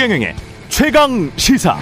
[0.00, 0.34] 최경영의
[0.68, 1.76] 최강 시사.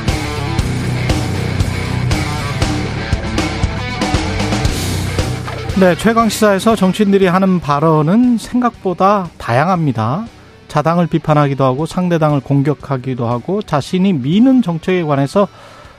[5.78, 10.24] 네, 최강 시사에서 정치인들이 하는 발언은 생각보다 다양합니다.
[10.66, 15.46] 자당을 비판하기도 하고 상대당을 공격하기도 하고 자신이 미는 정책에 관해서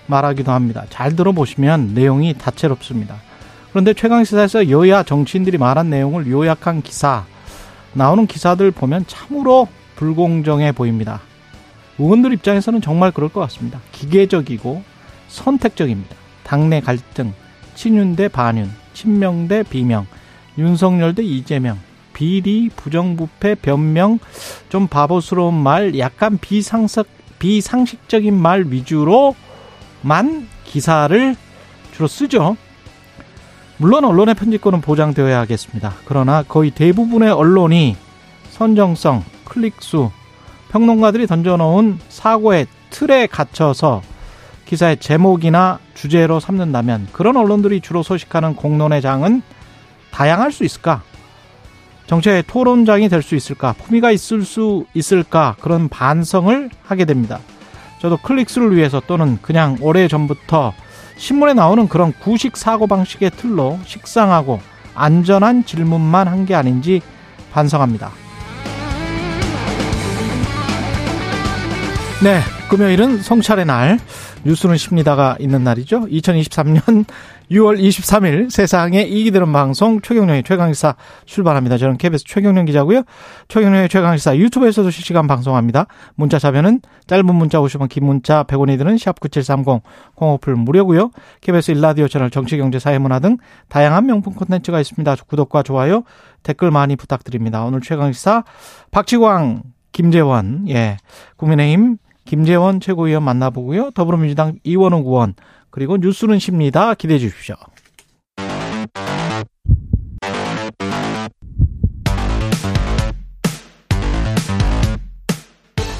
[0.09, 0.85] 말하기도 합니다.
[0.89, 3.15] 잘 들어보시면 내용이 다채롭습니다.
[3.71, 7.25] 그런데 최강 시사에서 여야 정치인들이 말한 내용을 요약한 기사
[7.93, 11.21] 나오는 기사들 보면 참으로 불공정해 보입니다.
[11.97, 13.79] 의원들 입장에서는 정말 그럴 것 같습니다.
[13.91, 14.83] 기계적이고
[15.27, 16.15] 선택적입니다.
[16.43, 17.33] 당내 갈등,
[17.75, 20.07] 친윤 대 반윤, 친명 대 비명,
[20.57, 21.77] 윤석열 대 이재명,
[22.13, 24.19] 비리, 부정부패, 변명,
[24.69, 27.05] 좀 바보스러운 말, 약간 비상식,
[27.37, 29.35] 비상식적인 말 위주로
[30.01, 31.35] 만 기사를
[31.93, 32.55] 주로 쓰죠.
[33.77, 35.93] 물론 언론의 편집권은 보장되어야 하겠습니다.
[36.05, 37.95] 그러나 거의 대부분의 언론이
[38.51, 40.11] 선정성, 클릭수,
[40.69, 44.01] 평론가들이 던져놓은 사고의 틀에 갇혀서
[44.65, 49.41] 기사의 제목이나 주제로 삼는다면 그런 언론들이 주로 소식하는 공론의 장은
[50.11, 51.01] 다양할 수 있을까?
[52.05, 53.73] 정치의 토론장이 될 수 있을까?
[53.73, 55.55] 품위가 있을 수 있을까?
[55.61, 57.39] 그런 반성을 하게 됩니다.
[57.99, 60.73] 저도 클릭수를 위해서 또는 그냥 오래 전부터
[61.17, 64.61] 신문에 나오는 그런 구식 사고 방식의 틀로 식상하고
[64.95, 67.01] 안전한 질문만 한 게 아닌지
[67.51, 68.11] 반성합니다.
[72.23, 73.97] 네, 금요일은 성찰의 날,
[74.43, 76.01] 뉴스는 십니다가 있는 날이죠.
[76.07, 77.05] 2023년
[77.51, 81.77] 6월 23일 세상에 이익이 되는 방송 최경령의 최강시사 출발합니다.
[81.77, 83.03] 저는 KBS 최경령 기자고요.
[83.47, 85.87] 최경령의 최강시사 유튜브에서도 실시간 방송합니다.
[86.13, 89.81] 문자 자변은 짧은 문자 50원, 긴 문자 100원이 드는 샵9730
[90.15, 91.09] 공오플 무료고요.
[91.41, 95.15] KBS 일라디오 채널 정치 경제 사회문화 등 다양한 명품 콘텐츠가 있습니다.
[95.27, 96.03] 구독과 좋아요,
[96.43, 97.63] 댓글 많이 부탁드립니다.
[97.63, 98.43] 오늘 최강시사
[98.91, 100.97] 박지광 김재원, 예,
[101.37, 103.89] 국민의힘 김재원 최고위원 만나보고요.
[103.91, 105.33] 더불어민주당 이원호 의원
[105.71, 106.93] 그리고 뉴스는 쉽니다.
[106.93, 107.55] 기대해 주십시오.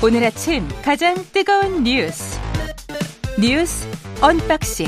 [0.01, 2.39] 오늘 아침 가장 뜨거운 뉴스
[3.37, 3.85] 뉴스
[4.21, 4.87] 언박싱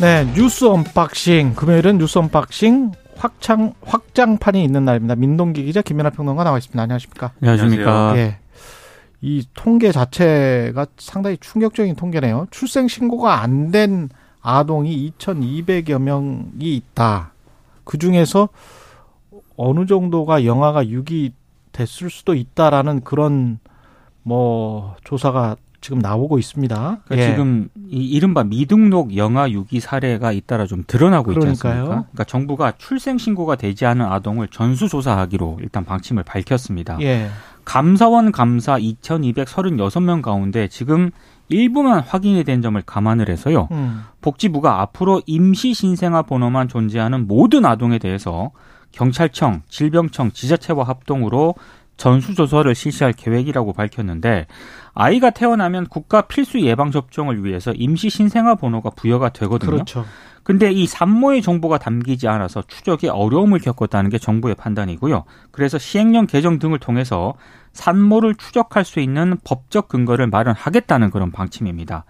[0.00, 5.14] 네, 뉴스 언박싱 금요일은 뉴스 언박싱 확장 확장판이 있는 날입니다.
[5.16, 6.80] 민동기 기자 김민아 평론가 나와 있습니다.
[6.80, 7.32] 안녕하십니까?
[7.42, 8.14] 안녕하십니까?
[8.16, 8.38] 예.
[9.22, 12.46] 이 통계 자체가 상당히 충격적인 통계네요.
[12.50, 14.08] 출생 신고가 안 된
[14.42, 17.32] 아동이 2,200여 명이 있다.
[17.84, 18.48] 그 중에서
[19.56, 21.32] 어느 정도가 영아가 6이
[21.72, 23.58] 됐을 수도 있다라는 그런
[24.22, 27.00] 뭐 조사가 지금 나오고 있습니다.
[27.04, 27.30] 그러니까 예.
[27.30, 31.84] 지금 이 이른바 미등록 영아 유기 사례가 잇따라 좀 드러나고 있지 않습니까?
[31.84, 36.98] 그러니까 정부가 출생 신고가 되지 않은 아동을 전수 조사하기로 일단 방침을 밝혔습니다.
[37.00, 37.28] 예.
[37.70, 41.12] 감사원 감사 2,236명 가운데 지금
[41.48, 43.68] 일부만 확인이 된 점을 감안을 해서요.
[43.70, 44.02] 음.
[44.22, 48.50] 복지부가 앞으로 임시 신생아 번호만 존재하는 모든 아동에 대해서
[48.90, 51.54] 경찰청, 질병청, 지자체와 합동으로
[51.96, 54.48] 전수조사를 실시할 계획이라고 밝혔는데
[54.94, 59.70] 아이가 태어나면 국가 필수 예방 접종을 위해서 임시 신생아 번호가 부여가 되거든요.
[59.70, 60.04] 그렇죠.
[60.42, 65.24] 근데 이 산모의 정보가 담기지 않아서 추적에 어려움을 겪었다는 게 정부의 판단이고요.
[65.50, 67.34] 그래서 시행령 개정 등을 통해서
[67.72, 72.04] 산모를 추적할 수 있는 법적 근거를 마련하겠다는 그런 방침입니다.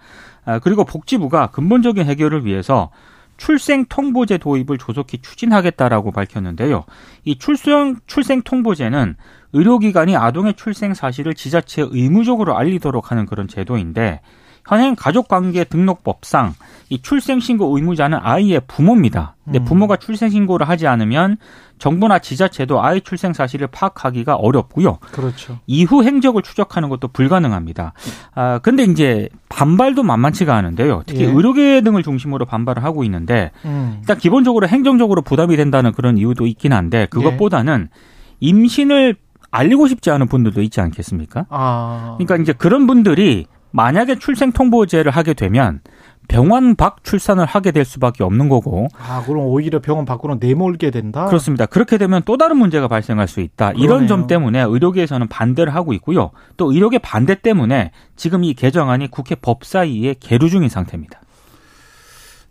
[0.45, 2.89] 아, 그리고 복지부가 근본적인 해결을 위해서
[3.37, 6.83] 출생 통보제 도입을 조속히 추진하겠다라고 밝혔는데요.
[7.25, 9.15] 이 출생 출생 통보제는
[9.53, 14.21] 의료기관이 아동의 출생 사실을 지자체에 의무적으로 알리도록 하는 그런 제도인데
[14.67, 16.53] 현행 가족관계 등록법상
[16.89, 19.35] 이 출생신고 의무자는 아이의 부모입니다.
[19.43, 19.65] 근데 음.
[19.65, 21.37] 부모가 출생신고를 하지 않으면
[21.79, 24.99] 정부나 지자체도 아이 출생 사실을 파악하기가 어렵고요.
[25.11, 25.57] 그렇죠.
[25.65, 27.93] 이후 행적을 추적하는 것도 불가능합니다.
[28.35, 31.03] 아 근데 이제 반발도 만만치가 않은데요.
[31.07, 31.25] 특히 예.
[31.25, 33.97] 의료계 등을 중심으로 반발을 하고 있는데 음.
[34.01, 38.11] 일단 기본적으로 행정적으로 부담이 된다는 그런 이유도 있긴 한데 그것보다는 예.
[38.41, 39.15] 임신을
[39.51, 41.45] 알리고 싶지 않은 분들도 있지 않겠습니까?
[41.49, 42.15] 아.
[42.17, 45.81] 그러니까 이제 그런 분들이 만약에 출생 통보제를 하게 되면
[46.27, 48.87] 병원 밖 출산을 하게 될 수밖에 없는 거고.
[48.97, 51.25] 아, 그럼 오히려 병원 밖으로 내몰게 된다?
[51.25, 51.65] 그렇습니다.
[51.65, 53.73] 그렇게 되면 또 다른 문제가 발생할 수 있다.
[53.73, 53.83] 그러네요.
[53.83, 56.31] 이런 점 때문에 의료계에서는 반대를 하고 있고요.
[56.55, 61.19] 또 의료계 반대 때문에 지금 이 개정안이 국회 법사위에 계류 중인 상태입니다.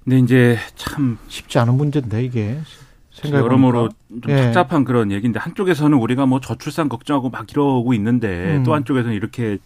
[0.05, 2.59] 근데 이제 참 쉽지 않은 문제인데 이게.
[3.25, 3.89] 여러모로
[4.23, 4.43] 좀 예.
[4.43, 8.63] 착잡한 그런 얘기인데 한쪽에서는 우리가 뭐 저출산 걱정하고 막 이러고 있는데 음.
[8.65, 9.59] 또 한쪽에서는 이렇게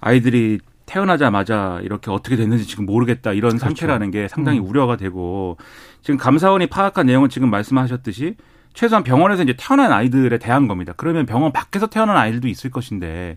[0.00, 3.66] 아이들이 태어나자마자 이렇게 어떻게 됐는지 지금 모르겠다 이런 그렇죠.
[3.66, 4.66] 상태라는 게 상당히 음.
[4.66, 5.56] 우려가 되고
[6.02, 8.36] 지금 감사원이 파악한 내용은 지금 말씀하셨듯이
[8.74, 10.94] 최소한 병원에서 이제 태어난 아이들에 대한 겁니다.
[10.96, 13.36] 그러면 병원 밖에서 태어난 아이들도 있을 것인데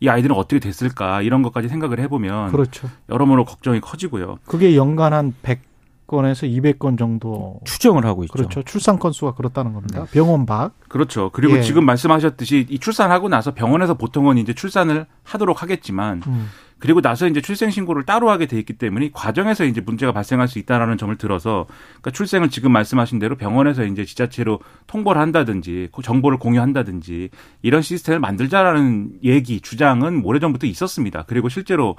[0.00, 2.88] 이 아이들은 어떻게 됐을까 이런 것까지 생각을 해보면 그렇죠.
[3.08, 4.38] 여러모로 걱정이 커지고요.
[4.46, 5.60] 그게 연간 한 100
[6.06, 8.32] 건에서 200건 정도 추정을 하고 있죠.
[8.32, 8.62] 그렇죠.
[8.62, 10.04] 출산 건수가 그렇다는 겁니다.
[10.04, 10.10] 네.
[10.12, 10.72] 병원 밖.
[10.88, 11.30] 그렇죠.
[11.32, 11.62] 그리고 예.
[11.62, 16.48] 지금 말씀하셨듯이 이 출산하고 나서 병원에서 보통은 이제 출산을 하도록 하겠지만 음.
[16.78, 20.58] 그리고 나서 이제 출생 신고를 따로 하게 돼 있기 때문에 과정에서 이제 문제가 발생할 수
[20.58, 26.38] 있다라는 점을 들어서 그러니까 출생을 지금 말씀하신 대로 병원에서 이제 지자체로 통보를 한다든지 그 정보를
[26.38, 27.30] 공유한다든지
[27.62, 31.24] 이런 시스템을 만들자라는 얘기 주장은 오래전부터 있었습니다.
[31.26, 31.96] 그리고 실제로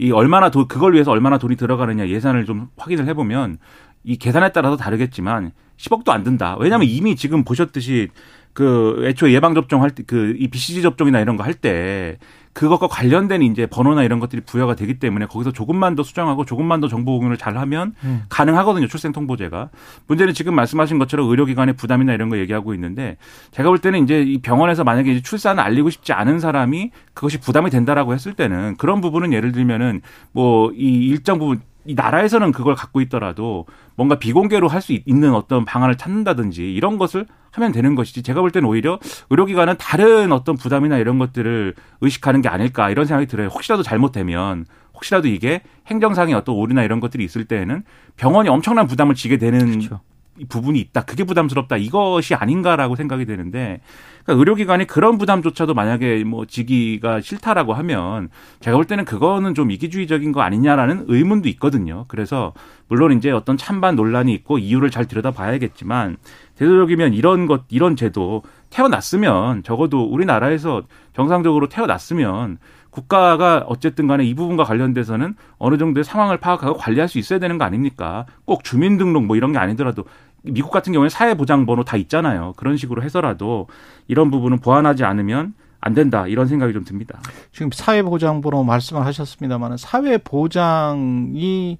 [0.00, 3.58] 이 얼마나 돈 그걸 위해서 얼마나 돈이 들어가느냐 예산을 좀 확인을 해보면
[4.04, 6.56] 이 계산에 따라서 다르겠지만 10억도 안 든다.
[6.58, 8.08] 왜냐하면 이미 지금 보셨듯이
[8.52, 12.18] 그 애초에 예방 접종할 때 그 이 BCG 접종이나 이런 거 할 때
[12.52, 16.88] 그것과 관련된 이제 번호나 이런 것들이 부여가 되기 때문에 거기서 조금만 더 수정하고 조금만 더
[16.88, 18.22] 정보 공유를 잘 하면 음.
[18.28, 18.88] 가능하거든요.
[18.88, 19.70] 출생 통보제가.
[20.08, 23.16] 문제는 지금 말씀하신 것처럼 의료기관의 부담이나 이런 거 얘기하고 있는데
[23.52, 27.70] 제가 볼 때는 이제 이 병원에서 만약에 이제 출산을 알리고 싶지 않은 사람이 그것이 부담이
[27.70, 30.00] 된다라고 했을 때는 그런 부분은 예를 들면은
[30.32, 33.66] 뭐 이 일정 부분 이 나라에서는 그걸 갖고 있더라도
[33.96, 38.50] 뭔가 비공개로 할 수 있는 어떤 방안을 찾는다든지 이런 것을 하면 되는 것이지 제가 볼
[38.50, 38.98] 때는 오히려
[39.30, 43.48] 의료기관은 다른 어떤 부담이나 이런 것들을 의식하는 게 아닐까 이런 생각이 들어요.
[43.48, 47.82] 혹시라도 잘못되면 혹시라도 이게 행정상의 어떤 오류나 이런 것들이 있을 때에는
[48.16, 50.00] 병원이 엄청난 부담을 지게 되는 그렇죠.
[50.48, 51.02] 부분이 있다.
[51.02, 51.76] 그게 부담스럽다.
[51.76, 53.80] 이것이 아닌가라고 생각이 되는데
[54.24, 58.28] 그러니까 의료기관이 그런 부담조차도 만약에 뭐 지기가 싫다라고 하면
[58.60, 62.04] 제가 볼 때는 그거는 좀 이기주의적인 거 아니냐라는 의문도 있거든요.
[62.08, 62.52] 그래서
[62.88, 66.16] 물론 이제 어떤 찬반 논란이 있고 이유를 잘 들여다봐야겠지만
[66.56, 70.82] 되도록이면 이런 것 이런 제도 태어났으면 적어도 우리나라에서
[71.14, 72.58] 정상적으로 태어났으면
[72.90, 77.64] 국가가 어쨌든 간에 이 부분과 관련돼서는 어느 정도의 상황을 파악하고 관리할 수 있어야 되는 거
[77.64, 78.26] 아닙니까?
[78.44, 80.04] 꼭 주민등록 뭐 이런 게 아니더라도
[80.42, 82.54] 미국 같은 경우에 사회보장번호 다 있잖아요.
[82.56, 83.66] 그런 식으로 해서라도
[84.08, 87.20] 이런 부분은 보완하지 않으면 안 된다 이런 생각이 좀 듭니다.
[87.52, 91.78] 지금 사회보장번호 말씀을 하셨습니다만 사회보장이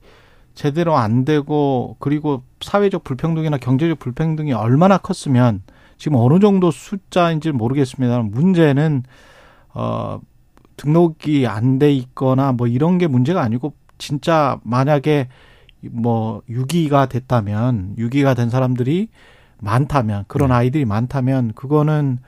[0.55, 5.63] 제대로 안 되고 그리고 사회적 불평등이나 경제적 불평등이 얼마나 컸으면
[5.97, 8.23] 지금 어느 정도 숫자인지 모르겠습니다.
[8.23, 9.05] 문제는
[9.75, 10.21] 어
[10.77, 15.29] 등록이 안 돼 있거나 뭐 이런 게 문제가 아니고 진짜 만약에
[15.91, 19.09] 뭐 유기가 됐다면 유기가 된 사람들이
[19.59, 20.55] 많다면 그런 네.
[20.55, 22.19] 아이들이 많다면 그거는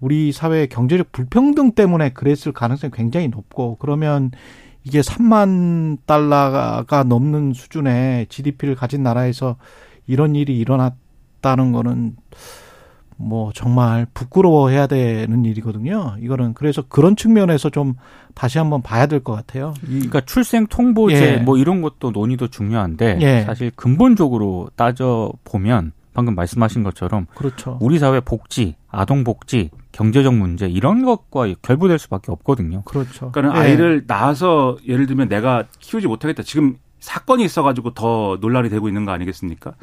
[0.00, 4.30] 우리 사회의 경제적 불평등 때문에 그랬을 가능성이 굉장히 높고 그러면
[4.84, 9.56] 이게 3만 달러가 넘는 수준의 GDP를 가진 나라에서
[10.06, 12.16] 이런 일이 일어났다는 거는
[13.20, 16.16] 뭐 정말 부끄러워해야 되는 일이거든요.
[16.20, 17.94] 이거는 그래서 그런 측면에서 좀
[18.34, 19.74] 다시 한번 봐야 될 것 같아요.
[19.84, 21.36] 그러니까 출생 통보제 예.
[21.38, 23.42] 뭐 이런 것도 논의도 중요한데 예.
[23.42, 27.78] 사실 근본적으로 따져 보면 방금 말씀하신 것처럼 그렇죠.
[27.80, 32.82] 우리 사회 복지, 아동 복지, 경제적 문제 이런 것과 결부될 수밖에 없거든요.
[32.82, 33.32] 그렇죠.
[33.32, 33.70] 그러니까 예.
[33.70, 36.44] 아이를 낳아서 예를 들면 내가 키우지 못하겠다.
[36.44, 39.74] 지금 사건이 있어가지고 더 논란이 되고 있는 거 아니겠습니까?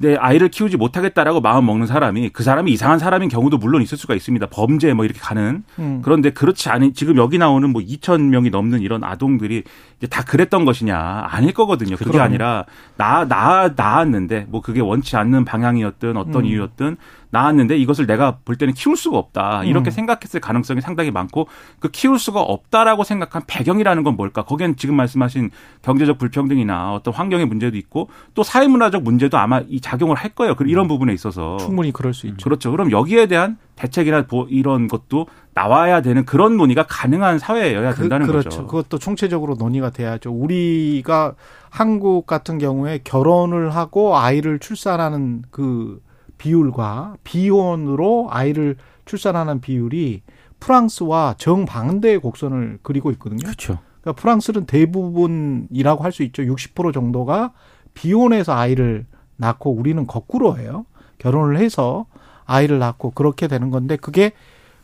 [0.00, 4.14] 내 아이를 키우지 못하겠다라고 마음 먹는 사람이 그 사람이 이상한 사람인 경우도 물론 있을 수가
[4.14, 4.46] 있습니다.
[4.46, 5.62] 범죄 뭐 이렇게 가는.
[5.78, 6.00] 음.
[6.02, 9.62] 그런데 그렇지 않은 지금 여기 나오는 뭐 2천 명이 넘는 이런 아동들이
[9.98, 11.96] 이제 다 그랬던 것이냐 아닐 거거든요.
[11.96, 12.22] 그게 그럼.
[12.24, 12.64] 아니라
[12.96, 16.46] 나 나 나았는데 뭐 그게 원치 않는 방향이었든 어떤 음.
[16.46, 16.96] 이유였든
[17.30, 19.64] 나왔는데 이것을 내가 볼 때는 키울 수가 없다.
[19.64, 19.92] 이렇게 음.
[19.92, 24.42] 생각했을 가능성이 상당히 많고 그 키울 수가 없다라고 생각한 배경이라는 건 뭘까?
[24.42, 25.50] 거기엔 지금 말씀하신
[25.82, 30.54] 경제적 불평등이나 어떤 환경의 문제도 있고 또 사회문화적 문제도 아마 이 작용을 할 거예요.
[30.66, 30.88] 이런 음.
[30.88, 32.44] 부분에 있어서 충분히 그럴 수 있죠.
[32.44, 32.70] 그렇죠.
[32.70, 38.32] 그럼 여기에 대한 대책이나 이런 것도 나와야 되는 그런 논의가 가능한 사회여야 그, 된다는 그,
[38.32, 38.50] 그렇죠.
[38.50, 38.66] 거죠.
[38.66, 40.30] 그것도 총체적으로 논의가 돼야죠.
[40.30, 41.34] 우리가
[41.70, 46.00] 한국 같은 경우에 결혼을 하고 아이를 출산하는 그
[46.40, 50.22] 비율과 비혼으로 아이를 출산하는 비율이
[50.58, 53.42] 프랑스와 정반대의 곡선을 그리고 있거든요.
[53.42, 53.78] 그렇죠.
[54.00, 56.42] 그러니까 프랑스는 대부분이라고 할 수 있죠.
[56.42, 57.52] 60% 정도가
[57.92, 59.04] 비혼해서 아이를
[59.36, 60.86] 낳고 우리는 거꾸로 해요.
[61.18, 62.06] 결혼을 해서
[62.46, 64.32] 아이를 낳고 그렇게 되는 건데 그게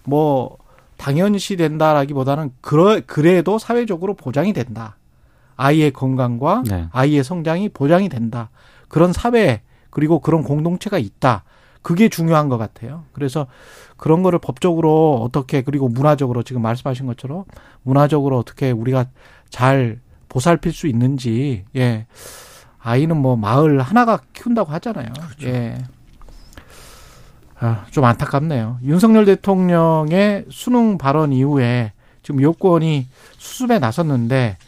[0.04, 0.58] 뭐
[0.98, 4.96] 당연시 된다라기보다는 그러, 그래도 사회적으로 보장이 된다.
[5.56, 6.88] 아이의 건강과 네.
[6.92, 8.50] 아이의 성장이 보장이 된다.
[8.88, 9.62] 그런 사회
[9.96, 11.42] 그리고 그런 공동체가 있다.
[11.80, 13.04] 그게 중요한 것 같아요.
[13.14, 13.46] 그래서
[13.96, 17.44] 그런 거를 법적으로 어떻게 그리고 문화적으로 지금 말씀하신 것처럼
[17.82, 19.06] 문화적으로 어떻게 우리가
[19.48, 19.98] 잘
[20.28, 22.06] 보살필 수 있는지 예
[22.78, 25.14] 아이는 뭐 마을 하나가 키운다고 하잖아요.
[25.14, 25.48] 그렇죠.
[25.48, 25.78] 예.
[27.58, 28.80] 아, 좀 안타깝네요.
[28.84, 33.06] 윤석열 대통령의 수능 발언 이후에 지금 요건이
[33.38, 34.58] 수습에 나섰는데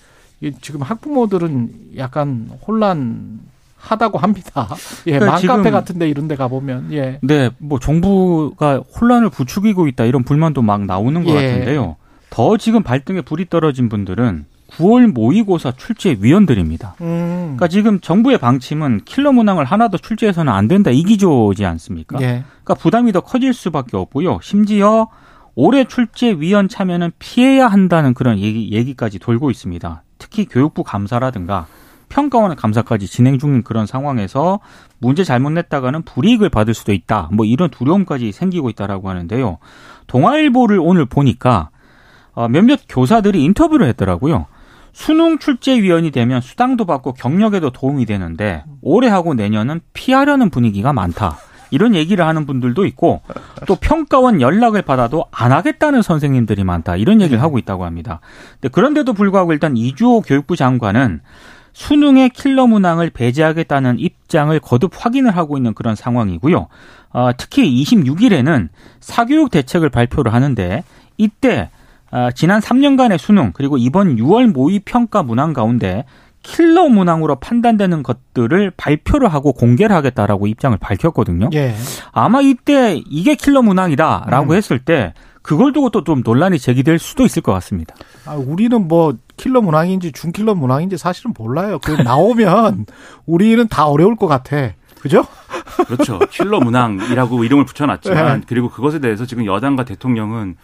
[0.63, 3.41] 지금 학부모들은 약간 혼란
[3.79, 4.69] 하다고 합니다.
[5.07, 7.19] 예, 그러니까 맘카페 같은데 이런 데 가 보면, 예.
[7.23, 11.35] 네, 뭐 정부가 혼란을 부추기고 있다 이런 불만도 막 나오는 것 예.
[11.49, 11.97] 같은데요.
[12.31, 16.97] 더 지금 발등에 불이 떨어진 분들은 9월 모의고사 출제 위원들입니다.
[17.01, 17.55] 음.
[17.57, 22.21] 그러니까 지금 정부의 방침은 킬러 문항을 하나도 출제해서는 안 된다 이 기조지 않습니까?
[22.21, 22.45] 예.
[22.65, 24.41] 그러니까 부담이 더 커질 수밖에 없고요.
[24.43, 25.09] 심지어
[25.55, 30.03] 올해 출제 위원 참여는 피해야 한다는 그런 얘기, 얘기까지 돌고 있습니다.
[30.19, 31.67] 특히 교육부 감사라든가
[32.09, 34.61] 평가원의 감사까지 진행 중인 그런 상황에서
[34.99, 37.29] 문제 잘못 냈다가는 불이익을 받을 수도 있다.
[37.33, 39.59] 뭐 이런 두려움까지 생기고 있다라고 하는데요.
[40.07, 41.71] 동아일보를 오늘 보니까
[42.33, 44.47] 어, 몇몇 교사들이 인터뷰를 했더라고요.
[44.93, 51.39] 수능 출제위원이 되면 수당도 받고 경력에도 도움이 되는데 올해하고 내년은 피하려는 분위기가 많다.
[51.71, 53.21] 이런 얘기를 하는 분들도 있고
[53.67, 56.97] 또 평가원 연락을 받아도 안 하겠다는 선생님들이 많다.
[56.97, 58.21] 이런 얘기를 하고 있다고 합니다.
[58.73, 61.21] 그런데도 불구하고 일단 이주호 교육부 장관은
[61.79, 66.67] 수능의 킬러 문항을 배제하겠다는 입장을 거듭 확인을 하고 있는 그런 상황이고요.
[67.11, 68.69] 어, 특히 26일에는
[68.99, 70.83] 사교육 대책을 발표를 하는데
[71.19, 71.71] 이때
[72.11, 76.05] 어, 지난 3년간의 수능 그리고 이번 6월 모의 평가 문항 가운데
[76.43, 81.51] 킬러 문항으로 판단되는 것들을 발표를 하고 공개를 하겠다라고 입장을 밝혔거든요.
[81.55, 81.77] 예.
[82.11, 84.57] 아마 이때 이게 킬러 문항이다라고 음.
[84.57, 85.15] 했을 때
[85.49, 87.95] 그걸 두고 또 좀 논란이 제기될 수도 있을 것 같습니다.
[88.27, 91.79] 아, 우리는 뭐 킬러 문항인지 중킬러 문항인지 사실은 몰라요.
[91.83, 92.85] 그 나오면
[93.25, 94.73] 우리는 다 어려울 것 같아.
[95.01, 95.25] 그죠?
[95.87, 96.19] 그렇죠.
[96.31, 98.47] 킬러 문항이라고 이름을 붙여놨지만 네.
[98.47, 100.57] 그리고 그것에 대해서 지금 여당과 대통령은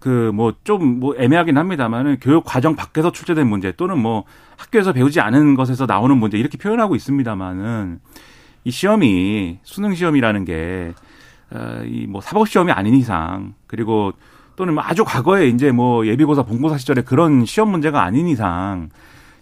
[0.00, 4.24] 그 뭐 좀뭐 뭐 애매하긴 합니다만은 교육 과정 밖에서 출제된 문제 또는 뭐
[4.56, 8.00] 학교에서 배우지 않은 것에서 나오는 문제 이렇게 표현하고 있습니다만은
[8.64, 10.94] 이 시험이 수능 시험이라는 게
[11.52, 14.12] 어, 이뭐 사법 시험이 아닌 이상 그리고
[14.56, 18.90] 또는 뭐 아주 과거에 이제 뭐 예비고사 본고사 시절에 그런 시험 문제가 아닌 이상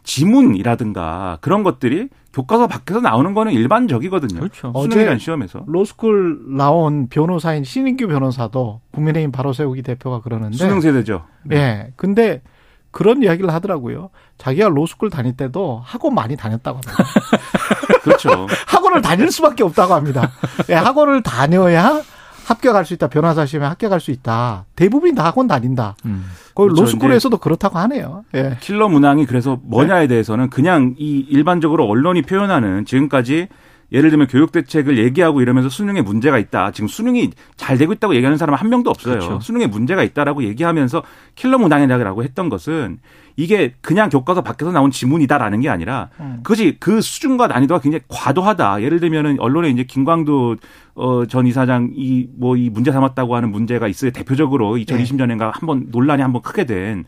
[0.04, 4.38] 지문이라든가 그런 것들이 교과서 밖에서 나오는 거는 일반적이거든요.
[4.40, 4.72] 그렇죠.
[4.74, 5.64] 수능이란 시험에서.
[5.66, 11.24] 로스쿨 나온 변호사인 신인규 변호사도 국민의힘 바로 세우기 대표가 그러는데 수능 세대죠.
[11.44, 11.56] 네.
[11.56, 11.92] 네.
[11.96, 12.42] 근데
[12.90, 14.10] 그런 이야기를 하더라고요.
[14.38, 17.04] 자기가 로스쿨 다닐 때도 학원 많이 다녔다고 합니다.
[18.02, 18.46] 그렇죠.
[18.66, 20.30] 학원을 다닐 수밖에 없다고 합니다.
[20.66, 22.00] 네, 학원을 다녀야
[22.46, 23.08] 합격할 수 있다.
[23.08, 24.64] 변호사 시험에 합격할 수 있다.
[24.74, 25.96] 대부분이 다 학원 다닌다.
[26.06, 26.24] 음.
[26.54, 26.82] 거기 그렇죠.
[26.82, 28.24] 로스쿨에서도 그렇다고 하네요.
[28.34, 28.56] 예.
[28.60, 30.08] 킬러 문항이 그래서 뭐냐에 네.
[30.08, 33.48] 대해서는 그냥 이 일반적으로 언론이 표현하는 지금까지
[33.90, 36.72] 예를 들면 교육 대책을 얘기하고 이러면서 수능에 문제가 있다.
[36.72, 39.14] 지금 수능이 잘 되고 있다고 얘기하는 사람은 한 명도 없어요.
[39.18, 39.40] 그렇죠.
[39.40, 41.02] 수능에 문제가 있다라고 얘기하면서
[41.34, 42.98] 킬러 문항이라고 했던 것은
[43.36, 46.40] 이게 그냥 교과서 밖에서 나온 지문이다라는 게 아니라 음.
[46.42, 48.82] 그것이 그 수준과 난이도가 굉장히 과도하다.
[48.82, 50.56] 예를 들면은 언론에 이제 김광도
[50.96, 54.10] 어, 전 이사장 이 뭐이 뭐 이 문제 삼았다고 하는 문제가 있어요.
[54.10, 55.50] 대표적으로 2020년인가 네.
[55.52, 57.04] 한번 논란이 한번 크게 된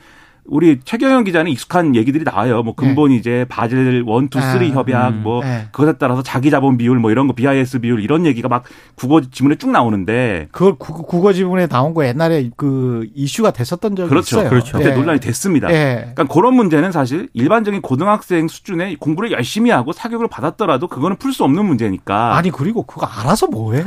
[0.46, 2.62] 우리 최경영 기자는 익숙한 얘기들이 나와요.
[2.62, 3.16] 뭐 근본 네.
[3.16, 5.68] 이제 바젤 1, 2, 3 협약 음, 뭐 네.
[5.72, 9.56] 그것에 따라서 자기 자본 비율 뭐 이런 거 BIS 비율 이런 얘기가 막 국어 지문에
[9.56, 14.38] 쭉 나오는데 그걸 국어 지문에 나온 거 옛날에 그 이슈가 됐었던 적이 그렇죠.
[14.38, 14.50] 있어요.
[14.50, 14.78] 그렇죠.
[14.78, 14.96] 그때 네.
[14.96, 15.68] 논란이 됐습니다.
[15.68, 16.12] 네.
[16.14, 21.44] 그러니까 그런 문제는 사실 일반적인 고등학생 수준의 공부를 열심히 하고 사교육을 받았더라도 그거는 풀 수
[21.44, 22.36] 없는 문제니까.
[22.36, 23.84] 아니 그리고 그거 알아서 뭐 해?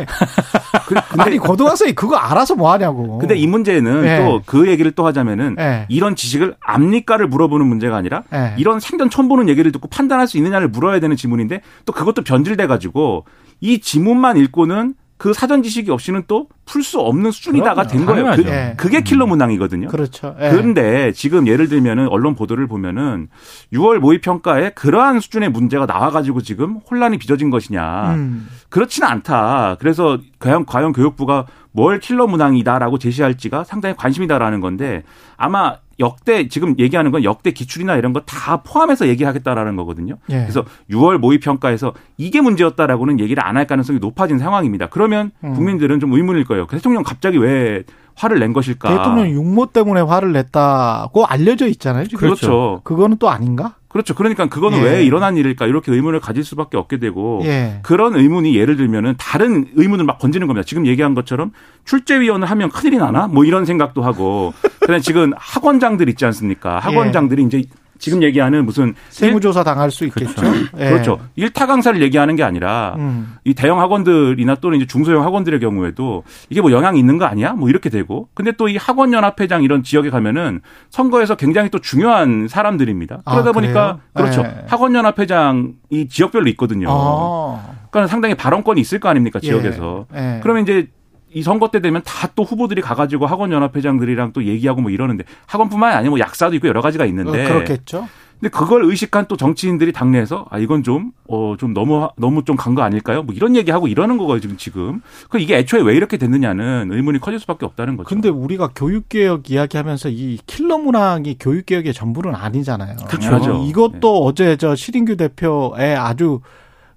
[0.88, 3.18] 그, 근데 아니 고등학생이 그거 알아서 뭐 하냐고.
[3.18, 4.18] 근데 이 문제는 네.
[4.18, 5.86] 또그 얘기를 또 하자면은 네.
[5.90, 8.54] 이런 지식 을 압니까를 물어보는 문제가 아니라 네.
[8.58, 12.68] 이런 생전 처음 보는 얘기를 듣고 판단할 수 있느냐를 물어야 되는 지문인데 또 그것도 변질돼
[12.68, 13.26] 가지고
[13.62, 18.32] 이 지문만 읽고는 그 사전 지식이 없이는 또 풀 수 없는 수준이다가 된 거예요.
[18.36, 18.74] 그, 네.
[18.78, 19.90] 그게 킬러 문항이거든요.
[19.90, 20.36] 그렇죠.
[20.40, 20.50] 네.
[20.52, 23.28] 그런데 지금 예를 들면은 언론 보도를 보면은
[23.74, 28.14] 6월 모의 평가에 그러한 수준의 문제가 나와가지고 지금 혼란이 빚어진 것이냐.
[28.16, 28.48] 음.
[28.70, 29.78] 그렇지는 않다.
[29.80, 35.04] 그래서 과연, 과연 교육부가 뭘 킬러 문항이다라고 제시할지가 상당히 관심이다라는 건데
[35.38, 40.16] 아마 역대 지금 얘기하는 건 역대 기출이나 이런 거 다 포함해서 얘기하겠다라는 거거든요.
[40.30, 40.40] 예.
[40.42, 44.88] 그래서 6월 모의 평가에서 이게 문제였다라고는 얘기를 안 할 가능성이 높아진 상황입니다.
[44.88, 45.54] 그러면 음.
[45.54, 46.66] 국민들은 좀 의문일 거예요.
[46.66, 47.84] 그 대통령 갑자기 왜
[48.16, 48.90] 화를 낸 것일까?
[48.90, 52.06] 대통령 육모 때문에 화를 냈다고 알려져 있잖아요.
[52.08, 52.20] 지금.
[52.20, 52.82] 그렇죠.
[52.84, 53.76] 그거는 또 아닌가?
[53.88, 54.16] 그렇죠.
[54.16, 54.84] 그러니까 그거는 예.
[54.84, 57.80] 왜 일어난 일일까 이렇게 의문을 가질 수밖에 없게 되고 예.
[57.84, 60.66] 그런 의문이 예를 들면은 다른 의문을 막 건지는 겁니다.
[60.66, 61.52] 지금 얘기한 것처럼
[61.86, 63.28] 출제위원을 하면 큰일이 나나?
[63.28, 64.52] 뭐 이런 생각도 하고
[64.84, 66.80] 그다음에 지금 학원장들 있지 않습니까?
[66.80, 67.48] 학원장들이 예.
[67.48, 67.64] 이제
[68.00, 70.34] 지금 얘기하는 무슨 세무조사 당할 수 있겠죠.
[70.36, 70.60] 그렇죠.
[70.78, 70.90] 예.
[70.90, 71.20] 그렇죠.
[71.38, 73.36] 일타 강사를 얘기하는 게 아니라 음.
[73.46, 77.54] 이 대형 학원들이나 또는 이제 중소형 학원들의 경우에도 이게 뭐 영향이 있는 거 아니야?
[77.54, 78.28] 뭐 이렇게 되고.
[78.34, 80.60] 근데 또 이 학원 연합회장 이런 지역에 가면은
[80.90, 83.22] 선거에서 굉장히 또 중요한 사람들입니다.
[83.24, 84.42] 아, 그러다 아, 보니까 그렇죠.
[84.42, 84.66] 예.
[84.68, 86.88] 학원 연합회장 이 지역별로 있거든요.
[86.90, 87.64] 아.
[87.90, 90.08] 그러니까 상당히 발언권이 있을 거 아닙니까 지역에서.
[90.16, 90.20] 예.
[90.20, 90.40] 예.
[90.42, 90.90] 그러면 이제
[91.34, 95.96] 이 선거 때 되면 다 또 후보들이 가가지고 학원 연합회장들이랑 또 얘기하고 뭐 이러는데 학원뿐만이
[95.96, 98.08] 아니고 뭐 약사도 있고 여러 가지가 있는데 어, 그렇겠죠.
[98.40, 102.74] 근데 그걸 의식한 또 정치인들이 당내에서 아 이건 좀 어 좀 너무 너무 좀 간
[102.76, 103.22] 거 아닐까요?
[103.24, 105.02] 뭐 이런 얘기하고 이러는 거가 지금 지금.
[105.30, 108.10] 그 이게 애초에 왜 이렇게 됐느냐는 의문이 커질 수밖에 없다는 거죠.
[108.10, 112.96] 근데 우리가 교육 개혁 이야기하면서 이 킬러 문항이 교육 개혁의 전부는 아니잖아요.
[113.08, 113.36] 그렇죠.
[113.36, 116.42] 어, 이것도 어제 저 시린규 대표의 아주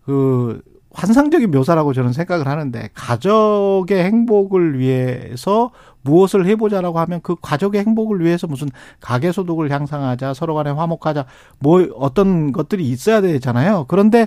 [0.04, 0.62] 그
[0.96, 8.46] 환상적인 묘사라고 저는 생각을 하는데 가족의 행복을 위해서 무엇을 해보자라고 하면 그 가족의 행복을 위해서
[8.46, 8.68] 무슨
[9.00, 11.26] 가계 소득을 향상하자 서로 간에 화목하자
[11.58, 13.84] 뭐 어떤 것들이 있어야 되잖아요.
[13.88, 14.26] 그런데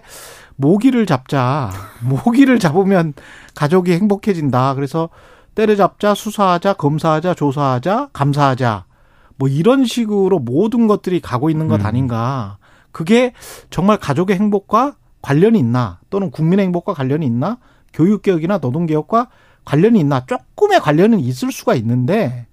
[0.57, 1.71] 모기를 잡자
[2.05, 3.13] 모기를 잡으면
[3.55, 4.75] 가족이 행복해진다.
[4.75, 5.09] 그래서
[5.55, 8.85] 때려잡자 수사하자 검사하자 조사하자 감사하자
[9.37, 11.85] 뭐 이런 식으로 모든 것들이 가고 있는 것 음.
[11.87, 12.59] 아닌가.
[12.91, 13.33] 그게
[13.69, 17.57] 정말 가족의 행복과 관련이 있나 또는 국민의 행복과 관련이 있나
[17.93, 19.29] 교육개혁이나 노동개혁과
[19.65, 22.47] 관련이 있나 조금의 관련은 있을 수가 있는데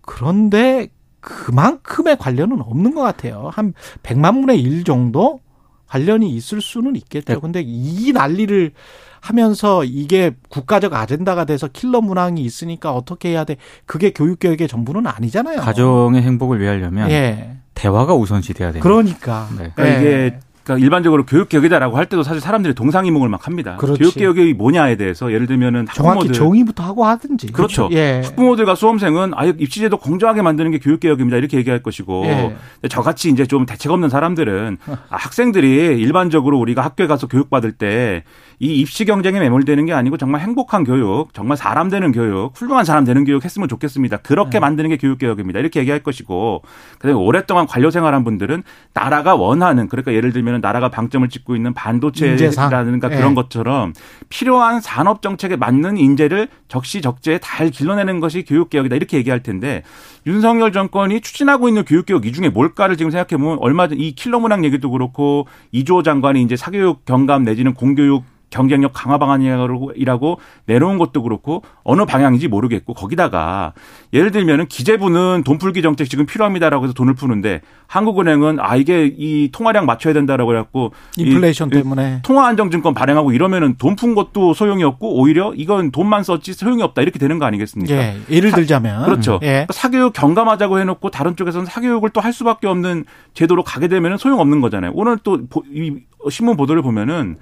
[0.00, 0.88] 그런데
[1.20, 3.50] 그만큼의 관련은 없는 것 같아요.
[3.52, 5.40] 한 100만 분의 1 정도
[5.86, 7.34] 관련이 있을 수는 있겠죠.
[7.34, 7.40] 네.
[7.40, 8.72] 근데 이 난리를
[9.20, 13.56] 하면서 이게 국가적 아젠다가 돼서 킬러 문항이 있으니까 어떻게 해야 돼?
[13.86, 15.60] 그게 교육 개혁의 전부는 아니잖아요.
[15.60, 17.56] 가정의 행복을 위하려면 예.
[17.72, 18.82] 대화가 우선시 돼야 됩니다.
[18.82, 19.48] 그러니까.
[19.56, 19.72] 네.
[19.74, 20.00] 그러니까 예.
[20.00, 23.76] 이게 그러니까 일반적으로 교육개혁이다라고 할 때도 사실 사람들이 동상이몽을 막 합니다.
[23.76, 24.00] 그렇지.
[24.00, 27.48] 교육개혁이 뭐냐에 대해서 예를 들면은 정확히 학부모들 정의부터 하고 하든지.
[27.48, 27.88] 그렇죠.
[27.92, 28.22] 예.
[28.24, 31.36] 학부모들과 수험생은 아예 입시제도 공정하게 만드는 게 교육개혁입니다.
[31.36, 32.88] 이렇게 얘기할 것이고 예.
[32.88, 38.24] 저같이 이제 좀 대책 없는 사람들은 아, 학생들이 일반적으로 우리가 학교에 가서 교육받을 때
[38.60, 43.04] 이 입시 경쟁에 매몰되는 게 아니고 정말 행복한 교육, 정말 사람 되는 교육, 훌륭한 사람
[43.04, 44.18] 되는 교육 했으면 좋겠습니다.
[44.18, 44.60] 그렇게 네.
[44.60, 45.58] 만드는 게 교육 개혁입니다.
[45.58, 46.62] 이렇게 얘기할 것이고
[46.98, 52.44] 그다음에 오랫동안 관료 생활한 분들은 나라가 원하는 그러니까 예를 들면 나라가 방점을 찍고 있는 반도체라든가
[52.44, 53.10] 인재상.
[53.10, 53.34] 그런 예.
[53.34, 53.92] 것처럼
[54.28, 59.82] 필요한 산업 정책에 맞는 인재를 적시적재에 잘 길러내는 것이 교육 개혁이다 이렇게 얘기할 텐데
[60.26, 64.12] 윤석열 정권이 추진하고 있는 교육 개혁 이 중에 뭘까를 지금 생각해 보면 얼마 전 이
[64.12, 70.98] 킬러 문항 얘기도 그렇고 이주호 장관이 이제 사교육 경감 내지는 공교육 경쟁력 강화 방안이라고 내놓은
[70.98, 73.72] 것도 그렇고 어느 방향인지 모르겠고 거기다가
[74.12, 79.50] 예를 들면은 기재부는 돈 풀기 정책 지금 필요합니다라고 해서 돈을 푸는데 한국은행은 아 이게 이
[79.52, 82.20] 통화량 맞춰야 된다라고 해갖고 이- 인플레이션 이 때문에.
[82.22, 87.00] 통화 안정증권 발행하고 이러면은 돈 푼 것도 소용이 없고 오히려 이건 돈만 썼지 소용이 없다
[87.02, 87.94] 이렇게 되는 거 아니겠습니까?
[87.94, 88.16] 예.
[88.30, 89.04] 예를 들자면.
[89.04, 89.38] 그렇죠.
[89.44, 89.66] 예.
[89.70, 94.92] 사교육 경감하자고 해놓고 다른 쪽에서는 사교육을 또 할 수밖에 없는 제도로 가게 되면은 소용없는 거잖아요.
[94.94, 95.38] 오늘 또
[95.72, 95.92] 이
[96.30, 97.36] 신문 보도를 보면은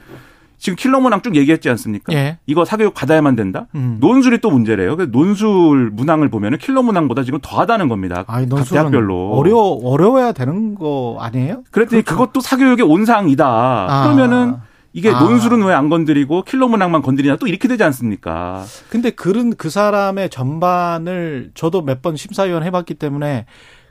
[0.62, 2.12] 지금 킬러 문항 쭉 얘기했지 않습니까?
[2.12, 2.38] 예.
[2.46, 3.66] 이거 사교육 받아야만 된다.
[3.74, 3.96] 음.
[4.00, 4.96] 논술이 또 문제래요.
[4.96, 8.22] 그 논술 문항을 보면은 킬러 문항보다 지금 더하다는 겁니다.
[8.28, 9.32] 아니, 각 논술은 대학별로.
[9.32, 11.64] 어려 어려워야 되는 거 아니에요?
[11.72, 13.44] 그랬더니 그것도 사교육의 온상이다.
[13.44, 14.02] 아.
[14.04, 14.54] 그러면은
[14.92, 15.18] 이게 아.
[15.24, 18.64] 논술은 왜 안 건드리고 킬러 문항만 건드리냐 또 이렇게 되지 않습니까?
[18.88, 23.46] 근데 그런 그 사람의 전반을 저도 몇 번 심사위원 해봤기 때문에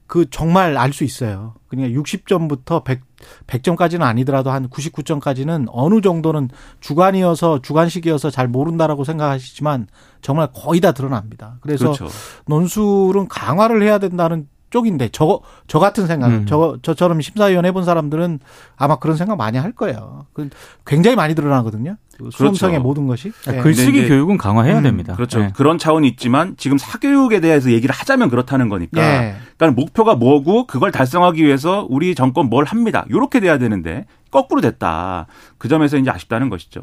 [0.08, 1.54] 그 정말 알 수 있어요.
[1.68, 3.02] 그러니까 60점부터 100,
[3.48, 9.88] 100점까지는 아니더라도 한 99점까지는 어느 정도는 주관이어서 주관식이어서 잘 모른다라고 생각하시지만
[10.22, 11.58] 정말 거의 다 드러납니다.
[11.62, 12.08] 그래서 그렇죠.
[12.48, 16.46] 논술은 강화를 해야 된다는 쪽인데 저, 저 같은 생각, 음.
[16.48, 18.40] 저, 저처럼 심사위원 해본 사람들은
[18.78, 20.26] 아마 그런 생각 많이 할 거예요.
[20.34, 20.50] 그
[20.86, 21.98] 굉장히 많이 드러나거든요.
[22.18, 22.84] 그 수험생의 그렇죠.
[22.88, 23.32] 모든 것이.
[23.52, 23.58] 예.
[23.62, 25.14] 글쓰기 이제- 교육은 강화해야 음, 됩니다.
[25.16, 25.40] 그렇죠.
[25.40, 25.52] 네.
[25.56, 29.02] 그런 차원이 있지만 지금 사교육에 대해서 얘기를 하자면 그렇다는 거니까.
[29.02, 29.36] 예.
[29.58, 33.06] 그러니까 목표가 뭐고 그걸 달성하기 위해서 우리 정권 뭘 합니다.
[33.10, 35.28] 이렇게 돼야 되는데 거꾸로 됐다.
[35.58, 36.82] 그 점에서 이제 아쉽다는 것이죠.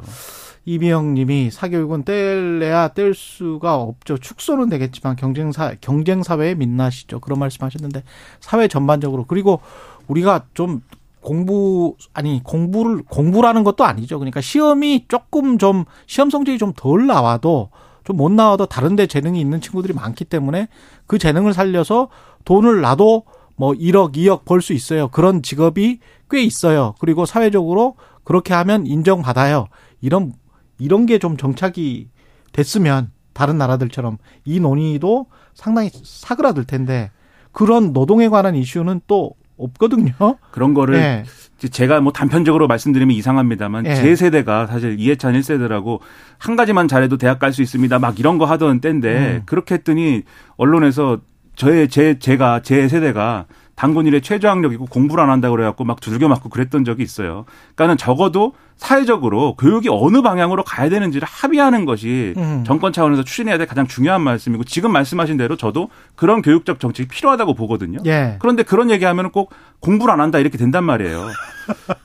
[0.68, 4.18] 이미영 님이 사교육은 뗄래야 뗄 수가 없죠.
[4.18, 7.20] 축소는 되겠지만 경쟁사, 경쟁사회의 민낯이죠.
[7.20, 8.02] 그런 말씀 하셨는데
[8.40, 9.24] 사회 전반적으로.
[9.24, 9.60] 그리고
[10.08, 10.82] 우리가 좀
[11.22, 14.18] 공부, 아니, 공부를, 공부라는 것도 아니죠.
[14.18, 17.70] 그러니까 시험이 조금 좀, 시험 성적이 좀 덜 나와도
[18.04, 20.68] 좀 못 나와도 다른데 재능이 있는 친구들이 많기 때문에
[21.06, 22.08] 그 재능을 살려서
[22.44, 23.24] 돈을 나도
[23.56, 25.08] 뭐 1억, 2억 벌 수 있어요.
[25.08, 26.00] 그런 직업이
[26.30, 26.94] 꽤 있어요.
[27.00, 29.68] 그리고 사회적으로 그렇게 하면 인정받아요.
[30.02, 30.34] 이런
[30.78, 32.08] 이런 게 좀 정착이
[32.52, 37.10] 됐으면 다른 나라들처럼 이 논의도 상당히 사그라들 텐데
[37.52, 40.12] 그런 노동에 관한 이슈는 또 없거든요.
[40.52, 41.24] 그런 거를 예.
[41.58, 43.94] 이제 제가 뭐 단편적으로 말씀드리면 이상합니다만 예.
[43.96, 45.98] 제 세대가 사실 이해찬 1세대라고
[46.38, 47.98] 한 가지만 잘해도 대학 갈 수 있습니다.
[47.98, 49.42] 막 이런 거 하던 때인데 음.
[49.46, 50.22] 그렇게 했더니
[50.56, 51.18] 언론에서
[51.56, 53.46] 저의 제 제가 제 세대가
[53.78, 57.44] 당군일에 최저학력이고 공부를 안 한다고 그래갖고 막 두들겨 맞고 그랬던 적이 있어요.
[57.76, 62.64] 그러니까는 적어도 사회적으로 교육이 어느 방향으로 가야 되는지를 합의하는 것이 음.
[62.66, 67.54] 정권 차원에서 추진해야 될 가장 중요한 말씀이고 지금 말씀하신 대로 저도 그런 교육적 정책이 필요하다고
[67.54, 68.00] 보거든요.
[68.06, 68.36] 예.
[68.40, 71.28] 그런데 그런 얘기하면 꼭 공부를 안 한다 이렇게 된단 말이에요.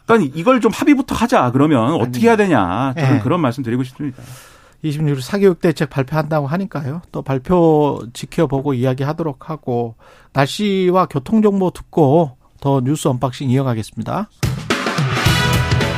[0.06, 3.20] 그러니까 이걸 좀 합의부터 하자 그러면 어떻게 해야 되냐 저는 예.
[3.22, 4.22] 그런 말씀 드리고 싶습니다.
[4.84, 7.02] 26일 사교육 대책 발표한다고 하니까요.
[7.12, 9.96] 또 발표 지켜보고 이야기하도록 하고
[10.34, 14.30] 날씨와 교통 정보 듣고 더 뉴스 언박싱 이어가겠습니다.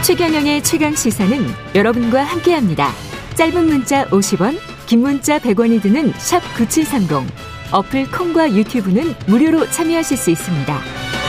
[0.04, 2.92] 최경영의 최강 시사는 여러분과 함께합니다.
[3.36, 7.28] 짧은 문자 50원, 긴 문자 100원이 드는 샵 9730.
[7.72, 11.25] 어플 콩과 유튜브는 무료로 참여하실 수 있습니다.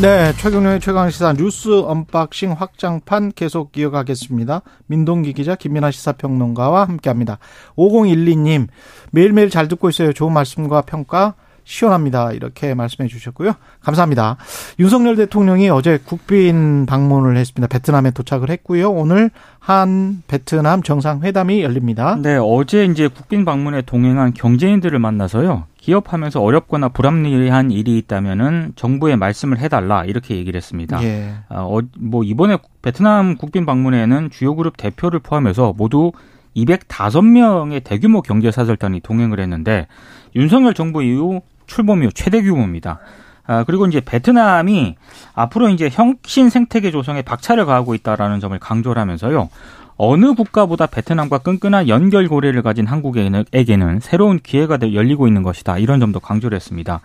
[0.00, 4.62] 네, 최경영의 최강 시사 뉴스 언박싱 확장판 계속 이어가겠습니다.
[4.86, 7.38] 민동기 기자, 김민아 시사평론가와 함께합니다.
[7.76, 8.68] 5012님,
[9.10, 10.12] 매일매일 잘 듣고 있어요.
[10.12, 11.34] 좋은 말씀과 평가
[11.64, 12.30] 시원합니다.
[12.32, 13.54] 이렇게 말씀해 주셨고요.
[13.82, 14.36] 감사합니다.
[14.78, 17.66] 윤석열 대통령이 어제 국빈 방문을 했습니다.
[17.66, 18.90] 베트남에 도착을 했고요.
[18.90, 22.16] 오늘 한 베트남 정상회담이 열립니다.
[22.22, 25.64] 네, 어제 이제 국빈 방문에 동행한 경제인들을 만나서요.
[25.78, 31.02] 기업하면서 어렵거나 불합리한 일이 있다면은 정부에 말씀을 해달라 이렇게 얘기를 했습니다.
[31.02, 31.34] 예.
[31.48, 36.12] 어, 뭐 이번에 베트남 국빈 방문에는 주요 그룹 대표를 포함해서 모두
[36.56, 39.86] 205명의 대규모 경제 사절단이 동행을 했는데
[40.34, 42.98] 윤석열 정부 이후 출범 이후 최대 규모입니다.
[43.46, 44.96] 아, 그리고 이제 베트남이
[45.34, 49.48] 앞으로 이제 혁신 생태계 조성에 박차를 가하고 있다라는 점을 강조를 하면서요.
[49.98, 55.78] 어느 국가보다 베트남과 끈끈한 연결고리를 가진 한국에게는 새로운 기회가 열리고 있는 것이다.
[55.78, 57.00] 이런 점도 강조를 했습니다.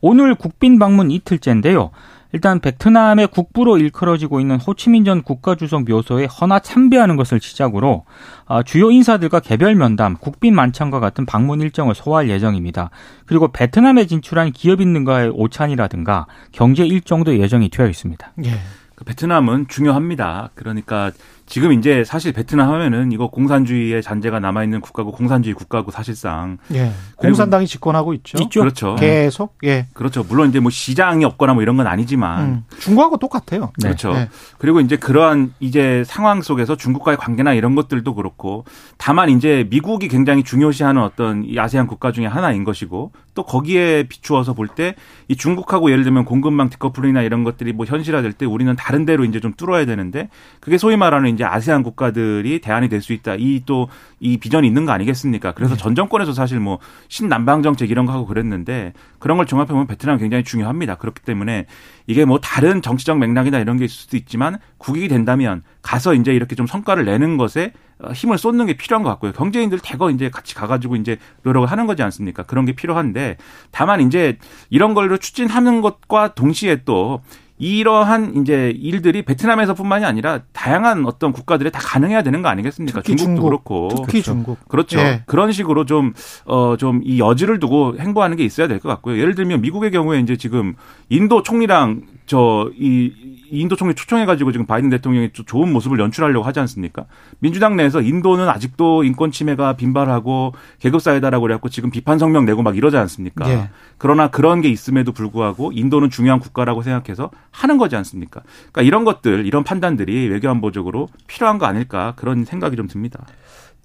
[0.00, 1.90] 오늘 국빈 방문 이틀째인데요.
[2.32, 8.04] 일단 베트남의 국부로 일컬어지고 있는 호치민 전 국가주석 묘소에 헌화 참배하는 것을 시작으로
[8.46, 12.90] 아, 주요 인사들과 개별 면담, 국빈 만찬과 같은 방문 일정을 소화할 예정입니다.
[13.26, 18.32] 그리고 베트남에 진출한 기업 있는가의 오찬이라든가 경제 일정도 예정이 되어 있습니다.
[18.44, 18.50] 예.
[18.96, 20.50] 그 베트남은 중요합니다.
[20.54, 21.12] 그러니까
[21.46, 26.90] 지금 이제 사실 베트남 하면은 이거 공산주의의 잔재가 남아 있는 국가고 공산주의 국가고 사실상 예.
[27.16, 28.38] 공산당이 집권하고 있죠.
[28.42, 28.60] 있죠.
[28.60, 28.96] 그렇죠.
[28.96, 29.86] 계속 예.
[29.92, 30.24] 그렇죠.
[30.28, 32.64] 물론 이제 뭐 시장이 없거나 뭐 이런 건 아니지만 음.
[32.80, 33.72] 중국하고 똑같아요.
[33.78, 33.88] 네.
[33.88, 34.12] 그렇죠.
[34.12, 34.28] 네.
[34.58, 38.64] 그리고 이제 그러한 이제 상황 속에서 중국과의 관계나 이런 것들도 그렇고
[38.98, 44.52] 다만 이제 미국이 굉장히 중요시하는 어떤 이 아세안 국가 중에 하나인 것이고 또 거기에 비추어서
[44.54, 44.94] 볼 때
[45.28, 49.40] 이 중국하고 예를 들면 공급망 디커플링이나 이런 것들이 뭐 현실화될 때 우리는 다른 데로 이제
[49.40, 50.28] 좀 뚫어야 되는데
[50.60, 53.34] 그게 소위 말하는 이제 아세안 국가들이 대안이 될 수 있다.
[53.36, 53.88] 이 또이
[54.20, 55.52] 이 비전이 있는 거 아니겠습니까?
[55.52, 55.80] 그래서 네.
[55.80, 60.18] 전 정권에서 사실 뭐 신남방 정책 이런 거 하고 그랬는데 그런 걸 종합해 보면 베트남
[60.18, 60.96] 굉장히 중요합니다.
[60.96, 61.66] 그렇기 때문에
[62.06, 66.56] 이게 뭐 다른 정치적 맥락이나 이런 게 있을 수도 있지만 국익이 된다면 가서 이제 이렇게
[66.56, 69.32] 좀 성과를 내는 것에 어, 힘을 쏟는 게 필요한 것 같고요.
[69.32, 72.42] 경제인들 대거 이제 같이 가가지고 이제 노력을 하는 거지 않습니까?
[72.42, 73.36] 그런 게 필요한데
[73.70, 77.22] 다만 이제 이런 걸로 추진하는 것과 동시에 또
[77.58, 83.02] 이러한 이제 일들이 베트남에서뿐만이 아니라 다양한 어떤 국가들에 다 가능해야 되는 거 아니겠습니까?
[83.02, 83.44] 중국도 중국.
[83.46, 84.22] 그렇고 특히 그렇죠.
[84.22, 84.98] 중국 그렇죠.
[84.98, 85.22] 예.
[85.26, 86.12] 그런 식으로 좀
[86.46, 89.18] 어 좀 이 여지를 두고 행보하는 게 있어야 될 것 같고요.
[89.18, 90.74] 예를 들면 미국의 경우에 이제 지금
[91.08, 93.12] 인도 총리랑 저 이
[93.50, 97.06] 인도 총리 초청해가지고 지금 바이든 대통령이 좋은 모습을 연출하려고 하지 않습니까?
[97.38, 102.76] 민주당 내에서 인도는 아직도 인권 침해가 빈발하고 계급 사회다라고 그래갖고 지금 비판 성명 내고 막
[102.76, 103.46] 이러지 않습니까?
[103.46, 103.70] 네.
[103.98, 108.42] 그러나 그런 게 있음에도 불구하고 인도는 중요한 국가라고 생각해서 하는 거지 않습니까?
[108.72, 113.24] 그러니까 이런 것들, 이런 판단들이 외교안보적으로 필요한 거 아닐까 그런 생각이 좀 듭니다.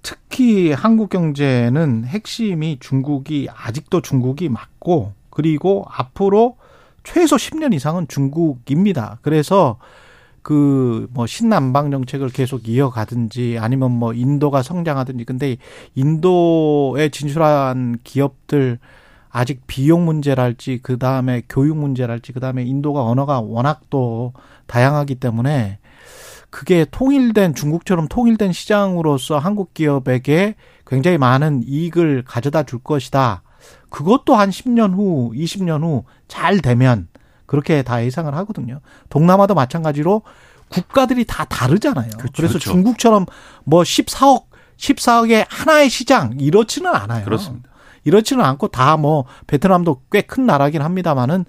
[0.02, 6.56] 특히 한국 경제는 핵심이 중국이 아직도 중국이 맞고 그리고 앞으로
[7.04, 9.18] 최소 10년 이상은 중국입니다.
[9.22, 9.78] 그래서
[10.42, 15.56] 그 뭐 신남방 정책을 계속 이어가든지 아니면 뭐 인도가 성장하든지 근데
[15.94, 18.78] 인도에 진출한 기업들
[19.30, 24.32] 아직 비용 문제랄지 그 다음에 교육 문제랄지 그 다음에 인도가 언어가 워낙 또
[24.66, 25.78] 다양하기 때문에
[26.50, 30.54] 그게 통일된 중국처럼 통일된 시장으로서 한국 기업에게
[30.86, 33.41] 굉장히 많은 이익을 가져다 줄 것이다.
[33.92, 37.08] 그것도 한 10년 후, 20년 후 잘 되면
[37.46, 38.80] 그렇게 다 예상을 하거든요.
[39.10, 40.22] 동남아도 마찬가지로
[40.70, 42.08] 국가들이 다 다르잖아요.
[42.16, 42.32] 그렇죠.
[42.34, 42.70] 그래서 그렇죠.
[42.70, 43.26] 중국처럼
[43.64, 44.44] 뭐 14억,
[44.78, 47.24] 14억의 하나의 시장 이렇지는 않아요.
[47.26, 47.68] 그렇습니다.
[48.04, 51.44] 이렇지는 않고 다 뭐 베트남도 꽤 큰 나라긴 합니다만은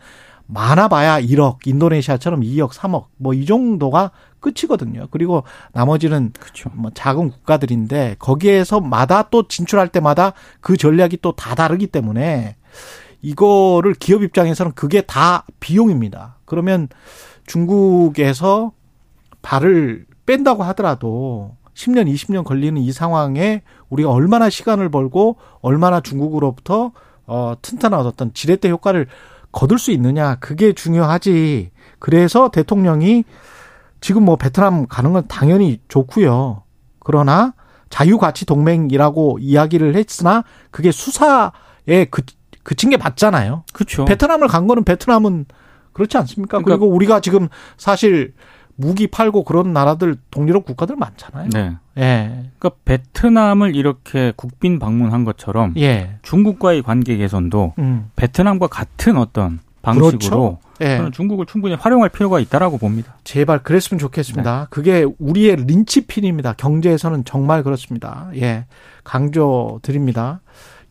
[0.48, 4.12] 많아봐야 1억, 인도네시아처럼 2억, 3억 뭐 이 정도가
[4.44, 5.08] 끝이거든요.
[5.10, 6.70] 그리고 나머지는 그렇죠.
[6.76, 12.56] 뭐 작은 국가들인데 거기에서마다 또 진출할 때마다 그 전략이 또 다 다르기 때문에
[13.22, 16.38] 이거를 기업 입장에서는 그게 다 비용입니다.
[16.46, 16.90] 그러면
[17.48, 18.72] 중국에서
[19.42, 26.92] 발을 뺀다고 하더라도 10년, 20년 걸리는 이 상황에 우리가 얼마나 시간을 벌고 얼마나 중국으로부터
[27.26, 29.08] 어, 튼튼한 어떤 지렛대 효과를
[29.52, 30.36] 거둘 수 있느냐.
[30.36, 31.72] 그게 중요하지.
[32.00, 33.24] 그래서 대통령이
[34.04, 36.64] 지금 뭐 베트남 가는 건 당연히 좋고요.
[37.00, 37.54] 그러나
[37.90, 42.22] 자유가치 동맹이라고 이야기를 했으나 그게 수사에 그
[42.64, 43.64] 그친 게 맞잖아요.
[43.72, 44.04] 그렇죠.
[44.04, 45.46] 베트남을 간 거는 베트남은
[45.94, 46.58] 그렇지 않습니까?
[46.58, 48.34] 그러니까 그리고 우리가 지금 사실
[48.76, 51.50] 무기 팔고 그런 나라들 동유럽 국가들 많잖아요.
[51.54, 51.78] 네.
[51.98, 52.50] 예.
[52.60, 56.18] 그러니까 베트남을 이렇게 국빈 방문한 것처럼 예.
[56.24, 58.10] 중국과의 관계 개선도 음.
[58.18, 60.58] 베트남과 같은 어떤 방식으로 그렇죠.
[60.82, 60.98] 예.
[60.98, 63.18] 저는 중국을 충분히 활용할 필요가 있다라고 봅니다.
[63.24, 64.66] 제발 그랬으면 좋겠습니다.
[64.72, 66.54] 그게 우리의 린치핀입니다.
[66.54, 68.32] 경제에서는 정말 그렇습니다.
[68.36, 68.66] 예.
[69.04, 70.42] 강조 드립니다.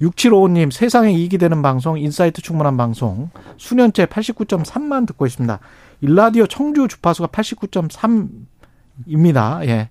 [0.00, 5.58] 6755님, 세상에 이익이 되는 방송, insight 충분한 방송, 수년째 89.3만 듣고 있습니다.
[6.00, 9.66] 1라디오 청주 주파수가 89.3입니다.
[9.68, 9.88] 예.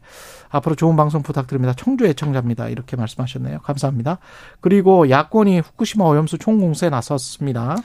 [0.50, 1.74] 앞으로 좋은 방송 부탁드립니다.
[1.76, 2.70] 청주 애청자입니다.
[2.70, 3.60] 이렇게 말씀하셨네요.
[3.60, 4.20] 감사합니다.
[4.60, 7.78] 그리고 야권이 후쿠시마 오염수 총공세에 나섰습니다.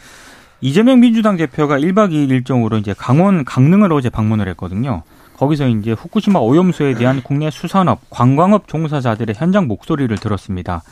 [0.67, 5.05] 이재명 민주당 대표가 1박 2일 일정으로 이제 강원 강릉을 어제 방문을 했거든요.
[5.37, 10.83] 거기서 이제 후쿠시마 오염수에 대한 국내 수산업, 관광업 종사자들의 현장 목소리를 들었습니다.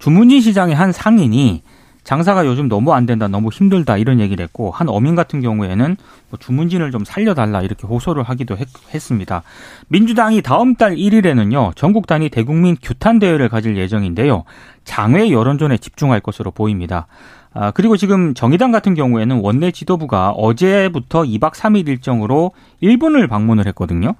[0.00, 1.62] 주문진 시장의 한 상인이
[2.02, 5.96] 장사가 요즘 너무 안 된다, 너무 힘들다 이런 얘기를 했고 한 어민 같은 경우에는
[6.30, 9.44] 뭐 주문진을 좀 살려달라 이렇게 호소를 하기도 했, 습니다
[9.88, 14.42] 민주당이 다음 달 1일에는요 전국 단위 대국민 규탄 대회를 가질 예정인데요
[14.84, 17.06] 장외 여론전에 집중할 것으로 보입니다.
[17.52, 24.14] 아, 그리고 지금 정의당 같은 경우에는 원내 지도부가 어제부터 2박 3일 일정으로 일본을 방문을 했거든요.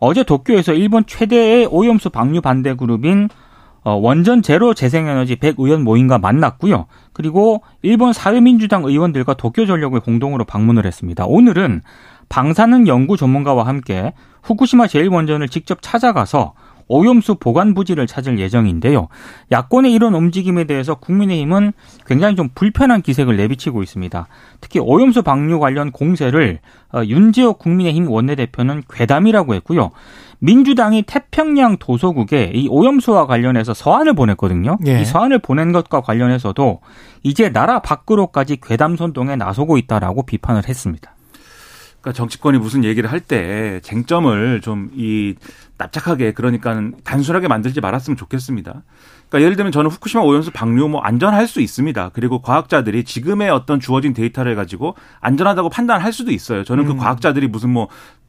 [0.00, 3.28] 어제 도쿄에서 일본 최대의 오염수 방류 반대 그룹인
[3.84, 6.86] 어, 원전 제로 재생에너지 100 의원 모임과 만났고요.
[7.12, 11.24] 그리고 일본 사회민주당 의원들과 도쿄전력을 공동으로 방문을 했습니다.
[11.26, 11.82] 오늘은
[12.28, 16.54] 방사능 연구 전문가와 함께 후쿠시마 제1원전을 직접 찾아가서
[16.88, 19.08] 오염수 보관 부지를 찾을 예정인데요.
[19.50, 21.72] 야권의 이런 움직임에 대해서 국민의힘은
[22.06, 24.26] 굉장히 좀 불편한 기색을 내비치고 있습니다.
[24.60, 26.60] 특히 오염수 방류 관련 공세를
[26.94, 29.90] 어, 윤재호 국민의힘 원내대표는 괴담이라고 했고요.
[30.40, 34.76] 민주당이 태평양 도서국에 이 오염수와 관련해서 서한을 보냈거든요.
[34.86, 35.00] 예.
[35.00, 36.80] 이 서한을 보낸 것과 관련해서도
[37.22, 41.14] 이제 나라 밖으로까지 괴담 선동에 나서고 있다라고 비판을 했습니다.
[42.00, 45.36] 그러니까 정치권이 무슨 얘기를 할 때 쟁점을 좀 이
[45.82, 48.82] 납작하게 그러니까 단순하게 만들지 말았으면 좋겠습니다.
[49.28, 52.10] 그러니까 예를 들면 저는 후쿠시마 오염수 방류 뭐 안전할 수 있습니다.
[52.12, 56.64] 그리고 과학자들이 지금의 어떤 주어진 데이터를 가지고 안전하다고 판단할 수도 있어요.
[56.64, 56.96] 저는 그 음.
[56.98, 57.88] 과학자들이 무슨 뭐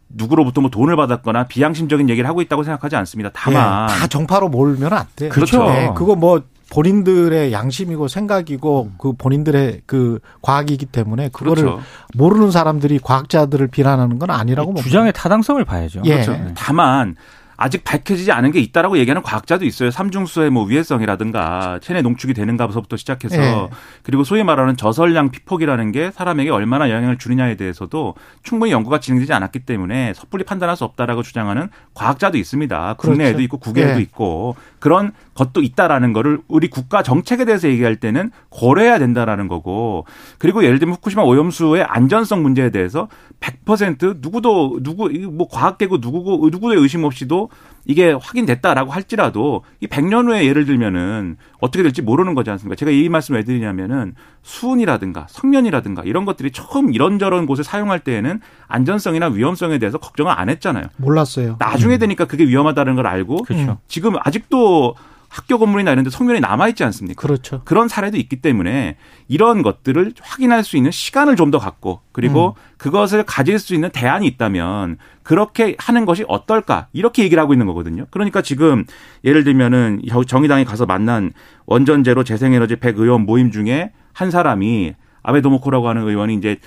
[0.09, 3.31] 누구로부터 뭐 돈을 받았거나 비양심적인 얘기를 하고 있다고 생각하지 않습니다.
[3.33, 5.29] 다만 예, 다 정파로 몰면 안 돼요.
[5.29, 5.65] 그렇죠.
[5.69, 11.81] 예, 그거 뭐 본인들의 양심이고 생각이고 그 본인들의 그 과학이기 때문에 그거를 그렇죠.
[12.15, 14.83] 모르는 사람들이 과학자들을 비난하는 건 아니라고 봅니다.
[14.83, 16.01] 주장의 타당성을 봐야죠.
[16.05, 16.21] 예.
[16.21, 16.39] 그렇죠.
[16.55, 17.15] 다만
[17.57, 19.91] 아직 밝혀지지 않은 게 있다라고 얘기하는 과학자도 있어요.
[19.91, 23.69] 삼중수의 뭐 위해성이라든가 체내 농축이 되는가부터 시작해서 예.
[24.03, 29.59] 그리고 소위 말하는 저설량 피폭이라는 게 사람에게 얼마나 영향을 주느냐에 대해서도 충분히 연구가 진행되지 않았기
[29.59, 32.95] 때문에 섣불리 판단할 수 없다라고 주장하는 과학자도 있습니다.
[32.97, 33.43] 국내에도 그렇죠.
[33.43, 34.01] 있고 국외에도 예.
[34.01, 40.05] 있고 그런 것도 있다라는 거를 우리 국가 정책에 대해서 얘기할 때는 고려해야 된다라는 거고
[40.37, 43.07] 그리고 예를 들면 후쿠시마 오염수의 안전성 문제에 대해서
[43.39, 47.49] 100% 누구도 누구 이뭐 과학계고 누구고 누구의 의심 없이도
[47.85, 52.75] 이게 확인됐다라고 할지라도 이 100년 후에 예를 들면은 어떻게 될지 모르는 거지 않습니까?
[52.75, 59.27] 제가 이 말씀을 왜 드리냐면은 수은이라든가 성면이라든가 이런 것들이 처음 이런저런 곳에 사용할 때에는 안전성이나
[59.27, 60.85] 위험성에 대해서 걱정을 안 했잖아요.
[60.97, 61.57] 몰랐어요.
[61.59, 63.77] 나중에 되니까 그게 위험하다는 걸 알고 그렇죠.
[63.87, 64.95] 지금 아직도
[65.33, 67.19] 학교 건물이나 이런 데 성면이 남아 있지 않습니까?
[67.19, 67.61] 그렇죠.
[67.65, 73.23] 그런 사례도 있기 때문에 이런 것들을 확인할 수 있는 시간을 좀 더 갖고 그리고 그것을
[73.23, 77.72] 가질 수 있는 대안이 있다면 그렇게 하는 것이 어떨까 이렇게 얘기를 하고 있는 거거든요.
[78.11, 78.85] 그러니까 지금
[79.23, 81.31] 예를 들면은 정의당에 가서 만난
[81.65, 86.57] 원전제로 재생에너지 100 의원 모임 중에 한 사람이 아베도모코라고 하는 의원이 이제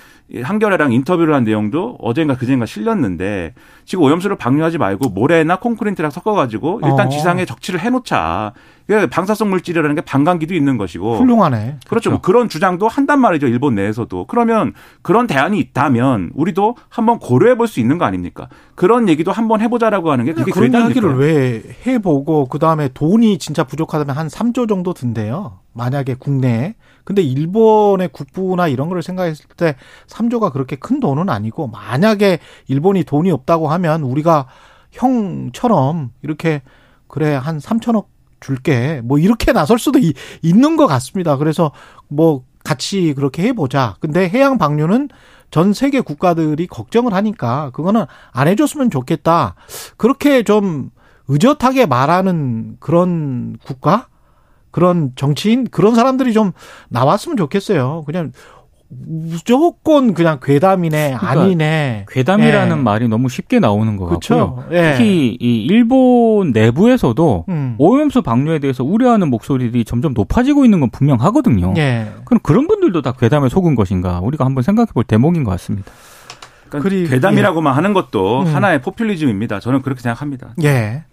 [0.41, 3.53] 한겨레랑 인터뷰를 한 내용도 어젠가 그젠가 실렸는데
[3.85, 7.09] 지금 오염수를 방류하지 말고 모래나 콘크리트랑 섞어가지고 일단 어.
[7.09, 8.53] 지상에 적치를 해놓자.
[8.87, 11.77] 그러니까 방사성 물질이라는 게 반감기도 있는 것이고 훌륭하네.
[11.87, 12.09] 그렇죠.
[12.09, 13.47] 뭐 그런 주장도 한단 말이죠.
[13.47, 14.25] 일본 내에서도.
[14.27, 18.47] 그러면 그런 대안이 있다면 우리도 한번 고려해 볼 수 있는 거 아닙니까?
[18.75, 20.71] 그런 얘기도 한번 해보자라고 하는 게 그게 그런?
[20.71, 25.59] 이야기를 왜 해보고 그 다음에 돈이 진짜 부족하다면 한 3조 정도 든대요.
[25.73, 26.75] 만약에 국내에.
[27.03, 29.75] 근데 일본의 국부나 이런 걸 생각했을 때
[30.07, 34.47] 3조가 그렇게 큰 돈은 아니고 만약에 일본이 돈이 없다고 하면 우리가
[34.91, 36.61] 형처럼 이렇게
[37.07, 38.05] 그래 한 3천억
[38.39, 41.37] 줄게 뭐 이렇게 나설 수도 이- 있는 것 같습니다.
[41.37, 41.71] 그래서
[42.07, 43.95] 뭐 같이 그렇게 해보자.
[43.99, 45.09] 근데 해양 방류는
[45.51, 49.55] 전 세계 국가들이 걱정을 하니까 그거는 안 해줬으면 좋겠다.
[49.95, 50.89] 그렇게 좀
[51.29, 54.07] 의젓하게 말하는 그런 국가,
[54.71, 56.51] 그런 정치인, 그런 사람들이 좀
[56.89, 58.03] 나왔으면 좋겠어요.
[58.05, 58.31] 그냥
[58.89, 62.05] 무조건 그냥 괴담이네, 그러니까 아니네.
[62.09, 62.81] 괴담이라는 예.
[62.81, 64.55] 말이 너무 쉽게 나오는 것 같고요.
[64.55, 64.63] 그렇죠.
[64.71, 64.93] 예.
[64.93, 67.75] 특히 이 일본 내부에서도 음.
[67.77, 71.73] 오염수 방류에 대해서 우려하는 목소리들이 점점 높아지고 있는 건 분명하거든요.
[71.77, 72.07] 예.
[72.23, 75.91] 그럼 그런 분들도 다 괴담에 속은 것인가 우리가 한번 생각해 볼 대목인 것 같습니다.
[76.69, 77.75] 그러니까 그리, 괴담이라고만 예.
[77.75, 78.55] 하는 것도 음.
[78.55, 79.59] 하나의 포퓰리즘입니다.
[79.59, 80.53] 저는 그렇게 생각합니다.
[80.63, 81.03] 예.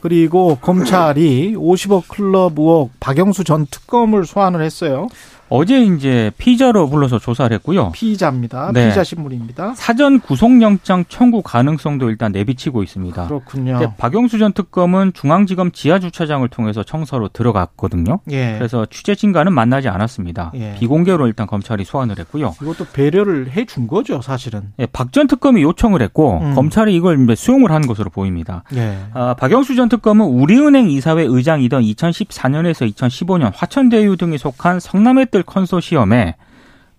[0.00, 5.08] 그리고 검찰이 50억 클럽 의혹 박영수 전 특검을 소환을 했어요.
[5.50, 7.90] 어제 이제 피자로 불러서 조사를 했고요.
[7.92, 8.70] 피자입니다.
[8.72, 8.88] 네.
[8.88, 9.74] 피자 신문입니다.
[9.74, 13.26] 사전 구속영장 청구 가능성도 일단 내비치고 있습니다.
[13.26, 13.94] 그렇군요.
[13.98, 18.20] 박영수 전 특검은 중앙지검 지하주차장을 통해서 청사로 들어갔거든요.
[18.30, 18.54] 예.
[18.58, 20.52] 그래서 취재진과는 만나지 않았습니다.
[20.54, 20.74] 예.
[20.78, 22.54] 비공개로 일단 검찰이 소환을 했고요.
[22.62, 24.72] 이것도 배려를 해 준 거죠, 사실은.
[24.78, 26.54] 예, 박 전 특검이 요청을 했고 음.
[26.54, 28.62] 검찰이 이걸 수용을 한 것으로 보입니다.
[28.76, 28.98] 예.
[29.12, 36.36] 아, 박영수 전 특검은 우리은행 이사회 의장이던 2014년에서 2015년 화천대유 등이 속한 성남의 뜰 컨소시엄에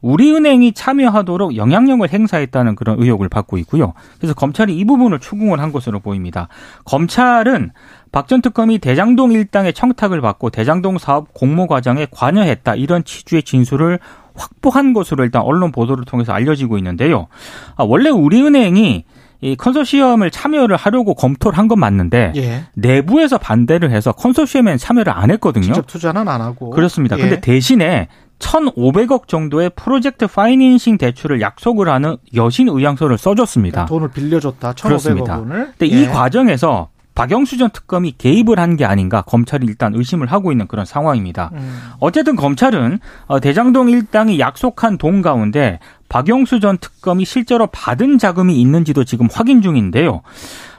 [0.01, 3.93] 우리은행이 참여하도록 영향력을 행사했다는 그런 의혹을 받고 있고요.
[4.17, 6.47] 그래서 검찰이 이 부분을 추궁을 한 것으로 보입니다.
[6.85, 7.71] 검찰은
[8.11, 13.99] 박 전 특검이 대장동 일당의 청탁을 받고 대장동 사업 공모 과정에 관여했다 이런 취지의 진술을
[14.33, 17.27] 확보한 것으로 일단 언론 보도를 통해서 알려지고 있는데요.
[17.75, 19.05] 아, 원래 우리은행이
[19.43, 22.63] 이 컨소시엄을 참여를 하려고 검토를 한 건 맞는데 예.
[22.75, 25.63] 내부에서 반대를 해서 컨소시엄에 참여를 안 했거든요.
[25.63, 26.69] 직접 투자는 안 하고.
[26.71, 27.17] 그렇습니다.
[27.17, 27.21] 예.
[27.21, 28.07] 근데 대신에
[28.41, 33.85] 1,500억 정도의 프로젝트 파이낸싱 대출을 약속을 하는 여신 의향서를 써줬습니다.
[33.85, 34.73] 돈을 빌려줬다.
[34.73, 35.73] 1,500억 원을.
[35.77, 36.01] 근데 예.
[36.01, 40.85] 이 과정에서 박영수 전 특검이 개입을 한 게 아닌가 검찰이 일단 의심을 하고 있는 그런
[40.85, 41.51] 상황입니다.
[41.53, 41.81] 음.
[41.99, 49.03] 어쨌든 검찰은 어, 대장동 일당이 약속한 돈 가운데 박영수 전 특검이 실제로 받은 자금이 있는지도
[49.03, 50.21] 지금 확인 중인데요.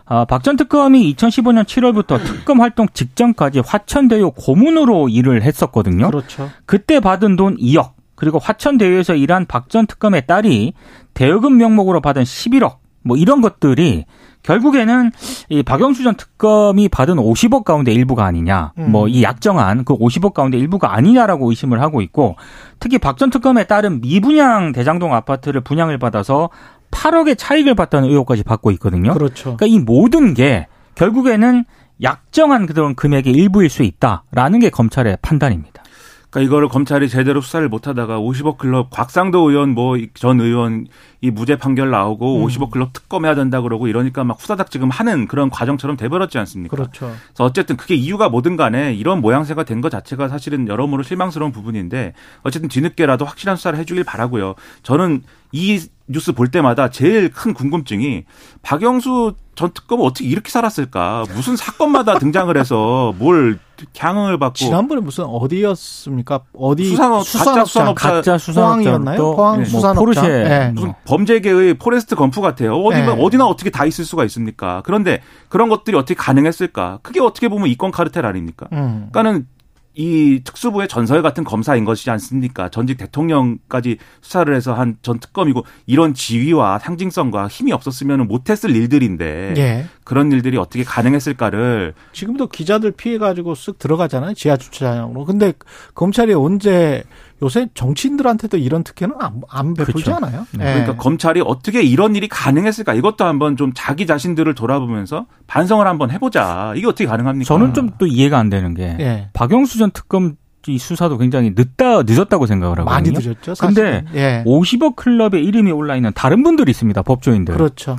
[0.05, 6.09] 아, 박 전 특검이 2015년 7월부터 특검 활동 직전까지 화천대유 고문으로 일을 했었거든요.
[6.09, 6.51] 그렇죠.
[6.67, 10.75] 그때 받은 돈 2억, 그리고 화천대유에서 일한 박 전 특검의 딸이
[11.15, 14.05] 대여금 명목으로 받은 11억, 뭐 이런 것들이
[14.43, 15.13] 결국에는
[15.51, 18.91] 이 박영수 전 특검이 받은 50억 가운데 일부가 아니냐, 음.
[18.91, 22.35] 뭐이 약정한 그 50억 가운데 일부가 아니냐라고 의심을 하고 있고,
[22.81, 26.51] 특히 박 전 특검에 따른 미분양 대장동 아파트를 분양을 받아서
[26.93, 29.13] 8억의 차익을 봤다는 의혹까지 받고 있거든요.
[29.13, 29.57] 그렇죠.
[29.57, 31.65] 그러니까 이 모든 게 결국에는
[32.03, 35.83] 약정한 그런 금액의 일부일 수 있다라는 게 검찰의 판단입니다.
[36.31, 40.87] 그러니까 이거를 검찰이 제대로 수사를 못하다가 50억 클럽 곽상도 의원 뭐 전 의원
[41.25, 42.47] 이 무죄 판결 나오고 음.
[42.47, 46.77] 50억 클럽 특검해야 된다 그러고 이러니까 막 후다닥 지금 하는 그런 과정처럼 돼버렸지 않습니까?
[46.77, 47.07] 그렇죠.
[47.29, 52.13] 그래서 어쨌든 그게 이유가 뭐든 간에 이런 모양새가 된 것 자체가 사실은 여러모로 실망스러운 부분인데
[52.43, 54.55] 어쨌든 뒤늦게라도 확실한 수사를 해주길 바라고요.
[54.83, 58.25] 저는 이 뉴스 볼 때마다 제일 큰 궁금증이
[58.63, 61.25] 박영수 전 특검은 어떻게 이렇게 살았을까?
[61.35, 63.59] 무슨 사건마다 등장을 해서 뭘
[63.99, 66.41] 향응을 받고 지난번에 무슨 어디였습니까?
[66.57, 69.19] 어디 수산업 가짜 수산업자 가짜 수산업자였나요?
[69.35, 69.65] 포항 네.
[69.65, 69.93] 수산업자.
[69.95, 70.71] 뭐 포르쉐 네.
[70.75, 72.75] 무슨 범죄계의 포레스트 검프 같아요.
[72.77, 73.23] 어디나 네.
[73.23, 74.83] 어디나 어떻게 다 있을 수가 있습니까?
[74.87, 75.21] 그런데
[75.51, 77.01] 그런 것들이 어떻게 가능했을까?
[77.03, 78.67] 그게 어떻게 보면 이권 카르텔 아닙니까?
[78.73, 79.09] 음.
[79.13, 79.47] 그러니까는
[79.95, 82.71] 이 특수부의 전설 같은 검사인 것이지 않습니까?
[82.71, 89.85] 전직 대통령까지 수사를 해서 한 전 특검이고 이런 지위와 상징성과 힘이 없었으면 못했을 일들인데 예.
[90.05, 95.27] 그런 일들이 어떻게 가능했을까를 지금도 기자들 피해 가지고 쓱 들어가잖아요 지하 주차장으로.
[95.27, 95.53] 근데
[95.95, 97.05] 검찰이 언제
[97.43, 100.15] 요새 정치인들한테도 이런 특혜는 안, 안 베풀지 그렇죠.
[100.15, 100.47] 않아요?
[100.53, 100.65] 네.
[100.65, 102.95] 그러니까 검찰이 어떻게 이런 일이 가능했을까?
[102.95, 106.73] 이것도 한번 좀 자기 자신들을 돌아보면서 반성을 한번 해보자.
[106.77, 107.47] 이게 어떻게 가능합니까?
[107.47, 109.29] 저는 좀 또 이해가 안 되는 게 네.
[109.33, 110.37] 박영수 전 특검
[110.69, 112.95] 이 수사도 굉장히 늦다 늦었다고 생각을 하거든요.
[112.95, 113.55] 많이 늦었죠.
[113.57, 114.05] 사실은.
[114.05, 114.45] 근데 예.
[114.47, 117.03] 50억 클럽에 이름이 올라 있는 다른 분들이 있습니다.
[117.03, 117.55] 법조인들.
[117.55, 117.97] 그렇죠.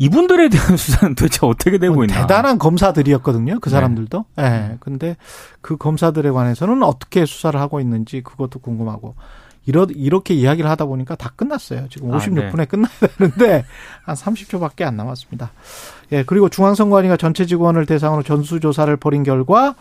[0.00, 2.22] 이분들에 대한 수사는 도대체 어떻게 되고 뭐 있나?
[2.22, 3.60] 대단한 검사들이었거든요.
[3.60, 3.74] 그 네.
[3.74, 4.24] 사람들도.
[4.38, 4.42] 예.
[4.42, 4.50] 네.
[4.50, 4.76] 네.
[4.80, 5.16] 근데
[5.60, 9.14] 그 검사들에 관해서는 어떻게 수사를 하고 있는지 그것도 궁금하고.
[9.66, 11.86] 이러, 이렇게 이야기를 하다 보니까 다 끝났어요.
[11.90, 12.64] 지금 56분에 아, 네.
[12.64, 13.64] 끝나야 되는데
[14.04, 15.52] 한 30초밖에 안 남았습니다.
[16.12, 19.74] 예, 그리고 중앙선관위가 전체 직원을 대상으로 전수조사를 벌인 결과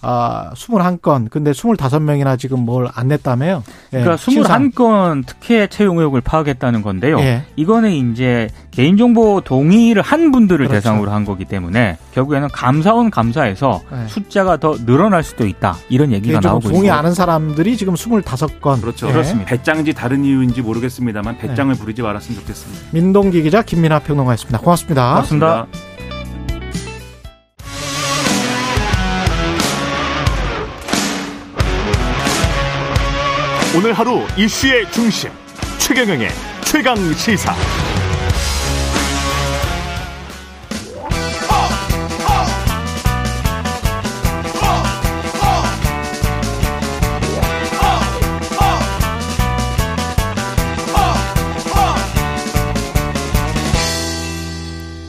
[0.00, 1.28] 아, 21건.
[1.30, 3.62] 근데 25명이나 지금 뭘 안 냈다며요?
[3.92, 7.18] 예, 그러니까 21건 특혜 채용 의혹을 파악했다는 건데요.
[7.20, 7.42] 예.
[7.56, 10.80] 이거는 이제 개인정보 동의를 한 분들을 그렇죠.
[10.80, 14.08] 대상으로 한 거기 때문에 결국에는 감사원 감사에서 예.
[14.08, 15.76] 숫자가 더 늘어날 수도 있다.
[15.88, 16.76] 이런 얘기가 나오고 있습니다.
[16.78, 18.80] 동의 안한 사람들이 지금 25건.
[18.80, 19.08] 그렇죠.
[19.08, 19.12] 예.
[19.12, 19.48] 그렇습니다.
[19.50, 21.78] 배짱인지 다른 이유인지 모르겠습니다만 배짱을 예.
[21.78, 22.82] 부리지 말았으면 좋겠습니다.
[22.92, 24.58] 민동기 기자 김민아 평론가였습니다.
[24.58, 25.08] 고맙습니다.
[25.10, 25.87] 고맙습니다.
[33.78, 35.30] 오늘 하루 이슈의 중심
[35.78, 36.30] 최경영의
[36.64, 37.54] 최강 시사.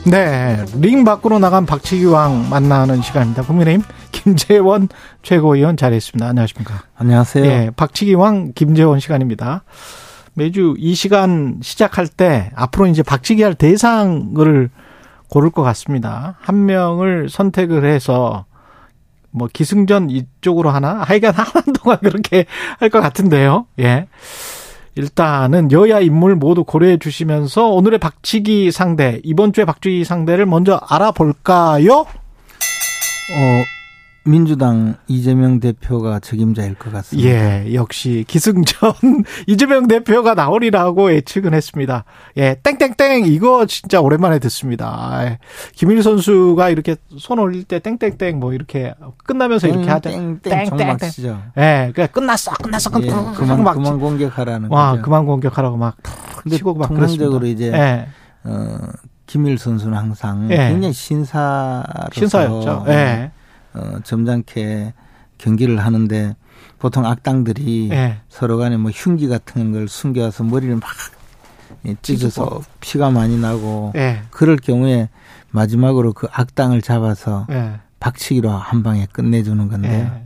[0.04, 3.42] 네, 링 밖으로 나간 박치기 왕 만나는 시간입니다.
[3.42, 3.82] 국민의힘
[4.22, 4.88] 김재원
[5.22, 6.26] 최고위원 자리했습니다.
[6.28, 6.82] 안녕하십니까?
[6.96, 7.44] 안녕하세요.
[7.44, 9.64] 예, 박치기왕 김재원 시간입니다.
[10.34, 14.70] 매주 이 시간 시작할 때 앞으로 이제 박치기 할 대상을
[15.28, 16.36] 고를 것 같습니다.
[16.40, 18.44] 한 명을 선택을 해서
[19.30, 21.02] 뭐 기승전 이쪽으로 하나?
[21.02, 22.46] 하여간 하는 동안 그렇게
[22.78, 23.66] 할 것 같은데요.
[23.78, 24.06] 예.
[24.96, 31.92] 일단은 여야 인물 모두 고려해 주시면서 오늘의 박치기 상대, 이번 주에 박치기 상대를 먼저 알아볼까요?
[32.00, 32.06] 어,
[34.24, 37.28] 민주당 이재명 대표가 적임자일 것 같습니다.
[37.30, 38.92] 예, 역시 기승전
[39.46, 42.04] 이재명 대표가 나오리라고 예측은 했습니다.
[42.36, 45.20] 예, 땡땡땡 이거 진짜 오랜만에 듣습니다.
[45.24, 45.38] 예,
[45.74, 48.94] 김일 선수가 이렇게 손 올릴 때 땡땡땡 뭐 이렇게
[49.24, 50.10] 끝나면서 이렇게 하자.
[50.10, 51.42] 땡땡 정막시죠.
[51.56, 53.30] 예, 그 끝났어, 끝났어, 끝났어.
[53.32, 54.70] 예, 그만 막 그만 공격하라는.
[54.70, 55.02] 와, 거죠.
[55.02, 55.96] 그만 공격하라고 막
[56.42, 57.66] 근데 치고 막 통상적으로 그랬습니다.
[57.66, 58.08] 이제 예,
[58.44, 58.78] 어,
[59.26, 60.56] 김일 선수는 항상 예.
[60.56, 62.84] 굉장히 신사로서 신사였죠.
[62.88, 63.30] 예,
[63.74, 64.92] 어, 점잖게
[65.38, 66.34] 경기를 하는데
[66.78, 70.90] 보통 악당들이 예, 서로 간에 뭐 흉기 같은 걸 숨겨서 머리를 막
[71.86, 75.08] 예, 찢어서 피가 많이 나고 예, 그럴 경우에
[75.50, 80.10] 마지막으로 그 악당을 잡아서 예, 박치기로 한 방에 끝내주는 건데요.
[80.14, 80.24] 예.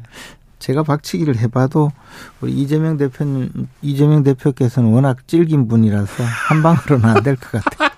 [0.59, 1.93] 제가 박치기를 해봐도
[2.41, 3.51] 우리 이재명 대표는
[3.83, 7.91] 이재명 대표께서는 워낙 질긴 분이라서 한 방으로는 안 될 것 같아요.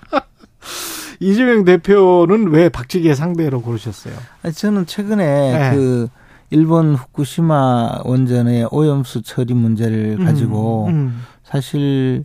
[1.19, 4.13] 이재명 대표는 왜 박치기의 상대로 고르셨어요?
[4.43, 5.25] 아니, 저는 최근에
[5.69, 5.75] 네.
[5.75, 6.07] 그
[6.49, 12.23] 일본 후쿠시마 원전의 오염수 처리 문제를 가지고 음, 사실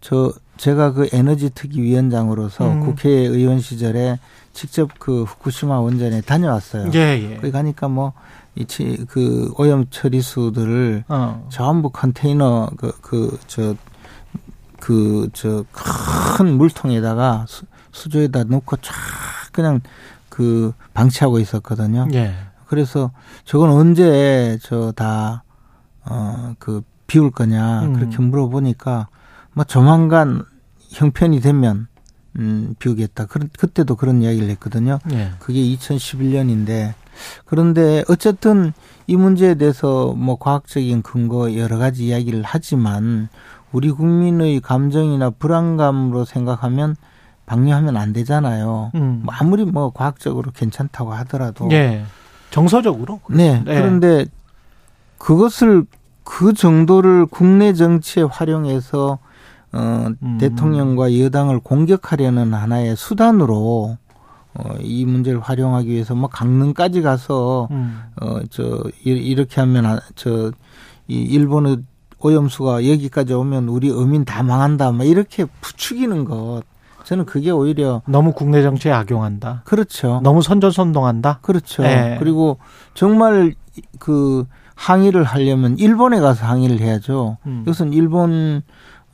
[0.00, 2.80] 저 제가 그 에너지 특위 위원장으로서 음.
[2.80, 4.18] 국회의원 시절에
[4.52, 6.90] 직접 그 후쿠시마 원전에 다녀왔어요.
[6.94, 6.98] 예,
[7.32, 7.36] 예.
[7.36, 8.12] 거기 가니까 뭐
[8.54, 13.74] 이치 그 오염 처리수들을 어, 전부 컨테이너 그 그 저
[14.80, 15.64] 그 저
[16.36, 18.92] 큰 물통에다가 수, 수조에다 놓고 쫙
[19.52, 19.80] 그냥
[20.28, 22.08] 그 방치하고 있었거든요.
[22.14, 22.34] 예.
[22.66, 23.10] 그래서
[23.44, 25.42] 저건 언제 저 다
[26.08, 27.92] 어 그 비울 거냐 음.
[27.94, 29.08] 그렇게 물어보니까
[29.52, 30.44] 뭐 조만간
[30.90, 31.86] 형편이 되면
[32.38, 33.26] 음 비우겠다.
[33.26, 34.98] 그 그때도 그런 이야기를 했거든요.
[35.12, 35.32] 예.
[35.38, 36.94] 그게 2011년인데
[37.44, 38.72] 그런데 어쨌든
[39.06, 43.28] 이 문제에 대해서 뭐 과학적인 근거 여러 가지 이야기를 하지만
[43.70, 46.96] 우리 국민의 감정이나 불안감으로 생각하면
[47.46, 48.92] 방류하면 안 되잖아요.
[48.94, 49.22] 음.
[49.24, 52.04] 뭐 아무리 뭐 과학적으로 괜찮다고 하더라도 예.
[52.50, 53.20] 정서적으로.
[53.28, 53.62] 네.
[53.64, 53.74] 네.
[53.74, 54.26] 그런데
[55.18, 55.84] 그것을
[56.24, 59.18] 그 정도를 국내 정치에 활용해서
[59.74, 60.38] 어 음.
[60.38, 63.96] 대통령과 여당을 공격하려는 하나의 수단으로
[64.54, 68.02] 어 이 문제를 활용하기 위해서 뭐 강릉까지 가서 음.
[68.20, 70.52] 어저 이렇게 하면 아- 저이
[71.08, 71.78] 일본의
[72.18, 74.92] 오염수가 여기까지 오면 우리 어민 다 망한다.
[74.92, 76.62] 막 이렇게 부추기는 것.
[77.04, 79.62] 저는 그게 오히려 너무 국내 정치에 악용한다.
[79.64, 80.20] 그렇죠.
[80.22, 81.40] 너무 선전선동한다.
[81.42, 81.82] 그렇죠.
[81.82, 82.16] 네.
[82.18, 82.58] 그리고
[82.94, 83.54] 정말
[83.98, 87.38] 그 항의를 하려면 일본에 가서 항의를 해야죠.
[87.46, 87.62] 음.
[87.64, 88.62] 이것은 일본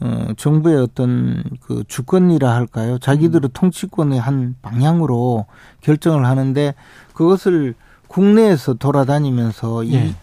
[0.00, 2.98] 어 정부의 어떤 그 주권이라 할까요?
[2.98, 5.46] 자기들의 통치권의 한 방향으로
[5.80, 6.74] 결정을 하는데
[7.14, 7.74] 그것을
[8.06, 10.06] 국내에서 돌아다니면서 예.
[10.06, 10.14] 이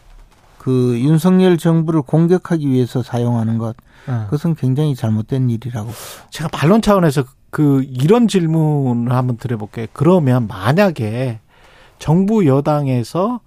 [0.66, 3.76] 그 윤석열 정부를 공격하기 위해서 사용하는 것
[4.08, 4.24] 어.
[4.26, 5.92] 그것은 굉장히 잘못된 일이라고
[6.32, 7.24] 제가 반론 차원에서
[7.56, 9.88] 그 이런 질문을 한번 드려볼게요.
[9.94, 11.40] 그러면 만약에
[12.00, 13.40] 정부 여당에서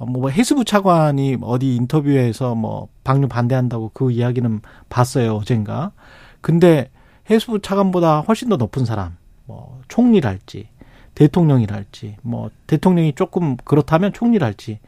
[0.00, 5.92] 뭐 해수부 차관이 어디 인터뷰에서 뭐 방류 반대한다고 그 이야기는 봤어요 어젠가.
[6.40, 6.90] 근데
[7.30, 10.66] 해수부 차관보다 훨씬 더 높은 사람, 뭐 총리랄지
[11.14, 14.80] 대통령이랄지 뭐 대통령이 조금 그렇다면 총리랄지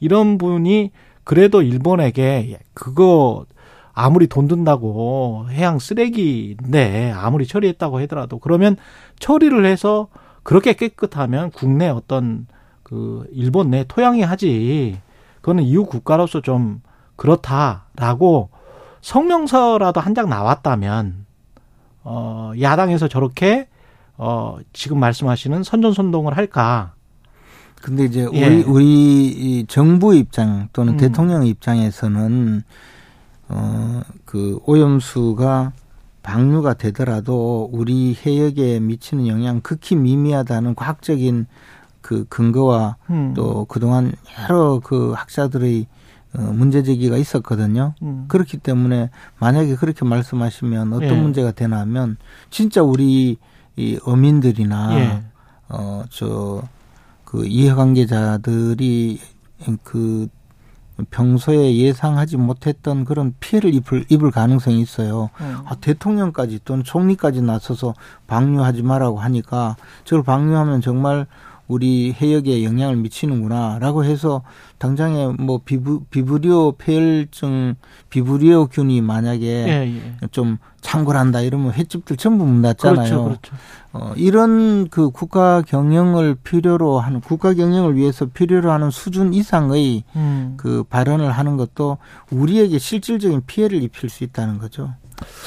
[0.00, 0.90] 이런 분이
[1.24, 3.44] 그래도 일본에게 그거
[3.94, 8.76] 아무리 돈 든다고 해양 쓰레기인데 아무리 처리했다고 하더라도 그러면
[9.18, 10.08] 처리를 해서
[10.42, 12.46] 그렇게 깨끗하면 국내 어떤
[12.82, 14.98] 그 일본 내 토양이 하지
[15.40, 16.80] 그거는 이웃 국가로서 좀
[17.16, 18.50] 그렇다라고
[19.00, 21.26] 성명서라도 한 장 나왔다면
[22.04, 23.68] 어 야당에서 저렇게
[24.16, 26.92] 어 지금 말씀하시는 선전선동을 할까?
[27.80, 28.46] 근데 이제 예.
[28.46, 28.84] 우리 우리
[29.26, 30.98] 이 정부 입장 또는 음.
[30.98, 32.62] 대통령 입장에서는
[33.54, 35.72] 어 그 오염수가
[36.22, 41.46] 방류가 되더라도 우리 해역에 미치는 영향 극히 미미하다는 과학적인
[42.00, 43.34] 그 근거와 음.
[43.34, 45.86] 또 그동안 여러 그 학자들의
[46.34, 47.94] 어, 문제 제기가 있었거든요.
[48.00, 48.24] 음.
[48.28, 51.20] 그렇기 때문에 만약에 그렇게 말씀하시면 어떤 예.
[51.20, 52.16] 문제가 되나 하면
[52.48, 53.36] 진짜 우리
[53.76, 55.22] 이 어민들이나 예.
[55.68, 56.62] 어, 저,
[57.26, 59.20] 그 이해관계자들이
[59.82, 60.28] 그
[61.10, 65.30] 평소에 예상하지 못했던 그런 피해를 입을, 입을 가능성이 있어요.
[65.40, 65.58] 음.
[65.64, 67.94] 아, 대통령까지 또는 총리까지 나서서
[68.26, 71.26] 방류하지 말라고 하니까 저걸 방류하면 정말
[71.68, 74.42] 우리 해역에 영향을 미치는구나라고 해서
[74.78, 77.76] 당장에 뭐 비브, 비브리오 폐혈증
[78.10, 80.26] 비브리오균이 만약에 예, 예.
[80.32, 82.96] 좀 창궐한다 이러면 횟집들 전부 문 닫잖아요.
[82.96, 83.56] 그렇죠, 그렇죠.
[83.92, 90.54] 어, 이런 그 국가 경영을 필요로 하는 국가 경영을 위해서 필요로 하는 수준 이상의 음.
[90.56, 91.98] 그 발언을 하는 것도
[92.30, 94.92] 우리에게 실질적인 피해를 입힐 수 있다는 거죠.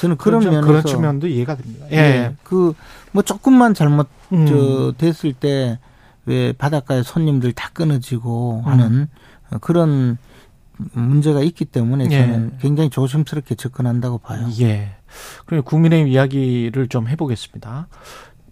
[0.00, 0.56] 저는 그런 그렇죠.
[0.56, 1.86] 면에서 그런 측면도 이해가 됩니다.
[1.92, 1.96] 예.
[1.96, 2.36] 예.
[2.42, 4.46] 그뭐 조금만 잘못 음.
[4.46, 5.78] 저 됐을 때
[6.26, 8.70] 왜 바닷가에 손님들 다 끊어지고 음.
[8.70, 9.08] 하는
[9.60, 10.18] 그런
[10.92, 12.20] 문제가 있기 때문에 예.
[12.20, 12.58] 저는 예.
[12.60, 14.46] 굉장히 조심스럽게 접근한다고 봐요.
[14.60, 14.96] 예.
[15.46, 17.88] 그럼 국민의힘 이야기를 좀 해보겠습니다.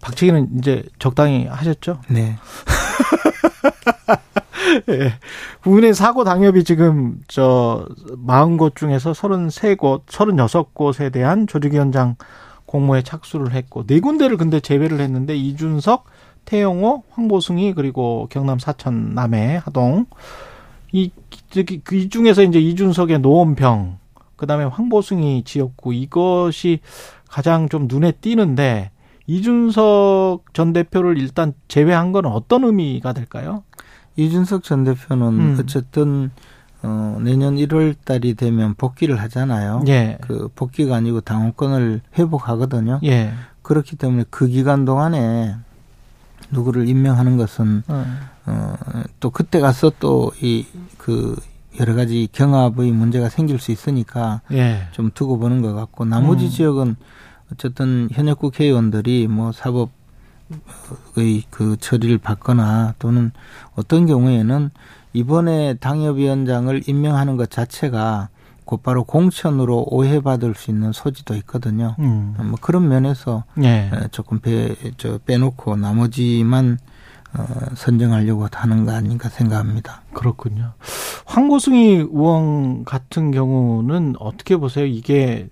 [0.01, 2.01] 박치기는 이제 적당히 하셨죠?
[2.09, 2.37] 네.
[4.89, 5.13] 예.
[5.61, 7.87] 국민의 사고 당협이 지금 저
[8.25, 12.15] 40곳 중에서 33곳, 36곳에 대한 조직위원장
[12.65, 16.05] 공모에 착수를 했고 네 군데를 근데 제외를 했는데 이준석,
[16.45, 20.05] 태영호, 황보승이 그리고 경남 사천 남해 하동
[20.91, 21.11] 이,
[21.83, 23.97] 그, 이 중에서 이제 이준석의 노원평,
[24.37, 26.79] 그 다음에 황보승이 지었고 이것이
[27.27, 28.91] 가장 좀 눈에 띄는데
[29.27, 33.63] 이준석 전 대표를 일단 제외한 건 어떤 의미가 될까요?
[34.15, 35.57] 이준석 전 대표는 음.
[35.59, 36.31] 어쨌든
[36.83, 39.83] 어, 내년 1월 달이 되면 복귀를 하잖아요.
[39.87, 40.17] 예.
[40.21, 42.99] 그 복귀가 아니고 당원권을 회복하거든요.
[43.03, 43.33] 예.
[43.63, 45.55] 그렇기 때문에 그 기간 동안에
[46.51, 48.05] 누구를 임명하는 것은 어.
[48.45, 48.75] 어,
[49.19, 50.65] 또 그때 가서 또 이
[50.97, 51.35] 그
[51.79, 54.87] 여러 가지 경합의 문제가 생길 수 있으니까 예.
[54.91, 56.49] 좀 두고 보는 것 같고 나머지 음.
[56.49, 56.95] 지역은
[57.51, 59.91] 어쨌든 현역 국회의원들이 뭐 사법
[61.15, 63.31] 의 그 처리를 받거나 또는
[63.75, 64.69] 어떤 경우에는
[65.13, 68.29] 이번에 당협위원장을 임명하는 것 자체가
[68.65, 71.95] 곧바로 공천으로 오해받을 수 있는 소지도 있거든요.
[71.99, 72.35] 음.
[72.37, 73.89] 뭐 그런 면에서 예.
[74.11, 76.79] 조금 배, 저 빼놓고 나머지만
[77.37, 77.45] 어,
[77.75, 80.01] 선정하려고 하는 거 아닌가 생각합니다.
[80.13, 80.73] 그렇군요.
[81.25, 84.85] 황고승희 의원 같은 경우는 어떻게 보세요?
[84.85, 85.49] 이게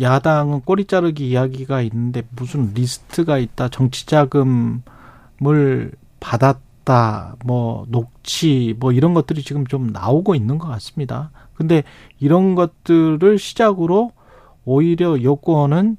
[0.00, 8.92] 야당은 꼬리 자르기 이야기가 있는데 무슨 리스트가 있다, 정치 자금을 받았 다, 뭐 녹취, 뭐
[8.92, 11.32] 이런 것들이 지금 좀 나오고 있는 것 같습니다.
[11.52, 11.82] 근데
[12.20, 14.12] 이런 것들을 시작으로
[14.64, 15.96] 오히려 여권은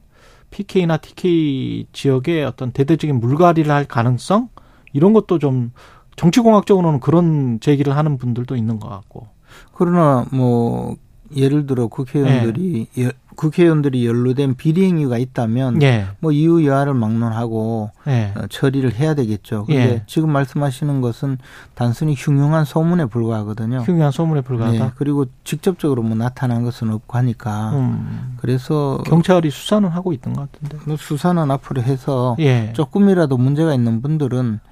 [0.50, 4.48] PK나 TK 지역의 어떤 대대적인 물갈이를 할 가능성
[4.94, 5.74] 이런 것도 좀
[6.16, 9.28] 정치공학적으로는 그런 제기를 하는 분들도 있는 것 같고.
[9.74, 10.96] 그러나 뭐
[11.36, 13.12] 예를 들어 국회의원들이 네.
[13.38, 16.08] 국회의원들이 연루된 비리 행위가 있다면 예.
[16.20, 18.34] 뭐 이유 여하를 막론하고 예.
[18.36, 19.66] 어, 처리를 해야 되겠죠.
[19.66, 20.04] 근데 예.
[20.08, 21.38] 지금 말씀하시는 것은
[21.76, 23.80] 단순히 흉흉한 소문에 불과하거든요.
[23.82, 24.86] 흉흉한 소문에 불과하다.
[24.86, 24.92] 네.
[24.96, 28.38] 그리고 직접적으로 뭐 나타난 것은 없고 하니까 음.
[28.38, 30.78] 그래서 경찰이 수사는 하고 있던 것 같은데.
[30.86, 32.74] 뭐 수사는 앞으로 해서 예.
[32.74, 34.67] 조금이라도 문제가 있는 분들은 어,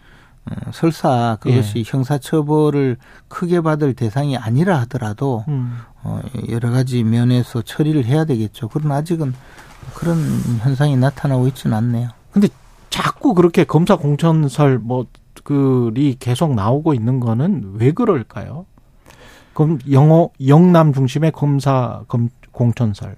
[0.72, 1.84] 설사 그것이 예.
[1.86, 5.78] 형사처벌을 크게 받을 대상이 아니라 하더라도 음.
[6.04, 8.70] 어, 여러 가지 면에서 처리를 해야 되겠죠.
[8.70, 9.34] 그러나 아직은
[9.94, 10.18] 그런
[10.60, 12.10] 현상이 나타나고 있지는 않네요.
[12.32, 12.48] 근데
[12.90, 15.06] 자꾸 그렇게 검사 공천설 뭐
[15.44, 18.66] 그리 계속 나오고 있는 거는 왜 그럴까요?
[19.54, 23.16] 그럼 영어 영남 중심의 검사 검 공천설.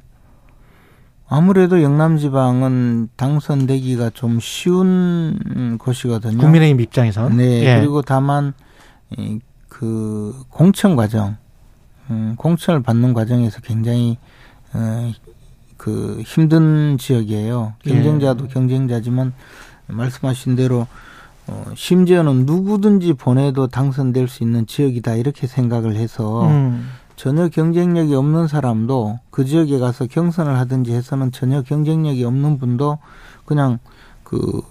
[1.30, 6.38] 아무래도 영남지방은 당선되기가 좀 쉬운 곳이거든요.
[6.38, 7.30] 국민의힘 입장에서.
[7.30, 7.64] 네.
[7.66, 7.80] 예.
[7.80, 8.54] 그리고 다만
[9.68, 11.38] 그 공천 과정,
[12.10, 14.18] 음, 공천을 받는 과정에서 굉장히
[14.74, 15.12] 어,
[15.76, 17.74] 그 힘든 지역이에요.
[17.84, 18.48] 경쟁자도 예.
[18.50, 19.34] 경쟁자지만
[19.88, 20.88] 말씀하신 대로
[21.48, 26.90] 어, 심지어는 누구든지 보내도 당선될 수 있는 지역이다 이렇게 생각을 해서 음.
[27.18, 33.00] 전혀 경쟁력이 없는 사람도 그 지역에 가서 경선을 하든지 해서는 전혀 경쟁력이 없는 분도
[33.44, 33.80] 그냥
[34.24, 34.62] 그,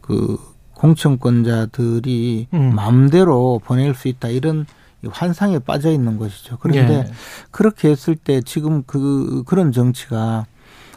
[0.00, 0.36] 그
[0.74, 2.74] 공천권자들이 음.
[2.74, 4.66] 마음대로 보낼 수 있다 이런
[5.08, 6.58] 환상에 빠져 있는 것이죠.
[6.60, 7.12] 그런데 예.
[7.52, 10.44] 그렇게 했을 때 지금 그, 그런 정치가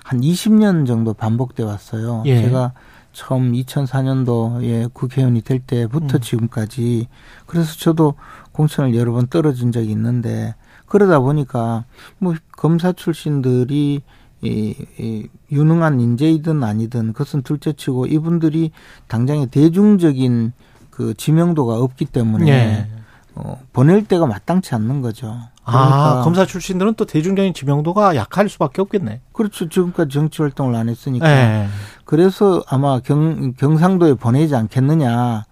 [0.03, 2.23] 한 20년 정도 반복돼 왔어요.
[2.25, 2.41] 예.
[2.41, 2.73] 제가
[3.13, 6.21] 처음 2004년도에 국회의원이 될 때부터 음.
[6.21, 7.07] 지금까지
[7.45, 8.15] 그래서 저도
[8.53, 10.55] 공천을 여러 번 떨어진 적이 있는데
[10.85, 11.85] 그러다 보니까
[12.17, 14.01] 뭐 검사 출신들이
[14.41, 18.71] 이, 이 유능한 인재이든 아니든 그것은 둘째치고 이분들이
[19.07, 20.53] 당장에 대중적인
[20.89, 22.87] 그 지명도가 없기 때문에 예.
[23.35, 25.27] 어, 보낼 때가 마땅치 않는 거죠.
[25.65, 29.21] 아, 그러니까 아, 검사 출신들은 또 대중적인 지명도가 약할 수밖에 없겠네.
[29.33, 29.67] 그렇죠.
[29.67, 31.29] 지금까지 정치 활동을 안 했으니까.
[31.29, 31.67] 예.
[32.05, 35.43] 그래서 아마 경, 경상도에 보내지 않겠느냐라는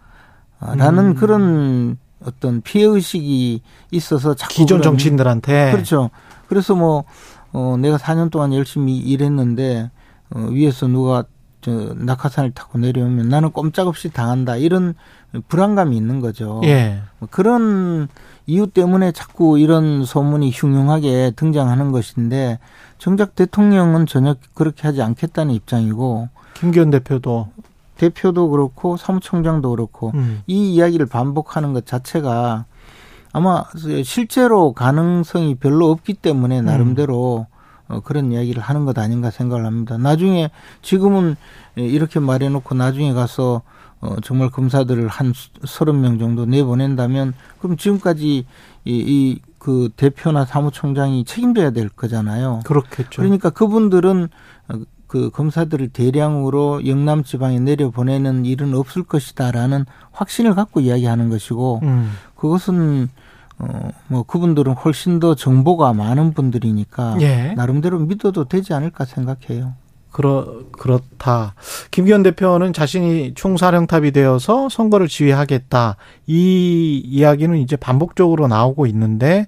[0.61, 1.15] 음.
[1.15, 3.61] 그런 어떤 피해 의식이
[3.91, 6.09] 있어서 자꾸 기존 정치인들한테 그렇죠.
[6.47, 7.03] 그래서 뭐
[7.51, 9.91] 어, 내가 4년 동안 열심히 일했는데
[10.31, 11.23] 어, 위에서 누가
[11.61, 14.95] 저 낙하산을 타고 내려오면 나는 꼼짝없이 당한다 이런
[15.47, 16.61] 불안감이 있는 거죠.
[16.65, 17.01] 예.
[17.19, 18.09] 뭐 그런
[18.45, 22.59] 이유 때문에 자꾸 이런 소문이 흉흉하게 등장하는 것인데
[22.97, 27.47] 정작 대통령은 전혀 그렇게 하지 않겠다는 입장이고 김기현 대표도
[27.97, 30.41] 대표도 그렇고 사무총장도 그렇고 음.
[30.47, 32.65] 이 이야기를 반복하는 것 자체가
[33.31, 33.63] 아마
[34.03, 37.47] 실제로 가능성이 별로 없기 때문에 나름대로
[37.87, 39.97] 어, 그런 이야기를 하는 것 아닌가 생각을 합니다.
[39.97, 41.35] 나중에 지금은
[41.75, 43.61] 이렇게 말해놓고 나중에 가서
[44.01, 45.33] 어, 정말 검사들을 한
[45.65, 48.45] 서른 명 정도 내보낸다면 그럼 지금까지
[48.85, 52.59] 이, 이 그 대표나 사무총장이 책임져야 될 거잖아요.
[52.65, 53.21] 그렇겠죠.
[53.21, 54.27] 그러니까 그분들은
[54.67, 54.73] 어,
[55.13, 62.13] 그 검사들을 대량으로 영남 지방에 내려 보내는 일은 없을 것이다라는 확신을 갖고 이야기하는 것이고 음.
[62.33, 63.09] 그것은
[63.59, 67.53] 어뭐 그분들은 훨씬 더 정보가 많은 분들이니까 예.
[67.55, 69.75] 나름대로 믿어도 되지 않을까 생각해요.
[70.11, 71.53] 그렇 그렇다.
[71.91, 75.95] 김기현 대표는 자신이 총사령탑이 되어서 선거를 지휘하겠다.
[76.25, 79.45] 이 이야기는 이제 반복적으로 나오고 있는데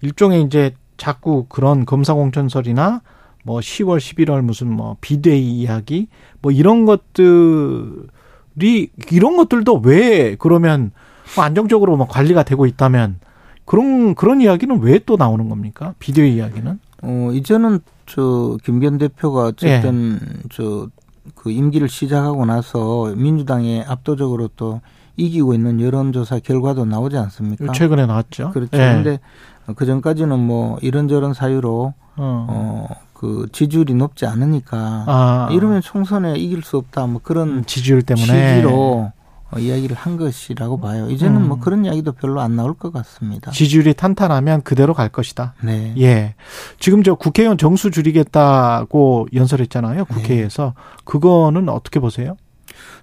[0.00, 3.02] 일종의 이제 자꾸 그런 검사 공천설이나
[3.46, 6.08] 뭐 10월, 11월 무슨 뭐 비대위 이야기
[6.42, 10.90] 뭐 이런 것들이 이런 것들도 왜 그러면
[11.36, 13.20] 뭐 안정적으로 뭐 관리가 되고 있다면
[13.64, 15.94] 그런 그런 이야기는 왜 또 나오는 겁니까?
[16.00, 16.80] 비대위 이야기는?
[17.02, 20.48] 어 이제는 저 김기현 대표가 어쨌든 예.
[20.50, 24.80] 저그 임기를 시작하고 나서 민주당에 압도적으로 또
[25.16, 27.72] 이기고 있는 여론조사 결과도 나오지 않습니까?
[27.72, 28.50] 최근에 나왔죠.
[28.50, 28.70] 그렇죠.
[28.72, 29.20] 그런데
[29.68, 29.72] 예.
[29.76, 32.46] 그 전까지는 뭐 이런저런 사유로 어.
[32.50, 33.05] 어.
[33.18, 35.48] 그 지지율이 높지 않으니까 아.
[35.50, 39.10] 이러면 총선에 이길 수 없다 뭐 그런 음, 지지율 때문에 취지로
[39.50, 41.08] 어, 이야기를 한 것이라고 봐요.
[41.08, 41.48] 이제는 음.
[41.48, 43.52] 뭐 그런 이야기도 별로 안 나올 것 같습니다.
[43.52, 45.54] 지지율이 탄탄하면 그대로 갈 것이다.
[45.62, 45.94] 네.
[45.98, 46.34] 예.
[46.78, 50.04] 지금 저 국회의원 정수 줄이겠다고 연설했잖아요.
[50.06, 50.74] 국회에서.
[50.76, 51.02] 네.
[51.04, 52.36] 그거는 어떻게 보세요?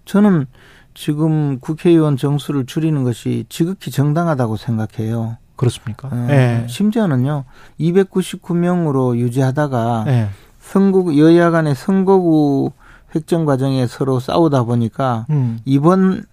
[0.06, 0.46] 저는
[0.94, 5.38] 지금 국회의원 정수를 줄이는 것이 지극히 정당하다고 생각해요.
[5.56, 6.08] 그렇습니까?
[6.12, 6.66] 어, 예.
[6.68, 7.44] 심지어는요,
[7.80, 10.30] 299명으로 유지하다가 예.
[10.60, 12.72] 선거 여야 간의 선거구
[13.16, 15.60] 획정 과정에 서로 싸우다 보니까 음.
[15.66, 16.24] 이번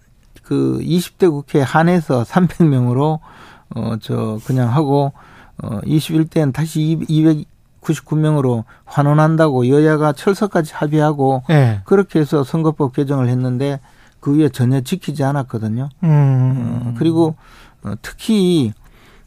[0.43, 3.19] 그 20대 국회 한해서 300명으로
[3.75, 5.13] 어 저 그냥 하고
[5.61, 6.99] 어 21대는 다시
[7.83, 11.81] 299명으로 환원한다고 여야가 철석까지 합의하고 예.
[11.85, 13.79] 그렇게 해서 선거법 개정을 했는데
[14.19, 15.89] 그 위에 전혀 지키지 않았거든요.
[16.03, 16.81] 음.
[16.85, 17.35] 어, 그리고
[17.83, 18.73] 어, 특히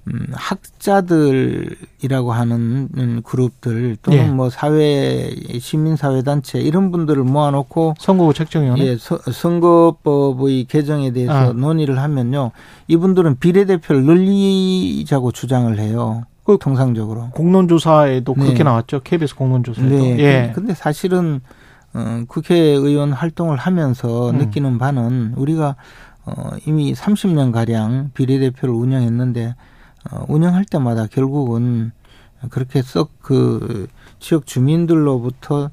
[0.08, 4.28] 음, 학자들이라고 하는 음, 그룹들 또는 예.
[4.28, 11.32] 뭐 사회 시민 사회 단체 이런 분들을 모아놓고 선거구 책정위원회 예, 서, 선거법의 개정에 대해서
[11.32, 11.52] 아.
[11.52, 12.50] 논의를 하면요
[12.88, 16.24] 이분들은 비례대표를 늘리자고 주장을 해요.
[16.44, 17.30] 그 통상적으로.
[17.30, 18.64] 공론조사에도 그렇게 네.
[18.64, 19.00] 나왔죠.
[19.00, 19.88] KBS 공론조사에도.
[19.88, 20.18] 네.
[20.18, 20.52] 예.
[20.54, 21.40] 근데 사실은
[21.94, 24.38] 어, 국회의원 활동을 하면서 음.
[24.38, 25.76] 느끼는 바는 우리가
[26.26, 29.54] 어, 이미 30년 가량 비례대표를 운영했는데 어,
[30.28, 31.92] 운영할 때마다 결국은
[32.50, 33.88] 그렇게 썩 그
[34.20, 35.70] 지역 주민들로부터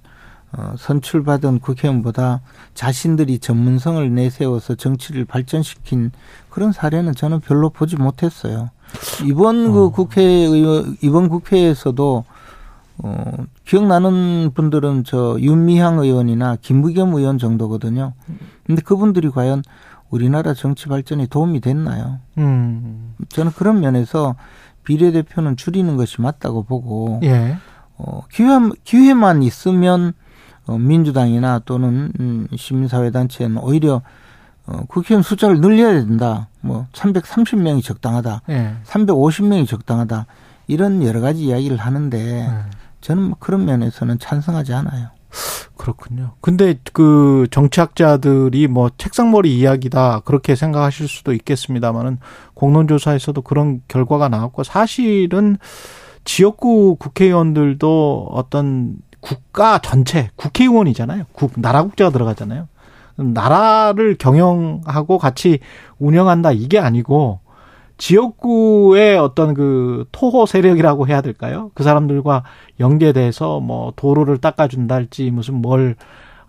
[0.53, 2.41] 어, 선출받은 국회의원보다
[2.73, 6.11] 자신들이 전문성을 내세워서 정치를 발전시킨
[6.49, 8.69] 그런 사례는 저는 별로 보지 못했어요.
[9.25, 9.89] 이번 그 어.
[9.89, 12.25] 국회의원 이번 국회에서도
[13.03, 13.33] 어,
[13.65, 18.13] 기억나는 분들은 저 윤미향 의원이나 김부겸 의원 정도거든요.
[18.65, 19.63] 근데 그분들이 과연
[20.11, 22.19] 우리나라 정치 발전에 도움이 됐나요?
[22.37, 23.15] 음.
[23.29, 24.35] 저는 그런 면에서
[24.83, 27.57] 비례대표는 줄이는 것이 맞다고 보고 예.
[27.97, 28.49] 어, 기회,
[28.83, 30.13] 기회만 있으면
[30.67, 34.01] 어, 민주당이나 또는 음, 시민사회단체는 오히려
[34.65, 36.49] 어, 국회의원 숫자를 늘려야 된다.
[36.59, 38.41] 뭐 330명이 적당하다.
[38.49, 38.75] 예.
[38.85, 40.25] 350명이 적당하다.
[40.67, 42.49] 이런 여러 가지 이야기를 하는데 예.
[42.99, 45.09] 저는 뭐 그런 면에서는 찬성하지 않아요.
[45.77, 46.33] 그렇군요.
[46.41, 52.19] 근데 그 정치학자들이 뭐 책상머리 이야기다 그렇게 생각하실 수도 있겠습니다만은
[52.53, 55.57] 공론조사에서도 그런 결과가 나왔고 사실은
[56.23, 61.25] 지역구 국회의원들도 어떤 국가 전체 국회의원이잖아요.
[61.33, 62.67] 국 나라 국자가 들어가잖아요.
[63.17, 65.59] 나라를 경영하고 같이
[65.99, 67.40] 운영한다 이게 아니고
[68.01, 71.69] 지역구의 어떤 그 토호 세력이라고 해야 될까요?
[71.75, 72.43] 그 사람들과
[72.79, 75.95] 연계돼서 뭐 도로를 닦아준다 할지 무슨 뭘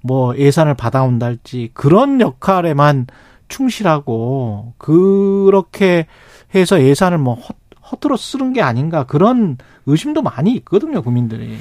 [0.02, 3.06] 뭐 예산을 받아온다 할지 그런 역할에만
[3.48, 6.06] 충실하고 그렇게
[6.54, 7.54] 해서 예산을 뭐 허,
[7.90, 11.56] 허투루 쓰는 게 아닌가 그런 의심도 많이 있거든요 국민들이.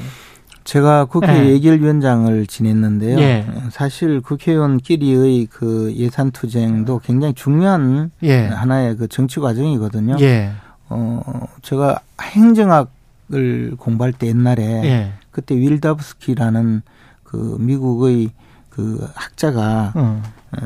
[0.64, 1.50] 제가 국회 예.
[1.50, 3.20] 예결위원장을 지냈는데요.
[3.20, 3.46] 예.
[3.72, 8.46] 사실 국회의원끼리의 그 예산 투쟁도 굉장히 중요한 예.
[8.46, 10.18] 하나의 그 정치 과정이거든요.
[10.22, 10.52] 예.
[10.90, 15.14] 어, 제가 행정학을 공부할 때 옛날에 예.
[15.32, 16.82] 그때 윌다브스키라는
[17.24, 18.32] 그 미국의
[18.70, 20.22] 그 학자가 음.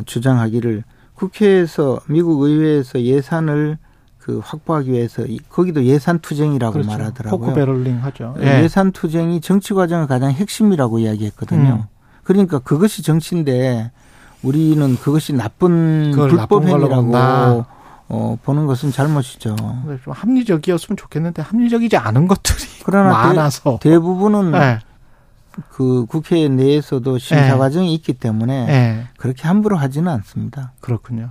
[0.05, 0.83] 주장하기를
[1.13, 3.77] 국회에서 미국 의회에서 예산을
[4.26, 6.89] 그 확보하기 위해서 거기도 예산 투쟁이라고 그렇죠.
[6.89, 7.39] 말하더라고요.
[7.39, 8.34] pork barreling 하죠.
[8.39, 8.63] 예.
[8.63, 11.84] 예산 투쟁이 정치 과정의 가장 핵심이라고 이야기했거든요.
[11.84, 11.84] 음.
[12.23, 13.91] 그러니까 그것이 정치인데
[14.41, 17.65] 우리는 그것이 나쁜 불법 행위라고
[18.07, 19.55] 어, 보는 것은 잘못이죠.
[20.03, 24.80] 좀 합리적이었으면 좋겠는데 합리적이지 않은 것들이 그러나 많아서 대, 부분은 네.
[25.69, 27.57] 그 국회 내에서도 심사 네.
[27.59, 29.07] 과정이 있기 때문에 네.
[29.17, 30.73] 그렇게 함부로 하지는 않습니다.
[30.80, 31.30] 그렇군요.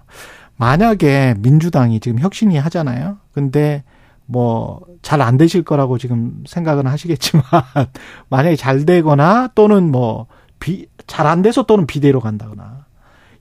[0.57, 3.19] 만약에 민주당이 지금 혁신이 하잖아요.
[3.33, 3.85] 근데
[4.27, 7.45] 뭐 잘 안 되실 거라고 지금 생각은 하시겠지만
[8.31, 12.87] 만약에 잘 되거나 또는 뭐잘안 돼서 또는 비대로 간다거나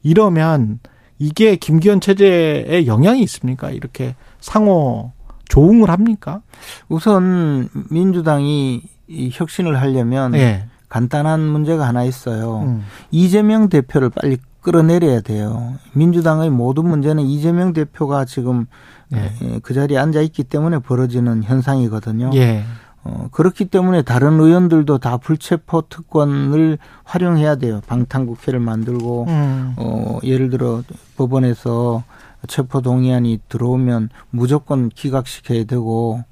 [0.04, 0.80] 이러면
[1.18, 3.72] 이게 김기현 체제에 영향이 있습니까?
[3.72, 5.14] 이렇게 상호
[5.48, 6.42] 조응을 합니까?
[6.90, 10.68] 우선 민주당이 이 혁신을 하려면 네.
[10.90, 12.60] 간단한 문제가 하나 있어요.
[12.64, 12.84] 음.
[13.10, 15.76] 이재명 대표를 빨리 끌어내려야 돼요.
[15.94, 18.66] 민주당의 모든 문제는 이재명 대표가 지금
[19.14, 19.60] 예.
[19.62, 22.32] 그 자리에 앉아 있기 때문에 벌어지는 현상이거든요.
[22.34, 22.64] 예.
[23.04, 27.82] 어, 그렇기 때문에 다른 의원들도 다 불체포 특권을 활용해야 돼요.
[27.86, 29.74] 방탄국회를 만들고, 음.
[29.76, 30.84] 어, 예를 들어
[31.18, 32.04] 법원에서
[32.48, 36.24] 체포 동의안이 들어오면 무조건 기각시켜야 되고,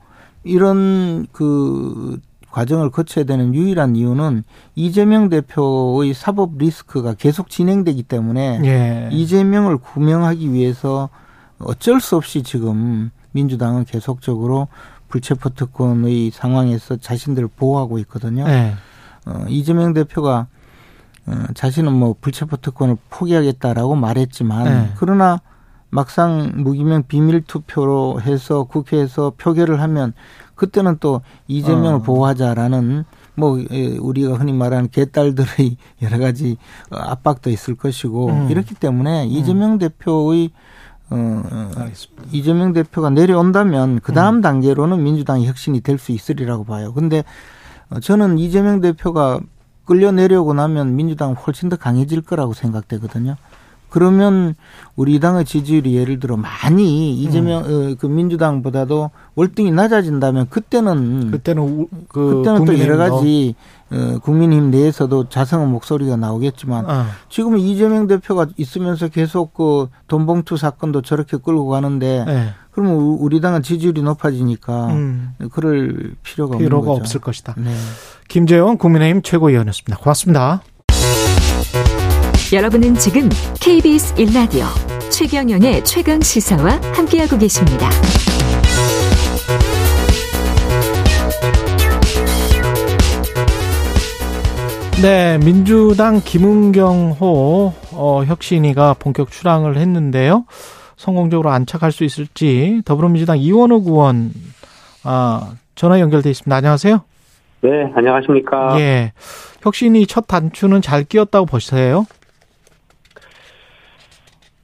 [0.44, 2.20] 이런 그
[2.52, 4.44] 과정을 거쳐야 되는 유일한 이유는
[4.76, 9.10] 이재명 대표의 사법 리스크가 계속 진행되기 때문에 예.
[9.12, 11.10] 이재명을 구명하기 위해서
[11.60, 14.68] 어쩔 수 없이 지금 민주당은 계속적으로
[15.08, 18.46] 불체포 특권의 상황에서 자신들을 보호하고 있거든요.
[18.48, 18.74] 예.
[19.26, 20.48] 어, 이재명 대표가
[21.28, 24.94] 어, 자신은 뭐 불체포 특권을 포기하겠다라고 말했지만 예.
[24.98, 25.42] 그러나
[25.90, 30.14] 막상 무기명 비밀 투표로 해서 국회에서 표결을 하면
[30.56, 32.02] 그때는 또 이재명을 어.
[32.02, 33.58] 보호하자라는 뭐
[34.00, 36.58] 우리가 흔히 말하는 개딸들의 여러 가지
[36.90, 38.52] 압박도 있을 것이고 음.
[38.52, 39.30] 이렇기 때문에 음.
[39.30, 40.52] 이재명 대표의
[41.10, 41.44] 어,
[41.76, 42.24] 알겠습니다.
[42.32, 44.42] 이재명 대표가 내려온다면 그 다음 음.
[44.42, 46.94] 단계로는 민주당의 혁신이 될 수 있으리라고 봐요.
[46.94, 47.24] 근데
[47.90, 49.40] 어, 저는 이재명 대표가
[49.86, 53.36] 끌려 내려오고 나면 민주당은 훨씬 더 강해질 거라고 생각되거든요.
[53.92, 54.56] 그러면
[54.96, 57.92] 우리 당의 지지율이 예를 들어 많이 이재명 음.
[57.92, 63.54] 어, 그 민주당보다도 월등히 낮아진다면 그때는 그때는 그 그때는 또 여러 가지
[63.92, 67.06] 어, 국민힘 내에서도 자성한 목소리가 나오겠지만 어.
[67.28, 72.50] 지금 이재명 대표가 있으면서 계속 그 돈봉투 사건도 저렇게 끌고 가는데 네.
[72.72, 75.34] 그러면 우리 당은 지지율이 높아지니까 음.
[75.52, 77.56] 그럴 필요가, 필요가 없을 것이다.
[77.58, 77.74] 네.
[78.30, 79.98] 김재원 국민의힘 최고위원이었습니다.
[79.98, 80.62] 고맙습니다.
[82.54, 83.30] 여러분은 지금
[83.62, 84.66] KBS 1라디오
[85.10, 87.90] 최경영의 최강 시사와 함께하고 계십니다.
[95.02, 100.44] 네, 민주당 김은경호 어, 혁신이가 본격 출항을 했는데요.
[100.98, 104.32] 성공적으로 안착할 수 있을지 더불어민주당 이원호 의원
[105.06, 106.54] 아, 전화 연결돼 있습니다.
[106.54, 107.02] 안녕하세요.
[107.62, 108.78] 네, 안녕하십니까.
[108.80, 109.14] 예.
[109.62, 112.06] 혁신이 첫 단추는 잘 끼었다고 보세요?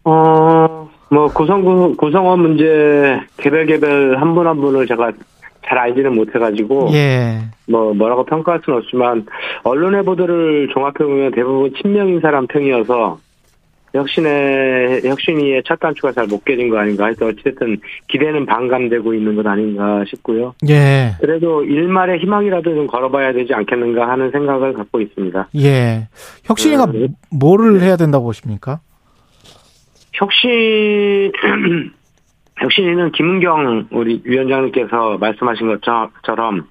[0.10, 5.12] 어, 뭐, 구성, 구성원 문제, 개별 개별 한 분 한 분을 제가
[5.66, 7.40] 잘 알지는 못해가지고, 예.
[7.68, 9.26] 뭐, 뭐라고 평가할 수는 없지만,
[9.64, 13.20] 언론의 보도를 종합해 보면 대부분 친명인 사람 평이어서,
[13.94, 17.78] 혁신의, 혁신이의 첫 단추가 잘 못 깨진 거 아닌가 해서 어쨌든
[18.10, 20.54] 기대는 반감되고 있는 것 아닌가 싶고요.
[20.70, 21.14] 예.
[21.20, 25.48] 그래도 일말의 희망이라도 좀 걸어봐야 되지 않겠는가 하는 생각을 갖고 있습니다.
[25.58, 26.08] 예.
[26.46, 28.82] 혁신이가 음, 뭐를 해야 된다고 보십니까?
[30.18, 31.32] 혁신
[32.58, 36.66] 혁신이는 김은경 우리 위원장님께서 말씀하신 것처럼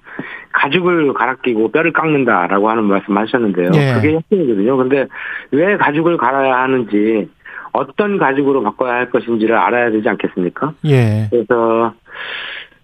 [0.51, 3.71] 가죽을 갈아 끼고 뼈를 깎는다라고 하는 말씀하셨는데요.
[3.73, 3.93] 예.
[3.93, 4.77] 그게 혁신이거든요.
[4.77, 5.07] 근데
[5.51, 7.29] 왜 가죽을 갈아야 하는지
[7.71, 10.73] 어떤 가죽으로 바꿔야 할 것인지를 알아야 되지 않겠습니까?
[10.85, 11.27] 예.
[11.29, 11.93] 그래서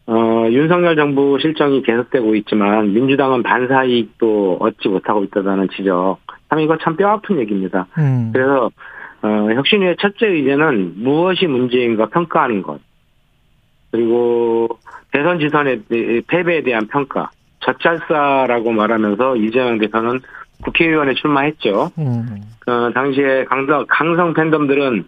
[0.06, 6.20] 어, 윤석열 정부 실정이 계속되고 있지만 민주당은 반사 이익도 얻지 못하고 있다는 지적.
[6.50, 7.88] 참 이거 참 뼈아픈 얘기입니다.
[7.98, 8.30] 음.
[8.34, 8.70] 그래서
[9.24, 12.80] 어, 혁신위의 첫째 의제는 무엇이 문제인가 평가하는 것.
[13.92, 14.68] 그리고
[15.12, 15.84] 대선 지선의
[16.28, 17.32] 패배에 대한 평가.
[17.62, 20.20] 젖잘싸라고 말하면서 이재명 대표는
[20.64, 21.92] 국회의원에 출마했죠.
[21.98, 22.42] 음.
[22.68, 25.06] 어, 당시에 강성, 강성 팬덤들은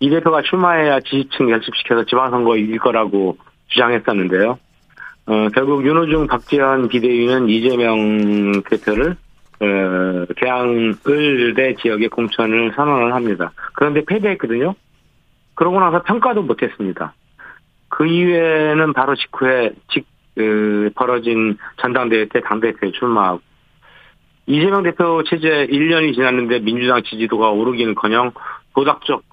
[0.00, 3.36] 이 대표가 출마해야 지지층 결집시켜서 지방선거 이길 거라고
[3.68, 4.58] 주장했었는데요.
[5.26, 9.16] 어, 결국 윤호중 박지원 비대위는 이재명 대표를
[9.60, 13.52] 어, 개항을대 지역의 공천을 선언을 합니다.
[13.74, 14.74] 그런데 패배했거든요.
[15.54, 17.14] 그러고 나서 평가도 못했습니다.
[17.88, 20.06] 그 이후에는 바로 직후에 직
[20.36, 23.40] 그, 벌어진 전당대회 때 당대표에 출마하고
[24.46, 28.30] 이재명 대표 체제 1년이 지났는데 민주당 지지도가 오르기는커녕
[28.74, 29.24] 도덕적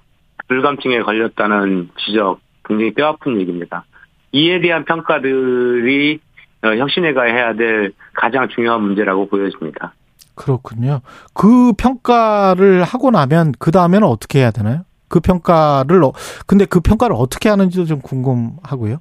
[0.48, 3.84] 불감증에 걸렸다는 지적 굉장히 뼈아픈 얘기입니다.
[4.32, 6.18] 이에 대한 평가들이
[6.64, 9.94] 어, 혁신회가 해야 될 가장 중요한 문제라고 보여집니다.
[10.36, 11.00] 그렇군요.
[11.34, 14.82] 그 평가를 하고 나면 그 다음에는 어떻게 해야 되나요?
[15.08, 16.12] 그 평가를 어,
[16.46, 18.98] 근데 그 평가를 어떻게 하는지도 좀 궁금하고요.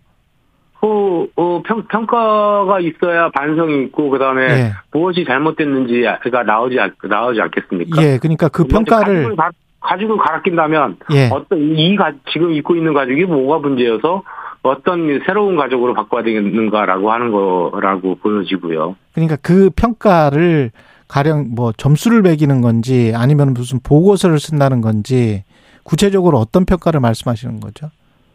[0.79, 4.71] 그 어, 평, 평가가 있어야 반성이 있고 그다음에 예.
[4.91, 6.77] 무엇이 잘못됐는지가 나오지
[7.09, 8.03] 나오지 않겠습니까?
[8.03, 9.35] 예, 그러니까 그 평가를
[9.79, 11.29] 가지고 갈아 낀다면 예.
[11.31, 14.23] 어떤 이 가, 지금 입고 있는 가죽이 뭐가 문제여서
[14.61, 18.95] 어떤 새로운 가족으로 바꿔야 되는가라고 하는 거라고 보여지고요.
[19.13, 20.71] 그러니까 그 평가를
[21.15, 25.45] 가령 뭐 점수를 매기는 건지 아니면 무슨 보고서를 쓴다는 건지
[25.85, 27.89] 구체적으로 어떤 평가를 말씀하시는 거죠?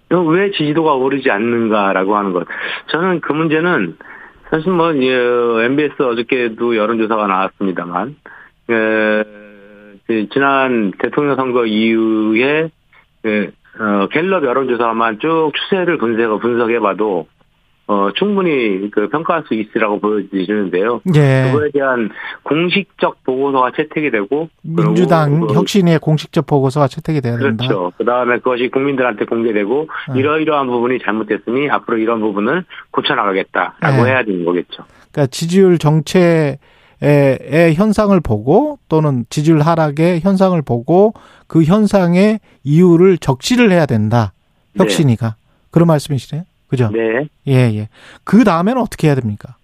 [0.08, 2.46] 왜 지지도가 오르지 않는가라고 하는 것.
[2.86, 3.98] 저는 그 문제는
[4.48, 8.16] 사실 뭐 예, MBS 어저께도 여론조사가 나왔습니다만
[8.70, 9.24] 예,
[10.32, 12.70] 지난 대통령 선거 이후에
[13.26, 17.26] 예, 어, 갤럽 여론조사만 쭉 추세를 분석 분석해봐도
[17.90, 21.00] 어, 충분히 그 평가할 수 있으라고 보여지는데요.
[21.16, 21.50] 예.
[21.50, 22.08] 그거에 대한
[22.44, 27.66] 공식적 보고서가 채택이 되고 민주당 그, 혁신의 공식적 보고서가 채택이 돼야 된다.
[27.66, 27.92] 그렇죠.
[27.98, 30.18] 그 다음에 그것이 국민들한테 공개되고 예.
[30.20, 34.10] 이러이러한 부분이 잘못됐으니 앞으로 이런 부분을 고쳐 나가겠다라고 예.
[34.12, 34.84] 해야 되는 거겠죠.
[35.10, 36.58] 그러니까 지지율 정체의
[37.74, 41.12] 현상을 보고 또는 지지율 하락의 현상을 보고
[41.48, 44.32] 그 현상의 이유를 적시를 해야 된다.
[44.74, 44.84] 네.
[44.84, 45.26] 혁신이가.
[45.26, 45.34] 네.
[45.72, 46.44] 그런 말씀이시네요.
[46.70, 46.88] 그죠?
[46.92, 47.28] 네.
[47.48, 47.88] 예, 예.
[48.24, 49.56] 그 다음에는 어떻게 해야 됩니까?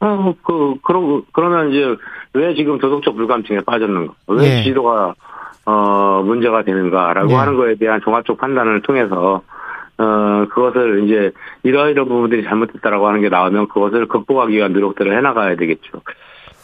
[0.00, 1.96] 어, 그, 그러, 그러면 이제
[2.34, 4.12] 왜 지금 도덕적 불감증에 빠졌는가?
[4.26, 4.62] 왜 예.
[4.64, 5.14] 지도가,
[5.64, 7.34] 어, 문제가 되는가라고 예.
[7.34, 9.42] 하는 거에 대한 종합적 판단을 통해서,
[9.98, 11.32] 어, 그것을 이제
[11.62, 16.02] 이러이러 부분들이 잘못됐다라고 하는 게 나오면 그것을 극복하기 위한 노력들을 해나가야 되겠죠.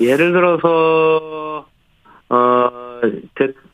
[0.01, 1.67] 예를 들어서,
[2.31, 3.01] 어,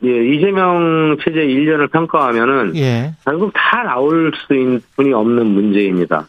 [0.04, 3.12] 예, 이재명 체제 1년을 평가하면은 예.
[3.24, 6.28] 결국 다 나올 수 있는 분이 없는 문제입니다.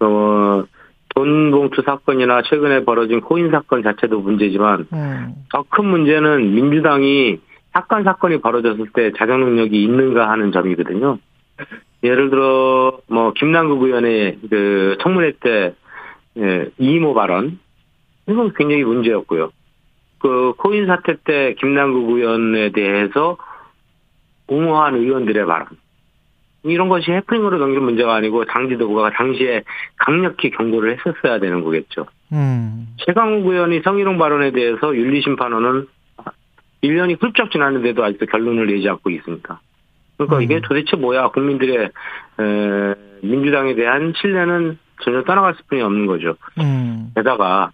[0.00, 0.64] 어,
[1.14, 5.34] 돈 봉투 사건이나 최근에 벌어진 코인 사건 자체도 문제지만 음.
[5.52, 7.38] 더큰 문제는 민주당이
[7.72, 11.18] 사건 사건이 벌어졌을 때 자격 능력이 있는가 하는 점이거든요.
[12.02, 15.74] 예를 들어 뭐 김남국 의원의 그 청문회 때
[16.38, 17.58] 예, 이모 발언
[18.28, 19.52] 이건 굉장히 문제였고요.
[20.22, 23.36] 그 코인 사태 때 김남국 의원에 대해서
[24.46, 25.66] 옹호한 의원들의 발언.
[26.64, 29.64] 이런 것이 해프닝으로 넘기는 문제가 아니고 당 지도부가 당시에
[29.96, 32.06] 강력히 경고를 했었어야 되는 거겠죠.
[32.32, 32.86] 음.
[32.98, 35.88] 최강욱 의원이 성희롱 발언에 대해서 윤리심판원은
[36.84, 39.60] 1년이 훌쩍 지났는데도 아직도 결론을 내지 않고 있습니다.
[40.18, 40.42] 그러니까 음.
[40.42, 46.36] 이게 도대체 뭐야 국민들의 에, 민주당에 대한 신뢰는 전혀 떠나갈 수뿐이 없는 거죠.
[46.60, 47.10] 음.
[47.16, 47.72] 게다가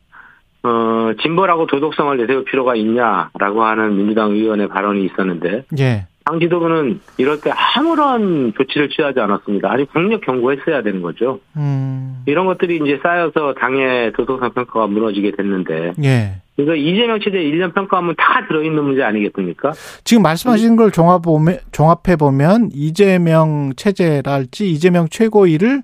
[0.63, 6.07] 어, 진보라고 도덕성을 내세울 필요가 있냐라고 하는 민주당 의원의 발언이 있었는데, 예.
[6.25, 9.71] 당 지도부는 이럴 때 아무런 조치를 취하지 않았습니다.
[9.71, 11.41] 아니 강력 경고했어야 되는 거죠.
[11.57, 12.23] 음.
[12.27, 16.43] 이런 것들이 이제 쌓여서 당의 도덕성 평가가 무너지게 됐는데, 예.
[16.57, 19.73] 그러니까 이재명 체제 1년 평가하면 다 들어있는 문제 아니겠습니까?
[20.03, 25.83] 지금 말씀하신 걸 종합 보면, 종합해 보면 이재명 체제랄지 이재명 최고위를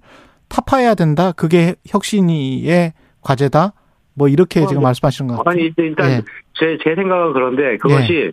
[0.48, 1.32] 타파해야 된다.
[1.32, 3.72] 그게 혁신위의 과제다.
[4.14, 5.52] 뭐 이렇게 어, 지금 뭐, 말씀하시는 것 같아요.
[5.52, 6.22] 아니 일단 예.
[6.54, 8.32] 제, 제 생각은 그런데 그것이 예.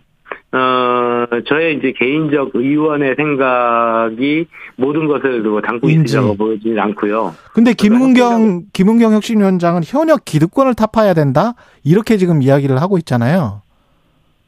[0.56, 7.34] 어 저의 이제 개인적 의원의 생각이 모든 것을 담고 있으라고 보이지는 않고요.
[7.52, 11.54] 근데 김은경 김은경 혁신위원장은 현역 기득권을 타파해야 된다
[11.84, 13.62] 이렇게 지금 이야기를 하고 있잖아요.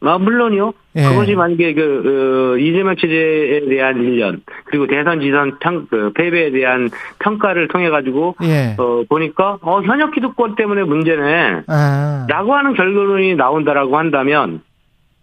[0.06, 0.72] 아, 물론이요.
[0.96, 1.02] 예.
[1.08, 6.88] 그것이 만약에 그, 어, 이재명 체제에 대한 1년, 그리고 대선 지선 평, 그, 패배에 대한
[7.18, 8.74] 평가를 통해 가지고, 예.
[8.78, 11.62] 어, 보니까, 어, 현역 기득권 때문에 문제네.
[11.66, 12.26] 아.
[12.28, 14.62] 라고 하는 결론이 나온다라고 한다면,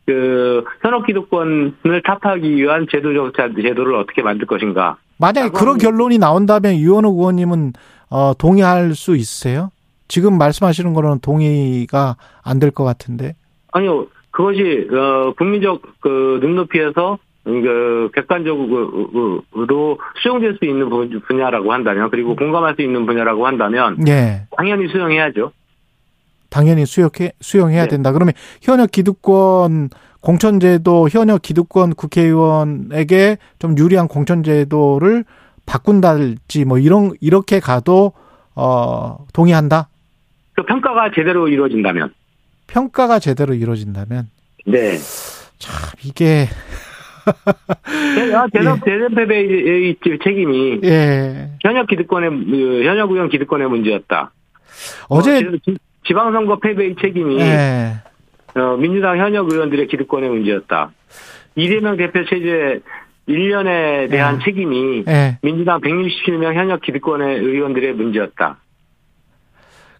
[0.06, 4.98] 그, 현역 기득권을 탑하기 위한 제도적 제도를 어떻게 만들 것인가.
[5.20, 7.74] 만약에 그런 결론이 나온다면 유원호 의원님은,
[8.10, 9.70] 어, 동의할 수 있으세요?
[10.10, 13.36] 지금 말씀하시는 거는 동의가 안 될 것 같은데.
[13.72, 14.08] 아니요.
[14.32, 19.44] 그것이 어 국민적 그 눈높이에서 그 객관적으로
[20.22, 20.90] 수용될 수 있는
[21.28, 24.44] 분야라고 한다면 그리고 공감할 수 있는 분야라고 한다면 예.
[24.56, 25.52] 당연히 수용해야죠.
[26.50, 27.88] 당연히 수용해 수용해야 네.
[27.90, 28.12] 된다.
[28.12, 29.90] 그러면 현역 기득권
[30.22, 35.26] 공천제도 현역 기득권 국회의원에게 좀 유리한 공천제도를
[35.66, 38.14] 바꾼다든지 뭐 이런 이렇게 가도
[38.56, 39.88] 어 동의한다.
[40.54, 42.14] 그 평가가 제대로 이루어진다면.
[42.72, 44.30] 평가가 제대로 이루어진다면
[44.66, 44.98] 네.
[45.58, 46.48] 참 이게
[48.52, 51.52] 대선 대선 패배의 책임이 예.
[51.62, 54.32] 현역 기득권의 그 현역 의원 기득권의 문제였다.
[55.10, 55.58] 어제 뭐
[56.06, 57.94] 지방선거 패배의 책임이 예.
[58.56, 60.92] 어, 민주당 현역 의원들의 기득권의 문제였다.
[61.56, 62.80] 이재명 대표 체제
[63.28, 64.46] 1년에 대한 네.
[64.46, 65.38] 책임이 네.
[65.42, 68.58] 민주당 167명 현역 기득권의 의원들의 문제였다.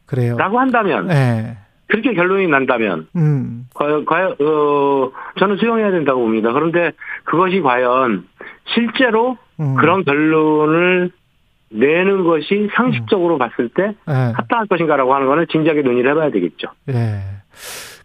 [0.06, 0.38] 그래요.
[0.38, 1.58] 라고 한다면 네.
[1.92, 3.68] 그렇게 결론이 난다면 음.
[3.74, 6.54] 과연, 과연 어, 저는 수용해야 된다고 봅니다.
[6.54, 6.94] 그런데
[7.26, 8.26] 그것이 과연
[8.74, 9.76] 실제로 음.
[9.76, 11.12] 그런 결론을
[11.70, 13.40] 내는 것이 상식적으로 음.
[13.40, 14.14] 봤을 때 네.
[14.34, 16.70] 합당할 것인가라고 하는 거는 진지하게 논의를 해봐야 되겠죠.
[16.86, 17.20] 네.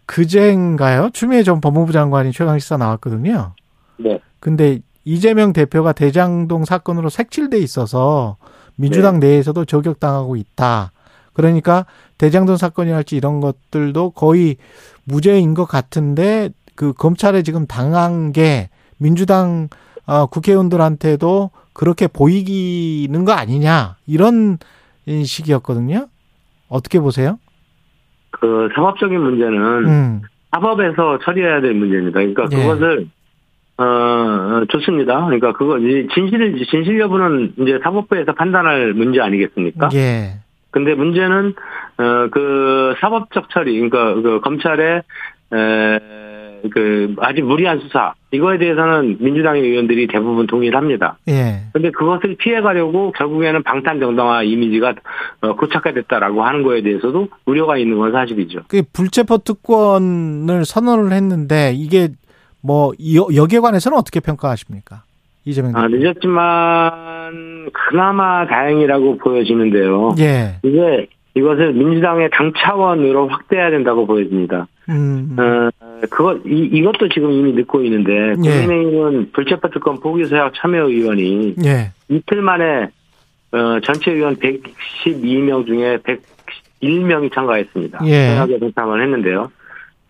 [0.05, 1.09] 그제인가요?
[1.13, 3.53] 추미애 전 법무부 장관이 최강시사 나왔거든요.
[3.97, 4.19] 네.
[4.41, 8.35] 근데 이재명 대표가 대장동 사건으로 색칠돼 있어서
[8.75, 9.27] 민주당 네.
[9.27, 10.91] 내에서도 저격당하고 있다.
[11.33, 11.85] 그러니까
[12.17, 14.57] 대장동 사건이랄지 이런 것들도 거의
[15.05, 19.69] 무죄인 것 같은데 그 검찰에 지금 당한 게 민주당
[20.05, 24.57] 어, 국회의원들한테도 그렇게 보이기는 거 아니냐 이런
[25.07, 26.07] 식이었거든요.
[26.69, 27.39] 어떻게 보세요?
[28.31, 30.21] 그 사법적인 문제는 음.
[30.51, 32.19] 사법에서 처리해야 될 문제입니다.
[32.19, 32.55] 그러니까 예.
[32.55, 33.07] 그것을
[33.77, 35.25] 어 좋습니다.
[35.25, 39.89] 그러니까 그거 진실 진실 여부는 이제 사법부에서 판단할 문제 아니겠습니까?
[39.93, 40.39] 예.
[40.77, 41.53] 근데 문제는
[41.97, 45.01] 어 그 사법적 처리 그러니까 그 검찰의
[46.71, 51.17] 그 아주 무리한 수사 이거에 대해서는 민주당의 의원들이 대부분 동의를 합니다.
[51.27, 51.61] 예.
[51.73, 54.95] 근데 그것을 피해가려고 결국에는 방탄 정당화 이미지가
[55.41, 58.61] 어, 고착화 됐다라고 하는 거에 대해서도 우려가 있는 건 사실이죠.
[58.67, 62.09] 그 불체포 특권을 선언을 했는데 이게
[62.61, 62.91] 뭐
[63.35, 65.03] 여기에 관해서는 어떻게 평가하십니까?
[65.45, 70.15] 이재명 아, 늦었지만 그나마 다행이라고 보여지는데요.
[70.19, 70.57] 예.
[70.63, 74.67] 이게 이것을 민주당의 당 차원으로 확대해야 된다고 보여집니다.
[74.89, 75.35] 음.
[75.37, 75.69] 어,
[76.09, 78.61] 그것 이, 이것도 지금 이미 늦고 있는데 예.
[78.61, 81.91] 국민의힘은 불체포 특권 포기 서약 참여 의원이 예.
[82.09, 82.89] 이틀 만에
[83.51, 85.99] 어, 전체 의원 112명 중에
[86.81, 87.99] 101명이 참가했습니다.
[88.05, 88.35] 예.
[88.35, 89.51] 하게 동참을 했는데요.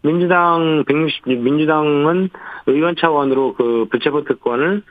[0.04, 2.30] 민주당 160 민주당은
[2.68, 4.82] 의원 차원으로 그 불체포 특권을 어,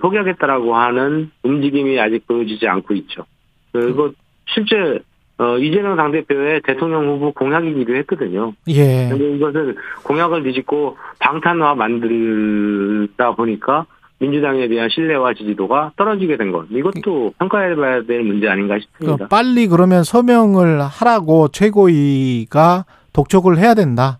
[0.00, 3.24] 포기하겠다라고 하는 움직임이 아직 보여지지 않고 있죠.
[3.72, 4.10] 그리고
[4.46, 5.00] 실제
[5.36, 8.52] 어, 이재명 당대표의 대통령 후보 공약이기도 했거든요.
[8.68, 9.08] 예.
[9.10, 13.86] 근데 이것을 공약을 뒤집고 방탄화 만들다 보니까
[14.20, 16.66] 민주당에 대한 신뢰와 지지도가 떨어지게 된 것.
[16.70, 19.24] 이것도 평가해봐야 될 문제 아닌가 싶습니다.
[19.24, 24.18] 그 빨리 그러면 서명을 하라고 최고위가 독촉을 해야 된다?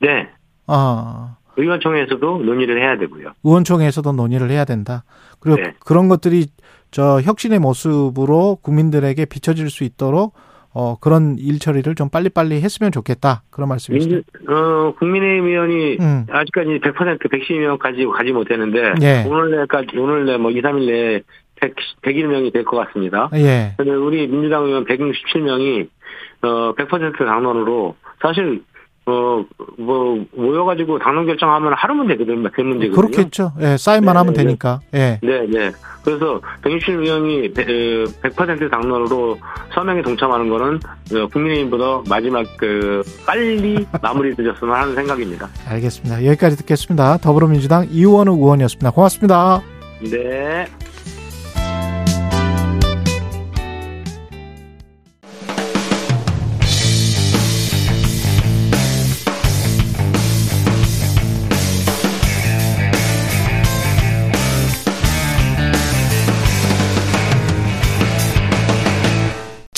[0.00, 0.28] 네.
[0.68, 1.36] 아.
[1.56, 3.32] 의원총회에서도 논의를 해야 되고요.
[3.44, 5.04] 의원총회에서도 논의를 해야 된다.
[5.40, 5.74] 그리고 네.
[5.84, 6.46] 그런 것들이
[6.90, 10.34] 저 혁신의 모습으로 국민들에게 비춰질 수 있도록
[10.76, 13.42] 어, 그런 일 처리를 좀 빨리빨리 했으면 좋겠다.
[13.50, 14.22] 그런 말씀이시죠.
[14.48, 16.26] 어, 국민의힘 의원이 음.
[16.28, 19.24] 아직까지 100% 110명까지 가지 못했는데 예.
[19.28, 21.20] 오늘 내까지 오늘 내뭐 2, 3일 내에
[21.60, 23.30] 100, 101명이 될 것 같습니다.
[23.34, 23.74] 예.
[23.76, 25.88] 근데 우리 민주당 의원 167명이
[26.42, 28.62] 어, 100% 당론으로 사실
[29.06, 29.44] 어,
[29.76, 32.48] 뭐, 모여가지고 당론 결정하면 하루면 되거든요.
[32.52, 32.92] 그 문제거든요.
[32.92, 33.52] 그렇겠죠.
[33.60, 34.80] 예, 사인만 네, 하면 네, 되니까.
[34.94, 35.18] 예.
[35.22, 35.70] 네, 네.
[36.02, 39.38] 그래서 백육실 의원이 100% 당론으로
[39.74, 40.80] 서명에 동참하는 거는
[41.14, 45.48] 어, 국민의힘보다 마지막 그 빨리 마무리 되셨으면 하는 생각입니다.
[45.68, 46.24] 알겠습니다.
[46.24, 47.18] 여기까지 듣겠습니다.
[47.18, 48.90] 더불어민주당 이원우 의원이었습니다.
[48.90, 49.62] 고맙습니다.
[50.00, 50.66] 네.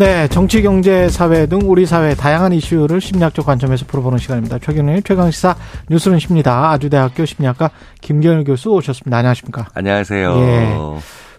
[0.00, 4.58] 네, 정치, 경제, 사회 등 우리 사회 다양한 이슈를 심리학적 관점에서 풀어보는 시간입니다.
[4.58, 5.54] 최경영의 최강시사
[5.90, 6.70] 뉴스는 십니다.
[6.70, 7.70] 아주대학교 심리학과
[8.00, 9.18] 김경일 교수 오셨습니다.
[9.18, 9.66] 안녕하십니까?
[9.74, 10.36] 안녕하세요.
[10.38, 10.74] 예.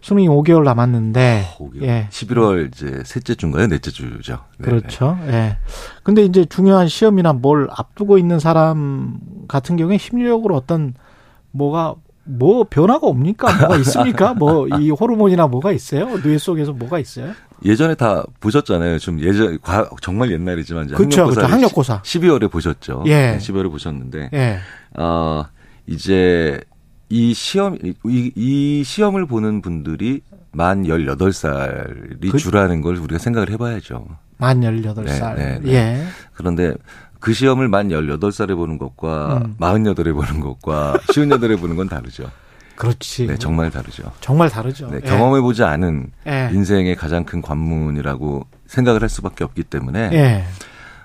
[0.02, 1.82] 수능이 5개월 남았는데, 어, 5개월.
[1.82, 2.08] 예.
[2.12, 3.66] 11월 이제 셋째 주인가요?
[3.66, 4.38] 넷째 주죠.
[4.60, 4.66] 네.
[4.70, 5.18] 그렇죠.
[5.26, 5.58] 예.
[6.04, 10.94] 근데 이제 중요한 시험이나 뭘 앞두고 있는 사람 같은 경우에 심리적으로 어떤
[11.50, 11.96] 뭐가
[12.26, 13.52] 뭐 변화가 옵니까?
[13.58, 14.36] 뭐가 있습니까?
[14.36, 16.22] 뭐 이 호르몬이나 뭐가 있어요?
[16.22, 17.32] 뇌 속에서 뭐가 있어요?
[17.64, 19.00] 예전에 다 보셨잖아요.
[19.00, 21.54] 좀 예전 과, 정말 옛날이지만 이제 그렇죠, 학력고사, 그렇죠.
[21.54, 23.04] 학력고사 12월에 보셨죠.
[23.08, 23.38] 예.
[23.40, 24.60] 12월에 보셨는데 예.
[24.98, 25.46] 어,
[25.88, 26.60] 이제
[27.10, 33.58] 이 시험 이, 이 시험을 보는 분들이 만 18살이 그, 주라는 걸 우리가 생각을 해
[33.58, 34.08] 봐야죠.
[34.38, 35.36] 만 18살.
[35.36, 35.72] 네, 네, 네.
[35.74, 36.04] 예.
[36.34, 36.74] 그런데
[37.20, 39.56] 그 시험을 만 18살에 보는 것과 음.
[39.60, 42.30] 48에 보는 것과 58에 보는 건 다르죠.
[42.82, 43.28] 그렇지.
[43.28, 44.12] 네, 정말 다르죠.
[44.22, 44.90] 정말 다르죠.
[44.90, 46.50] 네, 경험해 보지 않은 예.
[46.52, 50.44] 인생의 가장 큰 관문이라고 생각을 할 수밖에 없기 때문에 예.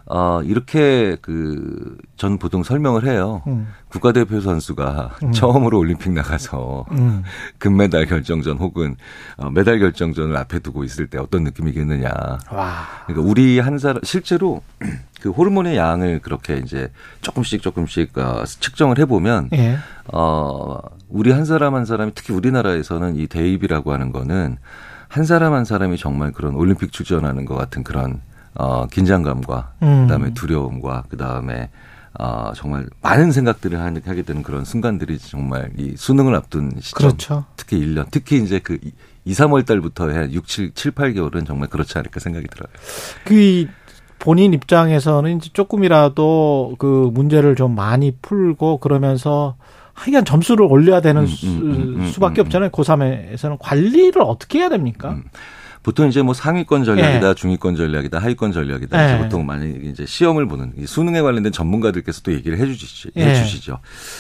[0.07, 3.43] 어, 이렇게 그, 전 보통 설명을 해요.
[3.49, 3.67] 음.
[3.89, 5.33] 국가대표 선수가 음.
[5.33, 7.25] 처음으로 올림픽 나가서 음.
[7.59, 8.97] 금메달 결정전 혹은
[9.37, 12.09] 어, 메달 결정전을 앞에 두고 있을 때 어떤 느낌이겠느냐.
[12.53, 12.87] 와.
[13.07, 14.63] 그러니까 우리 한 사람, 실제로
[15.21, 19.77] 그 호르몬의 양을 그렇게 이제 조금씩 조금씩 어, 측정을 해보면, 예.
[20.13, 24.57] 어, 우리 한 사람 한 사람이 특히 우리나라에서는 이 대입이라고 하는 거는
[25.09, 28.21] 한 사람 한 사람이 정말 그런 올림픽 출전하는 것 같은 그런
[28.55, 30.03] 어, 긴장감과 음.
[30.03, 31.71] 그다음에 두려움과 그다음에
[32.19, 36.99] 어, 정말 많은 생각들을 하게 되는 그런 순간들이 정말 이 수능을 앞둔 시점.
[36.99, 37.45] 그렇죠.
[37.57, 38.79] 특히 1년, 특히 이제 그
[39.27, 42.69] 2, 3월 달부터 해 6, 7, 7, 8개월은 정말 그렇지 않을까 생각이 들어요.
[43.25, 43.67] 그
[44.19, 49.57] 본인 입장에서는 이제 조금이라도 그 문제를 좀 많이 풀고 그러면서
[49.97, 52.71] 하여간 점수를 올려야 되는 음, 음, 음, 음 수밖에 음, 없잖아요.
[52.71, 55.17] 고3에서는 관리를 어떻게 해야 됩니까?
[55.83, 57.35] 보통 이제 뭐 상위권 전략이다, 네.
[57.35, 59.07] 중위권 전략이다, 하위권 전략이다.
[59.07, 59.23] 네.
[59.23, 63.31] 보통 만약에 이제 시험을 보는 수능에 관련된 전문가들께서 또 얘기를 해주시, 네.
[63.31, 63.79] 해주시죠.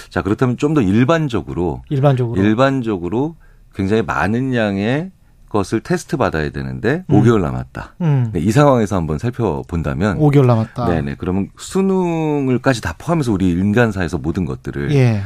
[0.09, 3.37] 자 그렇다면 좀 더 일반적으로 일반적으로 일반적으로
[3.75, 5.11] 굉장히 많은 양의
[5.49, 7.21] 것을 테스트 받아야 되는데 음.
[7.21, 7.95] 5개월 남았다.
[8.01, 8.31] 음.
[8.33, 10.89] 네, 이 상황에서 한번 살펴본다면 5개월 남았다.
[10.89, 11.17] 네네.
[11.19, 15.23] 그러면 수능을까지 다 포함해서 우리 인간사에서 모든 것들을 예.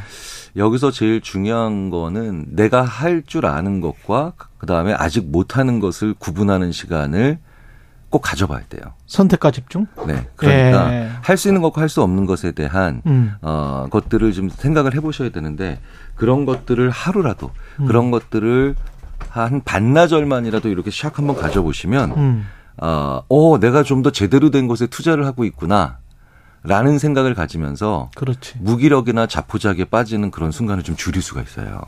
[0.56, 7.38] 여기서 제일 중요한 거는 내가 할 줄 아는 것과 그다음에 아직 못하는 것을 구분하는 시간을
[8.08, 8.82] 꼭 가져봐야 돼요.
[9.06, 9.86] 선택과 집중?
[10.06, 10.26] 네.
[10.34, 11.10] 그러니까 예.
[11.22, 13.34] 할수 있는 것과 할 수 없는 것에 대한 음.
[13.40, 15.78] 어 것들을 좀 생각을 해보셔야 되는데
[16.16, 17.86] 그런 것들을 하루라도 음.
[17.86, 18.74] 그런 것들을
[19.28, 22.46] 한 반나절만이라도 이렇게 샥 한번 가져보시면 음.
[22.78, 25.98] 어, 어 내가 좀 더 제대로 된 것에 투자를 하고 있구나.
[26.62, 28.54] 라는 생각을 가지면서 그렇지.
[28.58, 31.80] 무기력이나 자포자기에 빠지는 그런 순간을 좀 줄일 수가 있어요.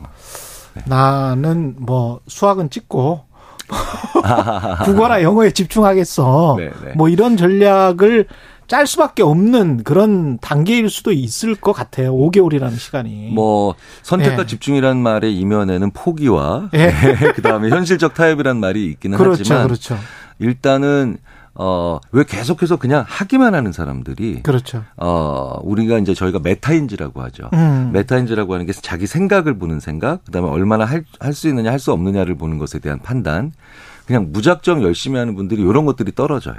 [0.73, 0.83] 네.
[0.87, 3.25] 나는 뭐 수학은 찍고
[4.83, 6.55] 국어나 영어에 집중하겠어.
[6.57, 6.71] 네네.
[6.83, 6.93] 네.
[6.95, 8.27] 뭐 이런 전략을
[8.67, 12.13] 짤 수밖에 없는 그런 단계일 수도 있을 것 같아요.
[12.15, 13.31] 5개월이라는 시간이.
[13.33, 14.45] 뭐 선택과 예.
[14.47, 16.91] 집중이라는 말의 이면에는 포기와 예.
[17.35, 19.97] 그다음에 현실적 타협이라는 말이 있기는 그렇죠, 하지만 그렇죠.
[20.39, 21.17] 일단은
[21.55, 24.41] 어, 왜 계속해서 그냥 하기만 하는 사람들이.
[24.43, 24.83] 그렇죠.
[24.97, 27.49] 어, 우리가 이제 저희가 메타인지라고 하죠.
[27.53, 27.91] 음.
[27.93, 31.79] 메타인지라고 하는 게 자기 생각을 보는 생각, 그 다음에 얼마나 할, 할 수 있느냐, 할
[31.79, 33.51] 수 없느냐를 보는 것에 대한 판단.
[34.07, 36.55] 그냥 무작정 열심히 하는 분들이 이런 것들이 떨어져요.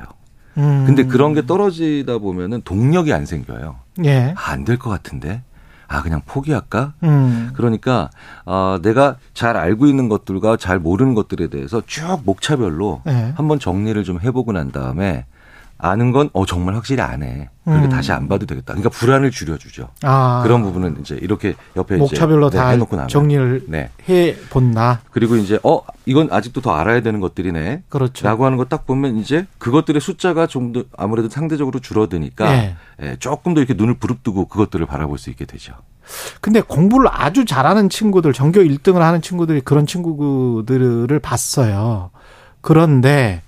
[0.57, 0.85] 음.
[0.87, 3.77] 근데 그런 게 떨어지다 보면은 동력이 안 생겨요.
[4.05, 4.33] 예.
[4.37, 5.43] 아, 안될 것 같은데.
[5.89, 6.95] 아 그냥 포기할까?
[7.03, 7.51] 음.
[7.55, 8.11] 그러니까
[8.45, 13.33] 어, 내가 잘 알고 있는 것들과 잘 모르는 것들에 대해서 쭉 목차별로 네.
[13.37, 15.27] 한번 정리를 좀 해보고 난 다음에
[15.85, 17.51] 아는 건 어 정말 확실히 안 해.
[17.65, 17.91] 그러니까 음.
[17.91, 18.75] 다시 안 봐도 되겠다.
[18.75, 19.89] 그러니까 불안을 줄여주죠.
[20.03, 20.41] 아.
[20.43, 23.91] 그런 부분은 이제 이렇게 옆에 목차별로 이제 다 네, 해놓고 나면 정리를 네.
[24.09, 25.01] 해 본다.
[25.11, 27.85] 그리고 이제 어 이건 아직도 더 알아야 되는 것들이네.
[27.89, 28.27] 그렇죠.
[28.27, 32.77] 라고 하는 거 딱 보면 이제 그것들의 숫자가 좀 더 아무래도 상대적으로 줄어드니까 네.
[33.03, 35.75] 예, 조금 더 이렇게 눈을 부릅뜨고 그것들을 바라볼 수 있게 되죠.
[36.41, 42.11] 근데 공부를 아주 잘하는 친구들, 전교 1등을 하는 친구들이 그런 친구들을 봤어요.
[42.61, 43.43] 그런데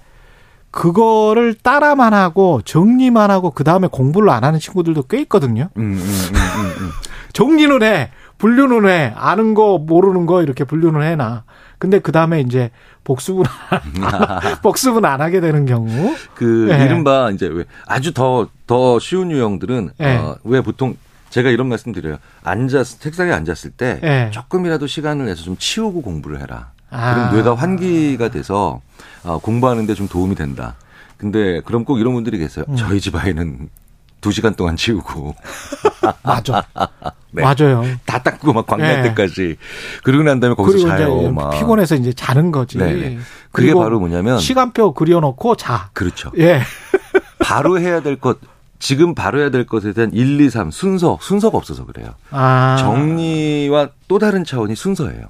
[0.77, 5.70] 그거를 따라만 하고 정리만 하고 그 다음에 공부를 안 하는 친구들도 꽤 있거든요.
[5.79, 6.91] 음, 음, 음,
[7.33, 11.45] 정리는 해, 분류는 해, 아는 거 모르는 거 이렇게 분류는 해놔.
[11.79, 12.70] 근데 그 다음에 이제
[13.05, 13.45] 복습은
[14.62, 16.14] 복습은 안 하게 되는 경우.
[16.35, 16.85] 그 네.
[16.85, 20.16] 이른바 이제 왜 아주 더더 더 쉬운 유형들은 네.
[20.18, 20.95] 어, 왜 보통
[21.31, 22.18] 제가 이런 말씀 드려요.
[22.45, 24.31] 앉아 책상에 앉았을 때 네.
[24.31, 26.72] 조금이라도 시간을 내서 좀 치우고 공부를 해라.
[26.91, 27.14] 아.
[27.14, 28.83] 그럼 뇌가 환기가 돼서
[29.27, 30.77] 어, 공부하는데 좀 도움이 된다.
[31.16, 32.64] 근데 그럼 꼭 이런 분들이 계세요.
[32.68, 32.77] 음.
[32.77, 33.68] 저희 집 아이는
[34.20, 35.35] 두 시간 동안 치우고.
[36.22, 36.64] 맞아.
[37.33, 37.43] 네.
[37.43, 37.85] 맞아요.
[38.07, 39.09] 다 닦고 막 광날 네.
[39.09, 39.57] 때까지.
[40.05, 41.31] 그러고 난 다음에 거기서 자요.
[41.32, 41.51] 막.
[41.51, 42.78] 피곤해서 이제 자는 거지.
[42.78, 43.19] 네네.
[43.53, 44.39] 그게 바로 뭐냐면.
[44.39, 45.90] 시간표 그려놓고 자.
[45.93, 46.31] 그렇죠.
[46.39, 46.61] 예.
[47.40, 48.39] 바로 해야 될 것,
[48.78, 52.15] 지금 바로 해야 될 것에 대한 1, 2, 3 순서, 순서가 없어서 그래요.
[52.31, 52.77] 아.
[52.81, 55.27] 정리와 또 다른 차원이 순서예요.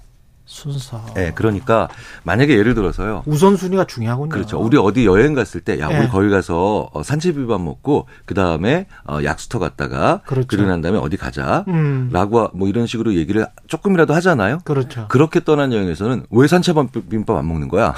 [0.47, 1.05] 순서.
[1.14, 1.89] 네, 그러니까
[2.23, 3.24] 만약에 예를 들어서요.
[3.27, 4.28] 우선순위가 중요하군요.
[4.31, 4.59] 그렇죠.
[4.59, 6.09] 우리 어디 여행 갔을 때, 야, 우리 네.
[6.09, 10.47] 거기 가서 어, 산채비밥 먹고 그 다음에 어, 약수터 갔다가 그렇죠.
[10.47, 12.10] 그러고 난 다음에 어디 가자라고 음.
[12.55, 14.60] 뭐 이런 식으로 얘기를 조금이라도 하잖아요.
[14.64, 15.06] 그렇죠.
[15.09, 17.94] 그렇게 떠난 여행에서는 왜 산채비밥 안 먹는 거야?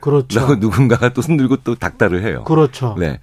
[0.00, 0.38] 그렇죠.
[0.38, 2.44] 라고 누군가가 또 손들고 또 닥달을 해요.
[2.44, 2.94] 그렇죠.
[2.98, 3.18] 네.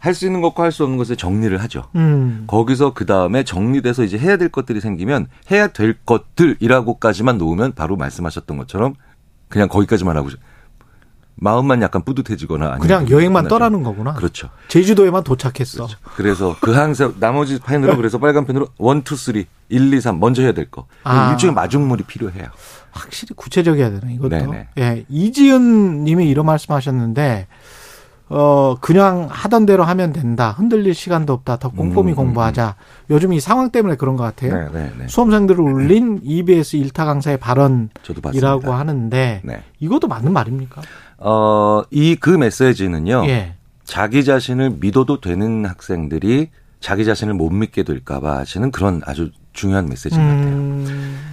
[0.00, 1.84] 할 수 있는 것과 할 수 없는 것을 정리를 하죠.
[1.94, 2.44] 음.
[2.46, 8.56] 거기서 그 다음에 정리돼서 이제 해야 될 것들이 생기면 해야 될 것들이라고까지만 놓으면 바로 말씀하셨던
[8.56, 8.94] 것처럼
[9.48, 10.30] 그냥 거기까지만 하고
[11.42, 14.12] 마음만 약간 뿌듯해지거나 그냥 여행만 떠나는 거구나.
[14.14, 14.50] 그렇죠.
[14.68, 15.86] 제주도에만 도착했어.
[15.86, 15.98] 그렇죠.
[16.16, 20.42] 그래서 그 항상 나머지 펜으로 그래서 빨간 펜으로 one, two, three, 일, 이, 삼 먼저
[20.42, 20.86] 해야 될 거.
[21.02, 21.32] 아.
[21.32, 22.46] 일종의 마중물이 필요해요.
[22.92, 24.28] 확실히 구체적이어야 되네 이것도.
[24.28, 24.68] 네네.
[24.78, 27.46] 예, 이지은 님이 이런 말씀하셨는데
[28.32, 30.52] 어 그냥 하던 대로 하면 된다.
[30.56, 31.56] 흔들릴 시간도 없다.
[31.56, 32.76] 더 꼼꼼히 음, 음 공부하자.
[32.78, 33.12] 음.
[33.12, 34.54] 요즘 이 상황 때문에 그런 것 같아요.
[34.54, 35.08] 네, 네, 네.
[35.08, 39.62] 수험생들을 울린 EBS 일타 강사의 발언이라고 하는데 네.
[39.80, 40.80] 이것도 맞는 말입니까?
[41.18, 43.24] 어, 이 그 메시지는요.
[43.26, 43.54] 예.
[43.84, 50.20] 자기 자신을 믿어도 되는 학생들이 자기 자신을 못 믿게 될까봐 하시는 그런 아주 중요한 메시지인
[50.22, 50.54] 것 같아요.
[50.54, 51.29] 음.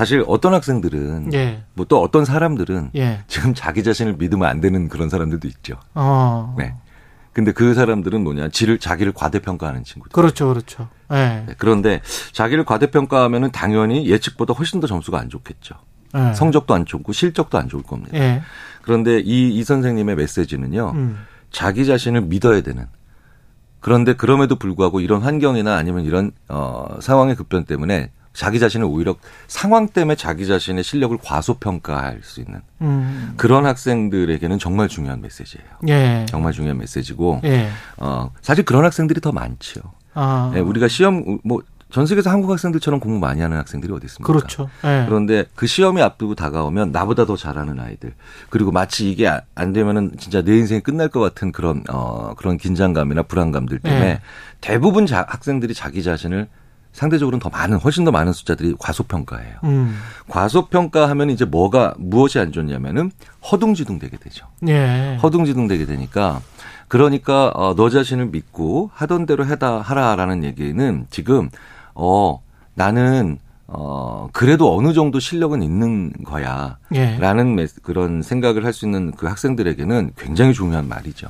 [0.00, 1.62] 사실 어떤 학생들은 예.
[1.74, 3.20] 뭐또 어떤 사람들은 예.
[3.26, 5.74] 지금 자기 자신을 믿으면 안 되는 그런 사람들도 있죠.
[5.94, 6.54] 어.
[6.56, 6.74] 네.
[7.34, 10.14] 근데 그 사람들은 뭐냐, 지를 자기를 과대평가하는 친구들.
[10.14, 10.88] 그렇죠, 그렇죠.
[11.12, 11.44] 예.
[11.46, 11.54] 네.
[11.58, 12.00] 그런데
[12.32, 15.74] 자기를 과대평가하면은 당연히 예측보다 훨씬 더 점수가 안 좋겠죠.
[16.16, 16.32] 예.
[16.32, 18.16] 성적도 안 좋고 실적도 안 좋을 겁니다.
[18.16, 18.40] 예.
[18.80, 21.18] 그런데 이, 이 선생님의 메시지는요, 음.
[21.50, 22.86] 자기 자신을 믿어야 되는.
[23.80, 29.16] 그런데 그럼에도 불구하고 이런 환경이나 아니면 이런 어 상황의 급변 때문에 자기 자신을 오히려
[29.48, 33.34] 상황 때문에 자기 자신의 실력을 과소평가할 수 있는 음.
[33.36, 35.66] 그런 학생들에게는 정말 중요한 메시지예요.
[35.88, 36.26] 예.
[36.28, 37.68] 정말 중요한 메시지고 예.
[37.96, 39.80] 어 사실 그런 학생들이 더 많죠.
[40.14, 40.52] 아.
[40.54, 44.32] 예, 우리가 시험 뭐 전 세계에서 한국 학생들처럼 공부 많이 하는 학생들이 어디 있습니까?
[44.32, 44.70] 그렇죠.
[44.82, 45.04] 네.
[45.06, 48.14] 그런데 그 시험이 앞두고 다가오면 나보다 더 잘하는 아이들
[48.48, 53.22] 그리고 마치 이게 안 되면은 진짜 내 인생이 끝날 것 같은 그런 어 그런 긴장감이나
[53.24, 54.20] 불안감들 때문에 네.
[54.60, 56.48] 대부분 자, 학생들이 자기 자신을
[56.92, 59.56] 상대적으로는 더 많은 훨씬 더 많은 숫자들이 과소평가해요.
[59.64, 59.96] 음.
[60.28, 63.10] 과소평가하면 이제 뭐가 무엇이 안 좋냐면은
[63.50, 64.46] 허둥지둥 되게 되죠.
[64.68, 65.18] 예.
[65.22, 66.40] 허둥지둥 되게 되니까
[66.88, 71.48] 그러니까 어, 너 자신을 믿고 하던 대로 해다 하라라는 얘기는 지금
[71.94, 72.42] 어,
[72.74, 73.38] 나는
[73.72, 76.78] 어, 그래도 어느 정도 실력은 있는 거야.
[76.92, 77.16] 예.
[77.18, 81.28] 라는 그런 생각을 할 수 있는 그 학생들에게는 굉장히 중요한 말이죠.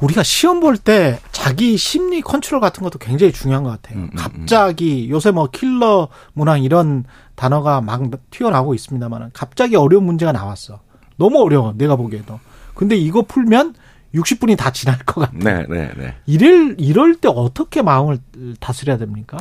[0.00, 3.98] 우리가 시험 볼 때 자기 심리 컨트롤 같은 것도 굉장히 중요한 것 같아요.
[3.98, 4.16] 음, 음, 음.
[4.16, 5.10] 갑자기 음.
[5.10, 10.78] 요새 뭐 킬러 문항 이런 단어가 막 튀어나오고 있습니다만 갑자기 어려운 문제가 나왔어.
[11.16, 11.74] 너무 어려워.
[11.76, 12.38] 내가 보기에도.
[12.74, 13.74] 근데 이거 풀면
[14.14, 15.40] 60분이 다 지날 것 같아요.
[15.42, 16.14] 네, 네, 네.
[16.26, 18.18] 이럴 이럴 때 어떻게 마음을
[18.60, 19.36] 다스려야 됩니까?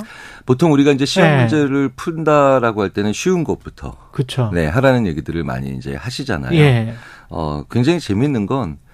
[0.45, 1.37] 보통 우리가 이제 시험 네.
[1.39, 4.51] 문제를 푼다라고 할 때는 쉬운 것부터 그렇죠.
[4.53, 6.59] 네, 하라는 얘기들을 많이 이제 하시잖아요.
[6.59, 6.93] 예.
[7.29, 8.85] 어, 굉장히 재밌는 건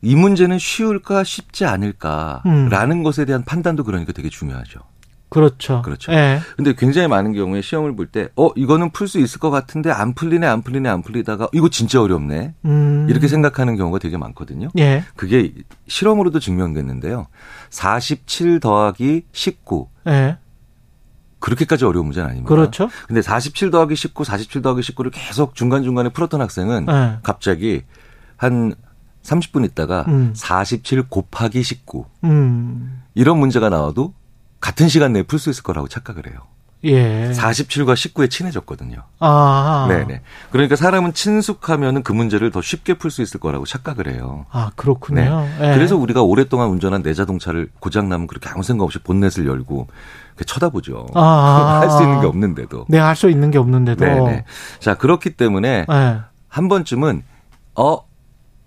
[0.00, 3.02] 이 문제는 쉬울까 쉽지 않을까라는 음.
[3.02, 4.80] 것에 대한 판단도 그러니까 되게 중요하죠.
[5.28, 5.82] 그렇죠.
[5.82, 6.12] 그렇죠.
[6.12, 6.40] 예.
[6.56, 10.14] 근데 굉장히 많은 경우에 시험을 볼 때, 어, 이거는 풀 수 있을 것 같은데 안
[10.14, 12.54] 풀리네, 안 풀리네, 안 풀리다가, 이거 진짜 어렵네.
[12.64, 13.06] 음.
[13.08, 14.68] 이렇게 생각하는 경우가 되게 많거든요.
[14.78, 15.04] 예.
[15.16, 15.52] 그게
[15.86, 17.26] 실험으로도 증명됐는데요.
[17.70, 19.88] 47 더하기 19.
[20.08, 20.38] 예.
[21.40, 22.48] 그렇게까지 어려운 문제는 아닙니다.
[22.48, 22.90] 그렇죠.
[23.06, 27.18] 근데 47 더하기 19, 47 더하기 19를 계속 중간중간에 풀었던 학생은 예.
[27.22, 27.82] 갑자기
[28.36, 28.74] 한
[29.22, 30.32] 30분 있다가 음.
[30.34, 32.04] 47 곱하기 19.
[32.24, 33.02] 음.
[33.14, 34.14] 이런 문제가 나와도
[34.60, 36.38] 같은 시간 내에 풀 수 있을 거라고 착각을 해요.
[36.84, 37.32] 예.
[37.32, 39.02] 47과 19에 친해졌거든요.
[39.18, 39.86] 아.
[39.88, 40.20] 네네.
[40.52, 44.46] 그러니까 사람은 친숙하면은 그 문제를 더 쉽게 풀 수 있을 거라고 착각을 해요.
[44.52, 45.20] 아, 그렇군요.
[45.58, 45.70] 네.
[45.70, 45.74] 예.
[45.74, 49.88] 그래서 우리가 오랫동안 운전한 내 자동차를 고장나면 그렇게 아무 생각 없이 본넷을 열고
[50.46, 51.06] 쳐다보죠.
[51.14, 51.80] 아.
[51.82, 52.86] 할수 있는 게 없는데도.
[52.88, 54.04] 네, 할 수 있는 게 없는데도.
[54.04, 54.44] 네네.
[54.78, 56.18] 자, 그렇기 때문에 예.
[56.46, 57.24] 한 번쯤은
[57.74, 57.98] 어,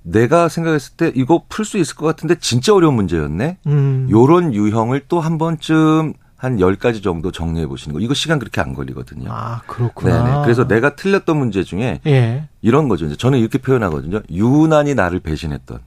[0.03, 3.57] 내가 생각했을 때 이거 풀 수 있을 것 같은데 진짜 어려운 문제였네.
[3.68, 4.07] 음.
[4.10, 7.99] 요런 유형을 또 한 번쯤 한 10가지 정도 정리해 보시는 거.
[7.99, 9.30] 이거 시간 그렇게 안 걸리거든요.
[9.32, 10.23] 아, 그렇구나.
[10.23, 10.41] 네네.
[10.44, 12.48] 그래서 내가 틀렸던 문제 중에 예.
[12.64, 13.06] 이런 거죠.
[13.06, 14.22] 이제 저는 이렇게 표현하거든요.
[14.32, 15.78] 유난히 나를 배신했던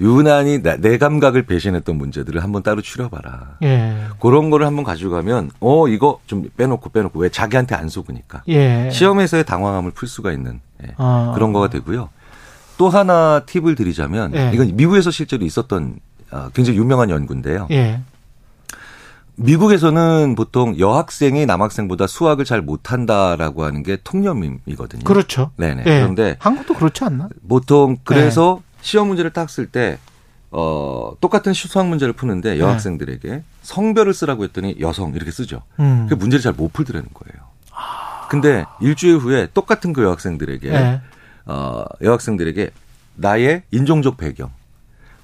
[0.00, 3.56] 유난히 내 감각을 배신했던 문제들을 한번 따로 추려봐라.
[3.64, 4.04] 예.
[4.20, 8.90] 그런 거를 한번 가져가면 어 이거 좀 빼놓고 빼놓고 왜 자기한테 안 속으니까 예.
[8.92, 10.94] 시험에서의 당황함을 풀 수가 있는 예.
[10.98, 11.32] 아.
[11.34, 12.10] 그런 거가 되고요.
[12.78, 14.50] 또 하나 팁을 드리자면 예.
[14.54, 15.98] 이건 미국에서 실제로 있었던
[16.30, 17.66] 어, 굉장히 유명한 연구인데요.
[17.72, 18.00] 예.
[19.36, 25.04] 미국에서는 보통 여학생이 남학생보다 수학을 잘 못한다라고 하는 게 통념이거든요.
[25.04, 25.50] 그렇죠.
[25.56, 25.82] 네네.
[25.86, 26.00] 예.
[26.00, 27.28] 그런데 한국도 그렇지 않나?
[27.48, 28.78] 보통 그래서 예.
[28.80, 29.98] 시험 문제를 딱 쓸 때
[30.50, 32.58] 어, 똑같은 수학 문제를 푸는데 예.
[32.60, 35.62] 여학생들에게 성별을 쓰라고 했더니 여성 이렇게 쓰죠.
[35.78, 36.06] 음.
[36.08, 37.48] 그 문제를 잘 못 풀더라는 거예요.
[38.30, 41.00] 근데 일주일 후에 똑같은 그 여학생들에게 예.
[41.48, 42.70] 어, 여학생들에게
[43.16, 44.50] 나의 인종적 배경.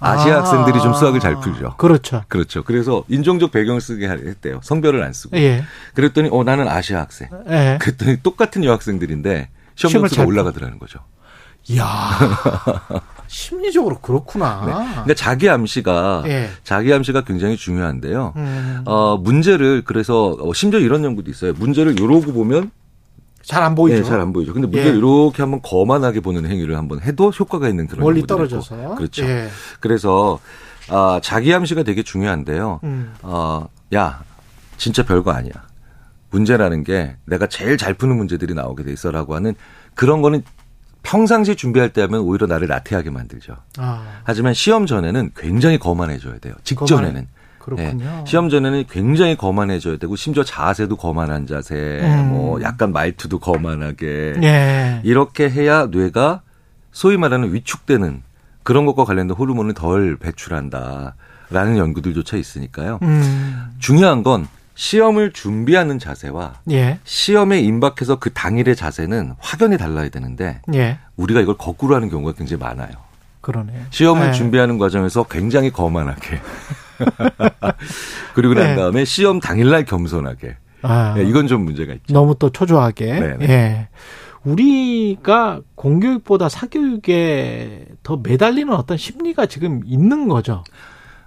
[0.00, 0.38] 아시아 아.
[0.40, 1.76] 학생들이 좀 수학을 잘 풀죠.
[1.76, 2.24] 그렇죠.
[2.28, 2.62] 그렇죠.
[2.62, 4.60] 그래서 인종적 배경을 쓰게 했대요.
[4.62, 5.36] 성별을 안 쓰고.
[5.38, 5.64] 예.
[5.94, 7.28] 그랬더니 어 나는 아시아 학생.
[7.48, 7.78] 예.
[7.80, 10.98] 그랬더니 똑같은 여학생들인데 시험 점수가 올라가더라는 거죠.
[11.68, 11.84] 이야.
[13.26, 14.62] 심리적으로 그렇구나.
[14.66, 14.72] 네.
[14.72, 16.50] 그러니까 자기 암시가 예.
[16.64, 18.34] 자기 암시가 굉장히 중요한데요.
[18.36, 18.82] 음.
[18.84, 21.54] 어 문제를 그래서 어, 심지어 이런 연구도 있어요.
[21.54, 22.70] 문제를 요러고 보면
[23.44, 23.98] 잘 안 보이죠.
[23.98, 24.52] 네, 잘 안 보이죠.
[24.52, 24.98] 근데 문제를 예.
[24.98, 28.94] 이렇게 한번 거만하게 보는 행위를 한번 해도 효과가 있는 그런 멀리 떨어져서 있고.
[28.96, 29.24] 그렇죠.
[29.24, 29.48] 예.
[29.80, 30.38] 그래서
[30.88, 32.80] 아, 자기 암시가 되게 중요한데요.
[32.84, 33.14] 음.
[33.22, 34.22] 어, 야,
[34.76, 35.52] 진짜 별거 아니야.
[36.30, 39.54] 문제라는 게 내가 제일 잘 푸는 문제들이 나오게 돼 있어라고 하는
[39.94, 40.42] 그런 거는
[41.02, 43.56] 평상시 준비할 때 하면 오히려 나를 나태하게 만들죠.
[43.78, 44.20] 아.
[44.24, 46.54] 하지만 시험 전에는 굉장히 거만해져야 돼요.
[46.64, 47.28] 직전에는.
[47.64, 48.04] 그렇군요.
[48.04, 48.24] 네.
[48.26, 52.28] 시험 전에는 굉장히 거만해져야 되고 심지어 자세도 거만한 자세, 음.
[52.28, 55.00] 뭐 약간 말투도 거만하게 예.
[55.02, 56.42] 이렇게 해야 뇌가
[56.92, 58.22] 소위 말하는 위축되는
[58.64, 62.98] 그런 것과 관련된 호르몬을 덜 배출한다라는 연구들조차 있으니까요.
[63.00, 63.74] 음.
[63.78, 66.98] 중요한 건 시험을 준비하는 자세와 예.
[67.04, 70.98] 시험에 임박해서 그 당일의 자세는 확연히 달라야 되는데 예.
[71.16, 72.92] 우리가 이걸 거꾸로 하는 경우가 굉장히 많아요.
[73.40, 73.86] 그러네.
[73.88, 74.32] 시험을 예.
[74.32, 76.40] 준비하는 과정에서 굉장히 거만하게
[78.34, 78.76] 그리고 난 네.
[78.76, 80.56] 다음에 시험 당일날 겸손하게.
[80.82, 81.14] 아.
[81.16, 82.12] 네, 이건 좀 문제가 있죠.
[82.12, 83.06] 너무 또 초조하게.
[83.06, 83.36] 네네.
[83.38, 83.48] 네.
[83.48, 83.88] 예.
[84.44, 90.62] 우리가 공교육보다 사교육에 더 매달리는 어떤 심리가 지금 있는 거죠.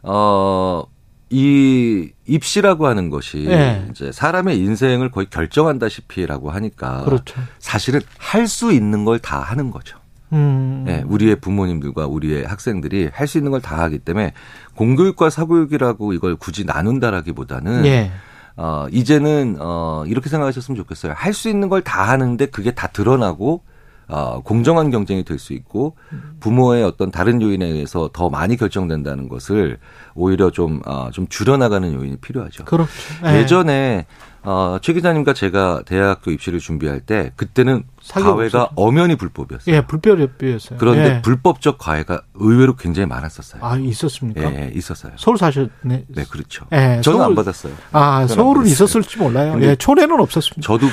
[0.04, 0.84] 어,
[1.32, 3.88] 이 입시라고 하는 것이 네.
[3.90, 7.42] 이제 사람의 인생을 거의 결정한다시피라고 하니까 그렇죠.
[7.60, 9.98] 사실은 할 수 있는 걸 다 하는 거죠.
[10.34, 10.84] 음.
[10.86, 14.34] 네, 우리의 부모님들과 우리의 학생들이 할 수 있는 걸 다 하기 때문에
[14.76, 18.12] 공교육과 사교육이라고 이걸 굳이 나눈다라기보다는 예.
[18.56, 21.14] 어, 이제는 어, 이렇게 생각하셨으면 좋겠어요.
[21.16, 23.64] 할 수 있는 걸 다 하는데 그게 다 드러나고
[24.10, 25.96] 어, 공정한 경쟁이 될 수 있고
[26.40, 29.80] 부모의 어떤 다른 요인에 의해서 더 많이 결정된다는 것을
[30.16, 32.66] 오히려 좀, 어, 좀 줄여나가는 요인이 필요하죠.
[32.66, 32.92] 그렇죠.
[33.24, 33.40] 네.
[33.40, 34.06] 예전에
[34.44, 38.70] 어, 최 기자님과 제가 대학교 입시를 준비할 때 그때는 과외가 없었죠.
[38.76, 39.76] 엄연히 불법이었어요.
[39.76, 40.80] 예, 불법이었어요.
[40.80, 41.22] 그런데 예.
[41.22, 43.64] 불법적 과외가 의외로 굉장히 많았었어요.
[43.64, 44.42] 아, 있었습니까?
[44.54, 45.14] 예, 있었어요.
[45.18, 46.06] 서울 사셨네.
[46.08, 46.66] 네, 그렇죠.
[46.72, 47.74] 예, 저는 서울, 안 받았어요.
[47.92, 49.58] 아, 서울은 있었을지 몰라요.
[49.62, 50.62] 예, 촌에는 없었습니다.
[50.66, 50.88] 저도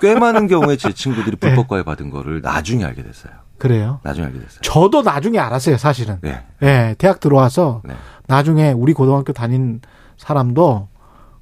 [0.00, 1.48] 꽤 많은 경우에 제 친구들이 예.
[1.48, 3.32] 불법 과외 받은 거를 나중에 알게 됐어요.
[3.58, 4.00] 그래요?
[4.02, 4.60] 나중에 알게 됐어요.
[4.62, 6.18] 저도 나중에 알았어요, 사실은.
[6.22, 6.42] 네.
[6.62, 7.94] 예, 대학 들어와서 네.
[8.26, 9.80] 나중에 우리 고등학교 다닌
[10.16, 10.88] 사람도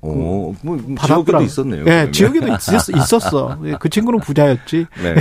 [0.00, 1.84] 오, 뭐, 뭐 지역에도 있었네요.
[1.84, 3.58] 네, 지역에도 있었, 있었어.
[3.64, 4.86] 예, 그 친구는 부자였지.
[5.02, 5.14] 네.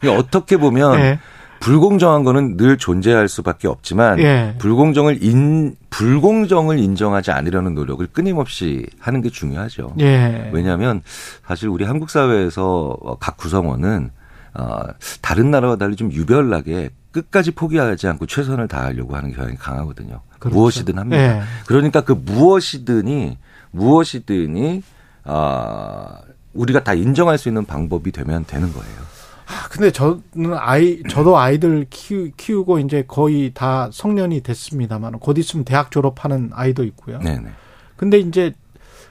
[0.00, 0.08] 네.
[0.16, 1.18] 어떻게 보면 네.
[1.60, 4.54] 불공정한 거는 늘 존재할 수밖에 없지만 예.
[4.58, 9.94] 불공정을 인 불공정을 인정하지 않으려는 노력을 끊임없이 하는 게 중요하죠.
[10.00, 10.50] 예.
[10.52, 11.02] 왜냐하면
[11.46, 14.10] 사실 우리 한국 사회에서 각 구성원은
[14.54, 14.82] 어,
[15.20, 20.20] 다른 나라와 달리 좀 유별나게 끝까지 포기하지 않고 최선을 다하려고 하는 경향이 강하거든요.
[20.38, 20.56] 그렇죠.
[20.56, 21.38] 무엇이든 합니다.
[21.38, 21.42] 네.
[21.66, 23.38] 그러니까 그 무엇이든이
[23.70, 24.82] 무엇이든이
[25.24, 26.20] 아
[26.54, 29.02] 우리가 다 인정할 수 있는 방법이 되면 되는 거예요.
[29.46, 30.22] 아, 근데 저는
[30.56, 36.84] 아이 저도 아이들 키우, 키우고 이제 거의 다 성년이 됐습니다만 곧 있으면 대학 졸업하는 아이도
[36.84, 37.18] 있고요.
[37.18, 37.50] 네네.
[37.96, 38.52] 근데 이제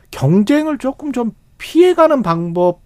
[0.10, 2.82] 경쟁을 조금 좀 피해가는 방법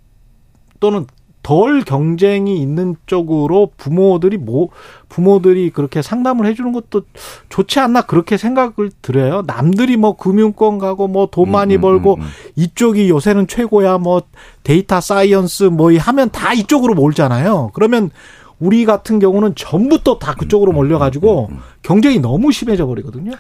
[0.80, 1.08] 또는
[1.46, 4.70] 덜 경쟁이 있는 쪽으로 부모들이 뭐
[5.10, 7.04] 부모들이 그렇게 상담을 해주는 것도
[7.50, 9.44] 좋지 않나 그렇게 생각을 들어요.
[9.46, 14.00] 남들이 뭐 금융권 가고 뭐 돈 많이 음, 음, 벌고 음, 음, 이쪽이 요새는 최고야
[14.00, 14.24] 뭐
[14.64, 17.70] data science 뭐 하면 다 이쪽으로 몰잖아요.
[17.76, 18.10] 그러면
[18.60, 21.52] 우리 같은 경우는 전부 또 다 그쪽으로 음, 몰려가지고
[21.84, 23.34] 경쟁이 너무 심해져 버리거든요.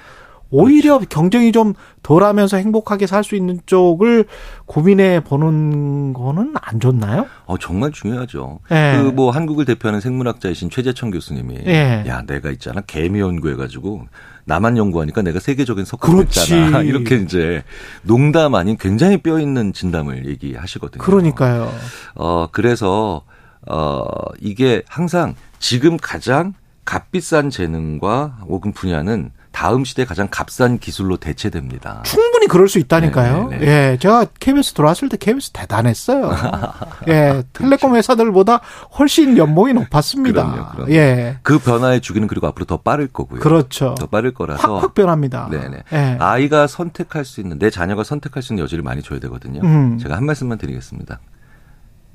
[0.51, 1.09] 오히려 그렇죠.
[1.09, 1.73] 경쟁이 좀
[2.03, 4.25] 덜하면서 행복하게 살 수 있는 쪽을
[4.67, 7.25] 고민해 보는 거는 안 좋나요?
[7.45, 8.59] 어 정말 중요하죠.
[8.71, 9.01] 예.
[9.01, 12.03] 그뭐 한국을 대표하는 생물학자이신 최재천 교수님이 예.
[12.07, 14.05] 야 내가 있잖아 개미 연구해가지고
[14.45, 17.63] 나만 연구하니까 내가 세계적인 석학했잖아 이렇게 이제
[18.03, 21.03] 농담 아닌 굉장히 뼈 있는 진담을 얘기하시거든요.
[21.03, 21.71] 그러니까요.
[22.13, 23.23] 어 그래서
[23.67, 24.05] 어
[24.39, 26.53] 이게 항상 지금 가장
[26.85, 32.03] 값비싼 재능과 혹은 분야는 다음 시대 가장 값싼 기술로 대체됩니다.
[32.03, 33.47] 충분히 그럴 수 있다니까요.
[33.47, 33.57] 네네.
[33.57, 33.91] 네, 네.
[33.91, 36.29] 예, 제가 KBS 들어왔을 때 KBS 대단했어요.
[37.07, 37.95] 예, 텔레콤 그렇죠.
[37.95, 38.59] 회사들보다
[38.99, 40.51] 훨씬 연봉이 높았습니다.
[40.51, 40.91] 그럼요, 그럼요.
[40.91, 41.37] 예.
[41.41, 43.39] 그 변화의 주기는 그리고 앞으로 더 빠를 거고요.
[43.39, 43.95] 그렇죠.
[43.97, 45.47] 더 빠를 거라서 확확 변합니다.
[45.49, 45.83] 네네.
[45.93, 46.17] 예.
[46.19, 49.61] 아이가 선택할 수 있는 내 자녀가 선택할 수 있는 여지를 많이 줘야 되거든요.
[49.63, 49.97] 음.
[49.99, 51.21] 제가 한 말씀만 드리겠습니다.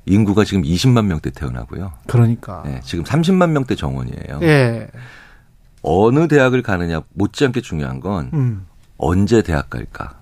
[0.05, 1.91] 인구가 지금 20만 명대 태어나고요.
[2.05, 2.61] 그러니까.
[2.65, 4.39] 네, 지금 30만 명대 정원이에요.
[4.43, 4.87] 예.
[5.81, 8.65] 어느 대학을 가느냐 못지않게 중요한 건 음.
[8.97, 10.15] 언제 대학 갈까.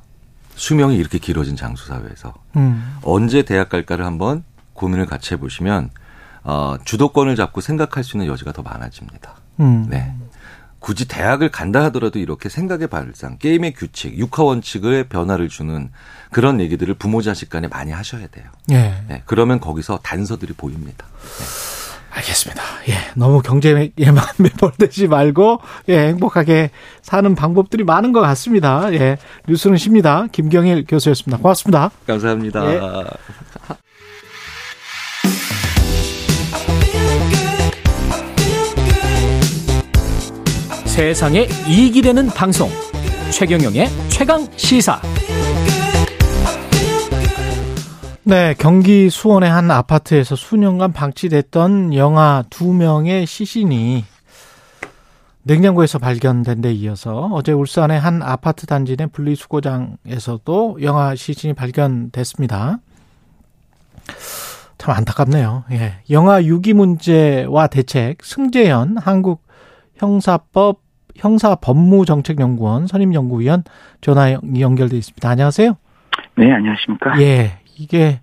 [0.56, 2.98] 수명이 이렇게 길어진 장수 사회에서 음.
[3.04, 5.90] 언제 대학 갈까를 한번 고민을 같이 해보시면
[6.44, 9.36] 어, 주도권을 잡고 생각할 수 있는 여지가 더 많아집니다.
[9.62, 9.88] 음.
[9.90, 10.14] 네.
[10.80, 15.92] 굳이 대학을 간다 하더라도 이렇게 생각의 발상, 게임의 규칙, 육하 원칙의 변화를 주는
[16.32, 18.46] 그런 얘기들을 부모 자식 간에 많이 하셔야 돼요.
[18.72, 19.04] 예.
[19.08, 21.06] 네, 그러면 거기서 단서들이 보입니다.
[21.06, 21.79] 네.
[22.12, 22.62] 알겠습니다.
[22.90, 23.92] 예, 너무 경제에만
[24.38, 26.72] 매몰되지 말고 예, 행복하게
[27.02, 28.92] 사는 방법들이 많은 것 같습니다.
[28.94, 29.18] 예,
[29.48, 30.26] 뉴스는 쉽니다.
[30.32, 31.42] 김경일 교수였습니다.
[31.42, 31.92] 고맙습니다.
[32.08, 32.74] 감사합니다.
[32.74, 32.80] 예.
[40.86, 42.70] 세상에 이익이 되는 방송
[43.32, 45.00] 최경영의 최강 시사.
[48.24, 54.04] 네, 경기 수원의 한 아파트에서 수년간 방치됐던 영아 두 명의 시신이
[55.44, 62.80] 냉장고에서 발견된 데 이어서 어제 울산의 한 아파트 단지 내 분리수거장에서도 영아 시신이 발견됐습니다.
[64.78, 65.64] 참 안타깝네요.
[65.72, 65.94] 예.
[66.10, 69.44] 영아 유기 문제와 대책 승재현 한국
[69.96, 70.82] 형사법
[71.16, 73.64] 형사법무정책연구원 선임연구위원
[74.02, 75.30] 전화 연결돼 있습니다.
[75.30, 75.78] 안녕하세요.
[76.38, 77.22] 네, 안녕하십니까?
[77.22, 77.60] 예.
[77.80, 78.20] 이게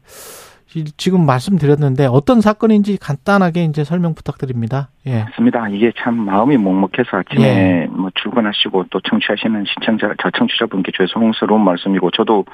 [0.99, 4.91] 지금 말씀드렸는데 어떤 사건인지 간단하게 이제 설명 부탁드립니다.
[5.07, 5.25] 예.
[5.25, 5.69] 맞습니다.
[5.69, 7.87] 이게 참 마음이 먹먹해서 아침에 예.
[7.91, 12.45] 뭐 출근하시고 또 청취하시는 시청자, 저 청취자분께 죄송스러운 말씀이고 저도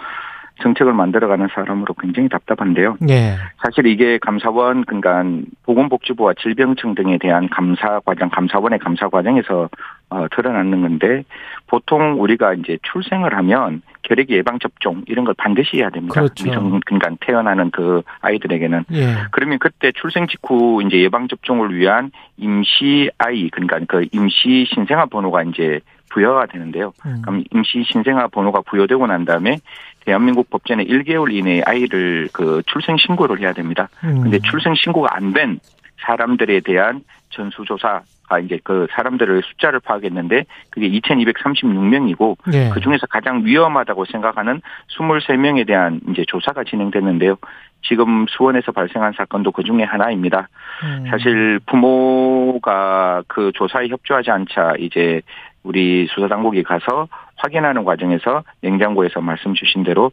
[0.62, 2.96] 정책을 만들어가는 사람으로 굉장히 답답한데요.
[3.08, 3.36] 예.
[3.64, 5.24] 사실 이게 감사원 그러니까
[5.64, 9.68] 보건복지부와 질병청 등에 대한 감사 과정, 감사원의 감사 과정에서
[10.12, 11.24] 어, 드러나는 건데
[11.66, 16.14] 보통 우리가 이제 출생을 하면 결핵 예방 접종 이런 걸 반드시 해야 됩니다.
[16.14, 16.44] 그렇죠.
[16.44, 19.14] 미성 그러니까 태어나는 그 아이들에게는 예.
[19.30, 25.44] 그러면 그때 출생 직후 이제 예방 접종을 위한 임시 아이 그러니까 그 임시 신생아 번호가
[25.44, 25.80] 이제
[26.10, 26.93] 부여가 되는데요.
[27.06, 27.22] 음.
[27.22, 29.59] 그럼 임시 신생아 번호가 부여되고 난 다음에
[30.05, 33.89] 대한민국 법전에 1개월 이내에 아이를 그 출생 신고를 해야 됩니다.
[34.05, 34.20] 음.
[34.22, 35.59] 근데 출생 신고가 안 된
[36.05, 42.70] 사람들에 대한 전수조사 가 이제 그 사람들의 숫자를 파악했는데 그게 2,236명이고 네.
[42.72, 44.60] 그 중에서 가장 위험하다고 생각하는
[44.96, 47.36] 23명에 대한 이제 조사가 진행됐는데요.
[47.82, 50.48] 지금 수원에서 발생한 사건도 그 중에 하나입니다.
[50.84, 51.06] 음.
[51.10, 55.20] 사실 부모가 그 조사에 협조하지 않자 이제
[55.64, 60.12] 우리 수사 당국이 가서 확인하는 과정에서 냉장고에서 말씀 주신 대로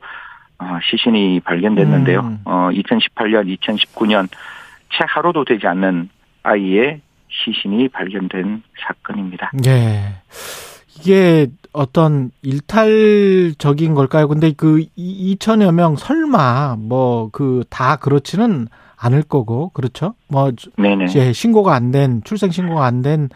[0.57, 2.19] 어, 시신이 발견됐는데요.
[2.19, 2.39] 음.
[2.45, 4.27] 어, 2018년, 2019년
[4.91, 6.09] 채 하루도 되지 않는
[6.43, 9.51] 아이의 시신이 발견된 사건입니다.
[9.63, 10.15] 네.
[10.99, 14.27] 이게 어떤 일탈적인 걸까요?
[14.27, 20.15] 근데 그 2천여 명 설마 뭐 그 다 그렇지는 않을 거고 그렇죠?
[20.27, 21.05] 뭐 네네.
[21.05, 23.29] 이제 신고가 안 된 출생 신고가 안 된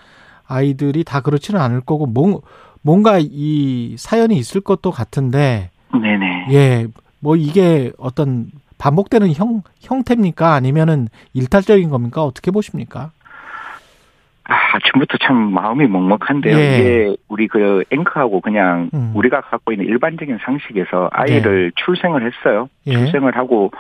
[0.46, 2.40] 아이들이 다 그렇지는 않을 거고 뭔
[2.82, 6.48] 뭔가 이 사연이 있을 것도 같은데 네네.
[6.52, 6.88] 예.
[7.20, 10.54] 뭐 이게 어떤 반복되는 형 형태입니까?
[10.54, 12.24] 아니면은 일탈적인 겁니까?
[12.26, 13.12] 어떻게 보십니까?
[14.46, 16.58] 아, 아침부터 참 마음이 먹먹한데요.
[16.58, 16.78] 예.
[16.78, 19.12] 이게 우리 그 앵커하고 그냥 음.
[19.16, 21.82] 우리가 갖고 있는 일반적인 상식에서 아이를 예.
[21.84, 22.68] 출생을 했어요.
[22.88, 22.94] 예.
[22.94, 23.72] 출생을 하고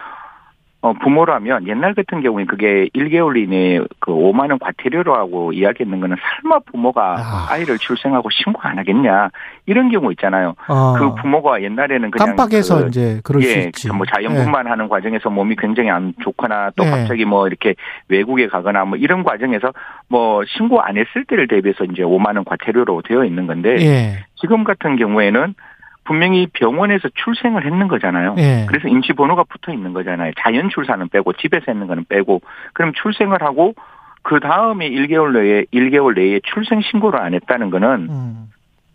[0.83, 6.17] 어, 부모라면 옛날 같은 경우에 그게 1개월 이내에 그 5만 원 과태료로 하고 이야기했는 거는
[6.17, 7.57] 설마 부모가 아.
[7.57, 9.29] 이를 출생하고 신고 안 하겠냐
[9.65, 10.55] 이런 경우 있잖아요.
[10.67, 10.95] 아.
[10.99, 13.87] 그 부모가 옛날에는 그냥 깜빡해서 그, 이제 그럴 예, 수 있지.
[13.93, 14.69] 뭐 자연분만 예.
[14.69, 16.89] 하는 과정에서 몸이 굉장히 안 좋거나 또 예.
[16.89, 17.75] 갑자기 뭐 이렇게
[18.09, 19.71] 외국에 가거나 뭐 이런 과정에서
[20.09, 24.25] 뭐 신고 안 했을 때를 대비해서 이제 5만 원 과태료로 되어 있는 건데 예.
[24.35, 25.55] 지금 같은 경우에는
[26.03, 28.35] 분명히 병원에서 출생을 했는 거잖아요.
[28.37, 28.65] 예.
[28.67, 30.31] 그래서 임시 번호가 붙어 있는 거잖아요.
[30.39, 32.41] 자연 출산은 빼고 집에서 했는 거는 빼고
[32.73, 33.73] 그럼 출생을 하고
[34.21, 38.49] 그 다음에 1개월 내에 1개월 내에 출생 신고를 안 했다는 거는 음.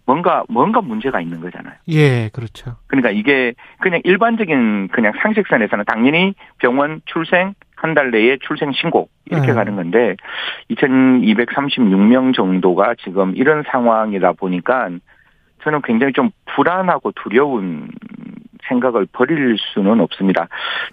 [0.06, 1.74] 뭔가 뭔가 문제가 있는 거잖아요.
[1.88, 2.76] 예, 그렇죠.
[2.86, 9.50] 그러니까 이게 그냥 일반적인 그냥 상식선에서는 당연히 병원 출생 한 달 내에 출생 신고 이렇게
[9.50, 9.54] 음.
[9.54, 10.16] 가는 건데
[10.70, 14.88] 2,236명 정도가 지금 이런 상황이다 보니까
[15.62, 17.88] 저는 굉장히 좀 불안하고 두려운
[18.68, 20.48] 생각을 버릴 수는 없습니다.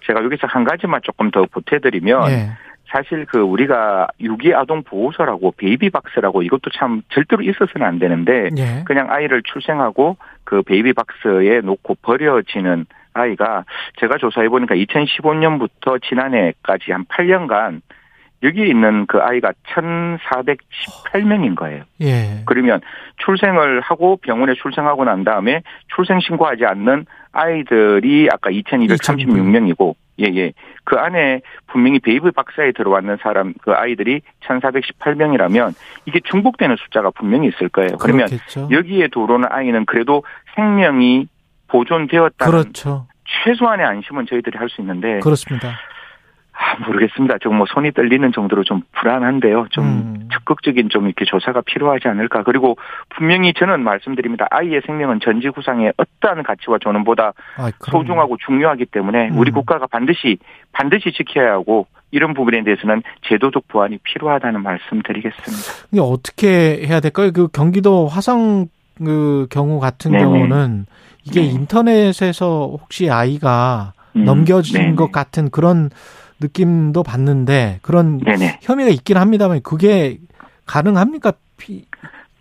[0.06, 2.50] 제가 여기서 한 가지만 조금 더 보태드리면 네.
[2.88, 8.84] 사실 그 우리가 유기 아동 보호소라고 베이비 박스라고 이것도 참 절대로 있어서는 안 되는데 네.
[8.86, 13.66] 그냥 아이를 출생하고 그 베이비 박스에 놓고 버려지는 아이가
[13.98, 17.82] 제가 조사해 보니까 2015년부터 지난해까지 한 8년간
[18.44, 21.84] 여기 있는 그 아이가 1,418명인 거예요.
[22.02, 22.44] 예.
[22.46, 22.82] 그러면
[23.18, 25.64] 출생을 하고 병원에 출생하고 난 다음에
[25.96, 30.54] 출생 신고하지 않는 아이들이 아까 2,236명이고 예, 예.
[30.84, 35.74] 그 안에 분명히 베이비 박사에 들어왔는 사람, 그 아이들이 1,418명이라면
[36.06, 37.98] 이게 중복되는 숫자가 분명히 있을 거예요.
[37.98, 38.70] 그러면 그렇겠죠.
[38.72, 40.24] 여기에 들어오는 아이는 그래도
[40.56, 41.28] 생명이
[41.68, 43.08] 보존되었다는 그렇죠.
[43.44, 45.80] 최소한의 안심은 저희들이 할 수 있는데 그렇습니다.
[46.58, 47.38] 아, 모르겠습니다.
[47.40, 49.68] 좀 뭐 손이 떨리는 정도로 좀 불안한데요.
[49.72, 50.30] 좀 음.
[50.34, 52.44] 적극적인 좀 이렇게 조사가 필요하지 않을까.
[52.44, 52.78] 그리고
[53.10, 54.46] 분명히 저는 말씀드립니다.
[54.52, 59.38] 아이의 생명은 전지구상의 어떠한 가치와 존엄보다 아, 소중하고 중요하기 때문에 음.
[59.38, 60.38] 우리 국가가 반드시
[60.74, 65.88] 반드시 지켜야 하고 이런 부분에 대해서는 제도적 보완이 필요하다는 말씀드리겠습니다.
[65.92, 67.32] 이게 어떻게 해야 될까요?
[67.34, 68.68] 그 경기도 화성
[68.98, 70.24] 그 경우 같은 네네.
[70.24, 70.86] 경우는
[71.26, 71.48] 이게 네.
[71.48, 74.26] 인터넷에서 혹시 아이가 음.
[74.26, 74.96] 넘겨진 네네.
[74.96, 75.90] 것 같은 그런
[76.40, 78.60] 느낌도 받는데 그런 네네.
[78.62, 80.18] 혐의가 있긴 합니다만 그게
[80.66, 81.34] 가능합니까?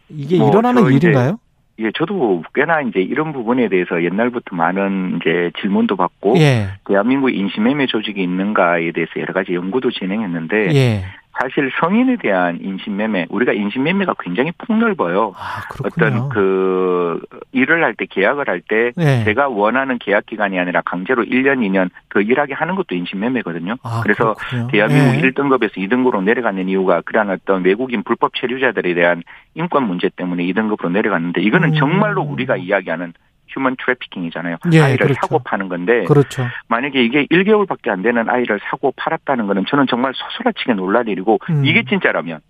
[0.09, 1.39] 이게 뭐 일어나는 일인가요?
[1.81, 6.69] 예, 저도 꽤나 이제 이런 부분에 대해서 옛날부터 많은 이제 질문도 받고 예.
[6.87, 11.05] 대한민국 인신매매 조직이 있는가에 대해서 여러 가지 연구도 진행했는데 예.
[11.41, 15.33] 사실 성인에 대한 인신매매 우리가 인신매매가 굉장히 폭넓어요.
[15.37, 17.21] 아, 어떤 그
[17.53, 19.25] 일을 할 때 계약을 할때 네.
[19.25, 23.77] 제가 원하는 계약 기간이 아니라 강제로 1년 2년 더 일하게 하는 것도 인신매매거든요.
[23.83, 24.69] 아, 그래서 그렇군요.
[24.73, 25.23] 대한민국 네.
[25.23, 29.23] 1등급에서 2등급으로 내려가는 이유가 그러한 어떤 외국인 불법 체류자들에 대한
[29.55, 31.75] 인권 문제 때문에 2등급으로 내려갔는데 이거는 음.
[31.75, 33.13] 정말로 우리가 이야기하는
[33.49, 34.57] human trafficking이잖아요.
[34.73, 35.21] 예, 아이를 그렇죠.
[35.21, 36.45] 사고 파는 건데 그렇죠.
[36.69, 41.65] 만약에 이게 1개월밖에 안 되는 아이를 사고 팔았다는 거는 저는 정말 소스라치게 놀랄 일이고 음.
[41.65, 42.41] 이게 진짜라면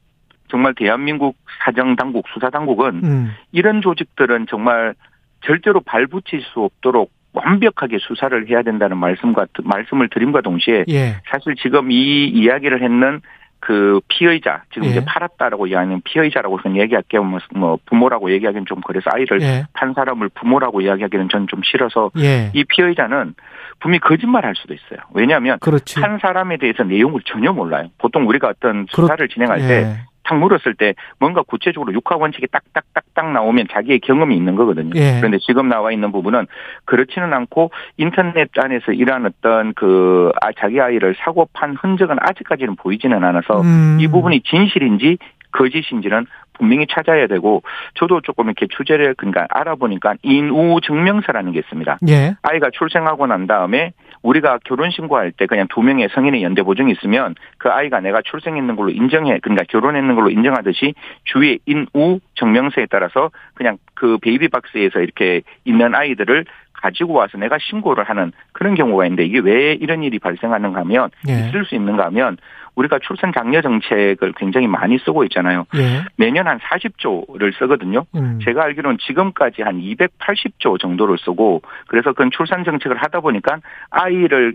[0.49, 3.35] 정말 대한민국 사정 당국 수사 당국은 음.
[3.53, 4.95] 이런 조직들은 정말
[5.41, 11.17] 절대로 발붙일 수 없도록 완벽하게 수사를 해야 된다는 말씀과 말씀을 드림과 동시에 예.
[11.29, 13.21] 사실 지금 이 이야기를 했는
[13.65, 14.91] 그 피의자 지금 예.
[14.91, 17.25] 이제 팔았다라고 이야기하는 피의자라고 저는 얘기할게요.
[17.25, 19.65] 뭐, 뭐 부모라고 얘기하기는 좀 그래서 아이를 예.
[19.73, 22.51] 판 사람을 부모라고 이야기하기는 저는 좀 싫어서 예.
[22.53, 23.35] 이 피의자는
[23.81, 25.01] 분명히 거짓말 할 수도 있어요.
[25.15, 25.99] 왜냐하면 그렇지.
[25.99, 27.89] 판 사람에 대해서 내용을 전혀 몰라요.
[27.97, 29.29] 보통 우리가 어떤 수사를 그렇...
[29.29, 30.14] 진행할 때 예.
[30.25, 34.91] 탁 물었을 때 뭔가 구체적으로 육하 원칙이 딱딱딱딱 나오면 자기의 경험이 있는 거거든요.
[34.97, 35.19] 예.
[35.19, 36.47] 그런데 지금 나와 있는 부분은
[36.85, 43.23] 그렇지는 않고 인터넷 안에서 일하는 어떤 그 아, 자기 아이를 사고 판 흔적은 아직까지는 보이지는
[43.23, 43.99] 않아서 음.
[44.01, 45.19] 이 부분이 진실인지
[45.53, 47.63] 거짓인지는 분명히 찾아야 되고
[47.95, 51.99] 저도 조금 이렇게 취재를 그러니까 알아보니까 인우 증명서라는 게 있습니다.
[52.09, 52.37] 예.
[52.43, 53.93] 아이가 출생하고 난 다음에
[54.25, 58.75] 우리가 결혼 신고할 때 그냥 두 명의 성인의 연대 보증이 있으면 그 아이가 내가 출생했는
[58.75, 60.95] 걸로 인정해 그러니까 결혼했는 걸로 인정하듯이
[61.25, 68.05] 주위의 인우 증명서에 따라서 그냥 그 베이비 박스에서 이렇게 있는 아이들을 가지고 와서 내가 신고를
[68.05, 71.49] 하는 그런 경우가 있는데 이게 왜 이런 일이 발생하는가 하면 예.
[71.49, 72.37] 있을 수 있는가 하면
[72.75, 75.67] 우리가 출산 장려 정책을 굉장히 많이 쓰고 있잖아요.
[75.77, 76.05] 예.
[76.17, 78.05] 매년 한 40조를 쓰거든요.
[78.15, 78.41] 음.
[78.45, 83.59] 제가 알기로는 지금까지 한 280조 정도를 쓰고 그래서 그런 출산 정책을 하다 보니까
[83.91, 84.55] 아이를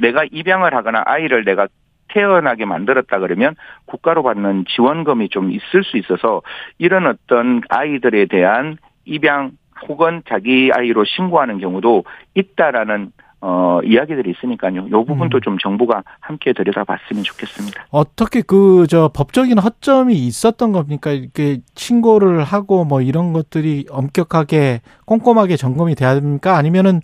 [0.00, 1.68] 내가 입양을 하거나 아이를 내가
[2.08, 3.54] 태어나게 만들었다 그러면
[3.86, 6.42] 국가로 받는 지원금이 좀 있을 수 있어서
[6.78, 9.52] 이런 어떤 아이들에 대한 입양
[9.88, 12.04] 혹은 자기 아이로 신고하는 경우도
[12.34, 14.90] 있다라는 어, 이야기들이 있으니까요.
[14.90, 15.40] 요 부분도 음.
[15.40, 17.86] 좀 정부가 함께 들여다봤으면 좋겠습니다.
[17.90, 21.10] 어떻게 그, 저, 법적인 허점이 있었던 겁니까?
[21.10, 26.56] 이렇게 신고를 하고 뭐 이런 것들이 엄격하게 꼼꼼하게 점검이 돼야 됩니까?
[26.56, 27.00] 아니면은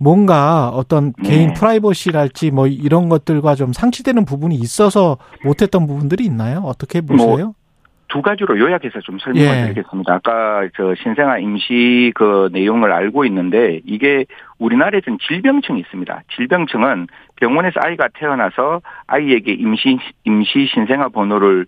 [0.00, 1.54] 뭔가 어떤 개인 네.
[1.54, 6.62] 프라이버시랄지 뭐 이런 것들과 좀 상치되는 부분이 있어서 못했던 부분들이 있나요?
[6.64, 7.36] 어떻게 보세요?
[7.36, 7.54] 뭐
[8.08, 9.62] 두 가지로 요약해서 좀 설명을 예.
[9.64, 10.14] 드리겠습니다.
[10.14, 14.26] 아까 저 신생아 임시 그 내용을 알고 있는데 이게
[14.58, 16.22] 우리나라에서는 질병청이 있습니다.
[16.36, 21.66] 질병청은 병원에서 아이가 태어나서 아이에게 임시 임시 신생아 번호를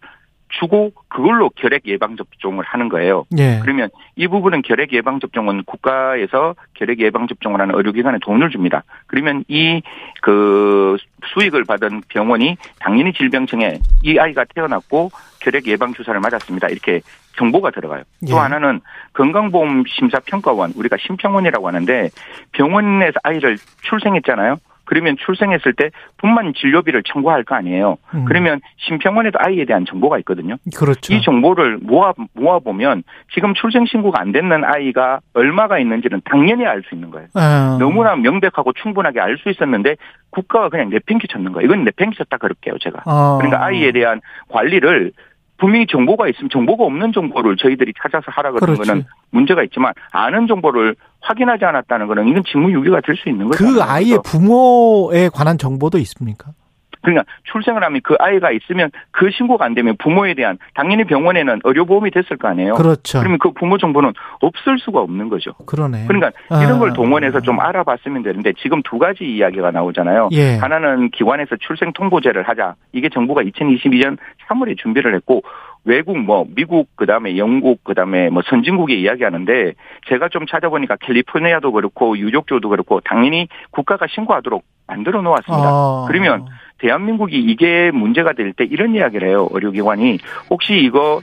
[0.48, 3.24] 주고 그걸로 결핵 예방 접종을 하는 거예요.
[3.38, 3.58] 예.
[3.62, 8.84] 그러면 이 부분은 결핵 예방 접종은 국가에서 결핵 예방 접종을 하는 의료기관에 돈을 줍니다.
[9.06, 9.80] 그러면 이
[10.20, 10.96] 그
[11.34, 15.10] 수익을 받은 병원이 당연히 질병청에 이 아이가 태어났고
[15.40, 16.68] 결핵 예방 주사를 맞았습니다.
[16.68, 17.00] 이렇게
[17.36, 18.02] 정보가 들어가요.
[18.26, 18.30] 예.
[18.30, 18.80] 또 하나는
[19.12, 22.10] 건강보험 심사평가원 우리가 심평원이라고 하는데
[22.52, 24.56] 병원에서 아이를 출생했잖아요.
[24.88, 27.98] 그러면 출생했을 때 분만 진료비를 청구할 거 아니에요.
[28.14, 28.24] 음.
[28.24, 30.56] 그러면 심평원에도 아이에 대한 정보가 있거든요.
[30.74, 31.12] 그렇죠.
[31.12, 33.02] 이 정보를 모아 모아 보면
[33.34, 37.28] 지금 출생 신고가 안 됐는 아이가 얼마가 있는지는 당연히 알 수 있는 거예요.
[37.34, 37.76] 아.
[37.78, 39.96] 너무나 명백하고 충분하게 알 수 있었는데
[40.30, 41.66] 국가가 그냥 내팽개 쳤는 거예요.
[41.66, 43.02] 이건 내팽개 쳤다 그럴게요, 제가.
[43.04, 43.36] 아.
[43.40, 45.12] 그러니까 아이에 대한 관리를
[45.58, 48.88] 분명히 정보가 있으면 정보가 없는 정보를 저희들이 찾아서 하라 그러는 그렇지.
[48.90, 53.64] 거는 문제가 있지만 아는 정보를 확인하지 않았다는 거는 이건 직무유기가 될 수 있는 거죠.
[53.64, 56.52] 그 아이의 부모에 관한 정보도 있습니까?
[57.00, 62.10] 그러니까 출생을 하면 그 아이가 있으면 그 신고가 안 되면 부모에 대한 당연히 병원에는 의료보험이
[62.10, 62.74] 됐을 거 아니에요.
[62.74, 63.20] 그렇죠.
[63.20, 65.52] 그러면 그 부모 정보는 없을 수가 없는 거죠.
[65.66, 66.06] 그러네.
[66.06, 66.62] 그러니까 아.
[66.62, 70.30] 이런 걸 동원해서 좀 알아봤으면 되는데 지금 두 가지 이야기가 나오잖아요.
[70.32, 70.56] 예.
[70.56, 72.74] 하나는 기관에서 출생 통보제를 하자.
[72.92, 74.18] 이게 정부가 2022년
[74.48, 75.42] 3월에 준비를 했고
[75.84, 79.74] 외국 뭐 미국 그다음에 영국 그다음에 뭐 선진국에 이야기하는데
[80.08, 85.68] 제가 좀 찾아보니까 캘리포니아도 그렇고 뉴욕주도 그렇고 당연히 국가가 신고하도록 만들어 놓았습니다.
[85.68, 86.04] 아.
[86.08, 86.46] 그러면
[86.78, 89.48] 대한민국이 이게 문제가 될 때 이런 이야기를 해요.
[89.52, 90.18] 의료기관이
[90.50, 91.20] 혹시 이거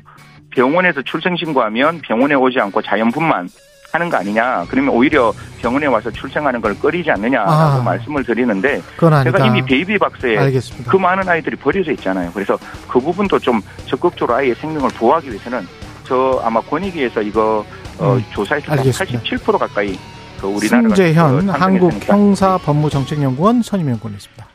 [0.52, 3.48] 병원에서 출생 신고하면 병원에 오지 않고 자연분만
[3.96, 4.66] 하는 거 아니냐.
[4.70, 10.38] 그러면 오히려 병원에 와서 출생하는 걸 꺼리지 않느냐라고 아, 말씀을 드리는데 제가 이미 베이비 박스에
[10.38, 10.92] 알겠습니다.
[10.92, 12.30] 그 많은 아이들이 버려져 있잖아요.
[12.34, 12.58] 그래서
[12.88, 15.66] 그 부분도 좀 적극적으로 아이의 생명을 보호하기 위해서는
[16.06, 17.66] 저 아마 권익위에서 이거
[17.98, 19.98] 어, 음, 조사에서 87% 가까이
[20.40, 24.46] 그 우리나라가 승재현 그 한국 형사법무정책연구원 선임연구원이었습니다.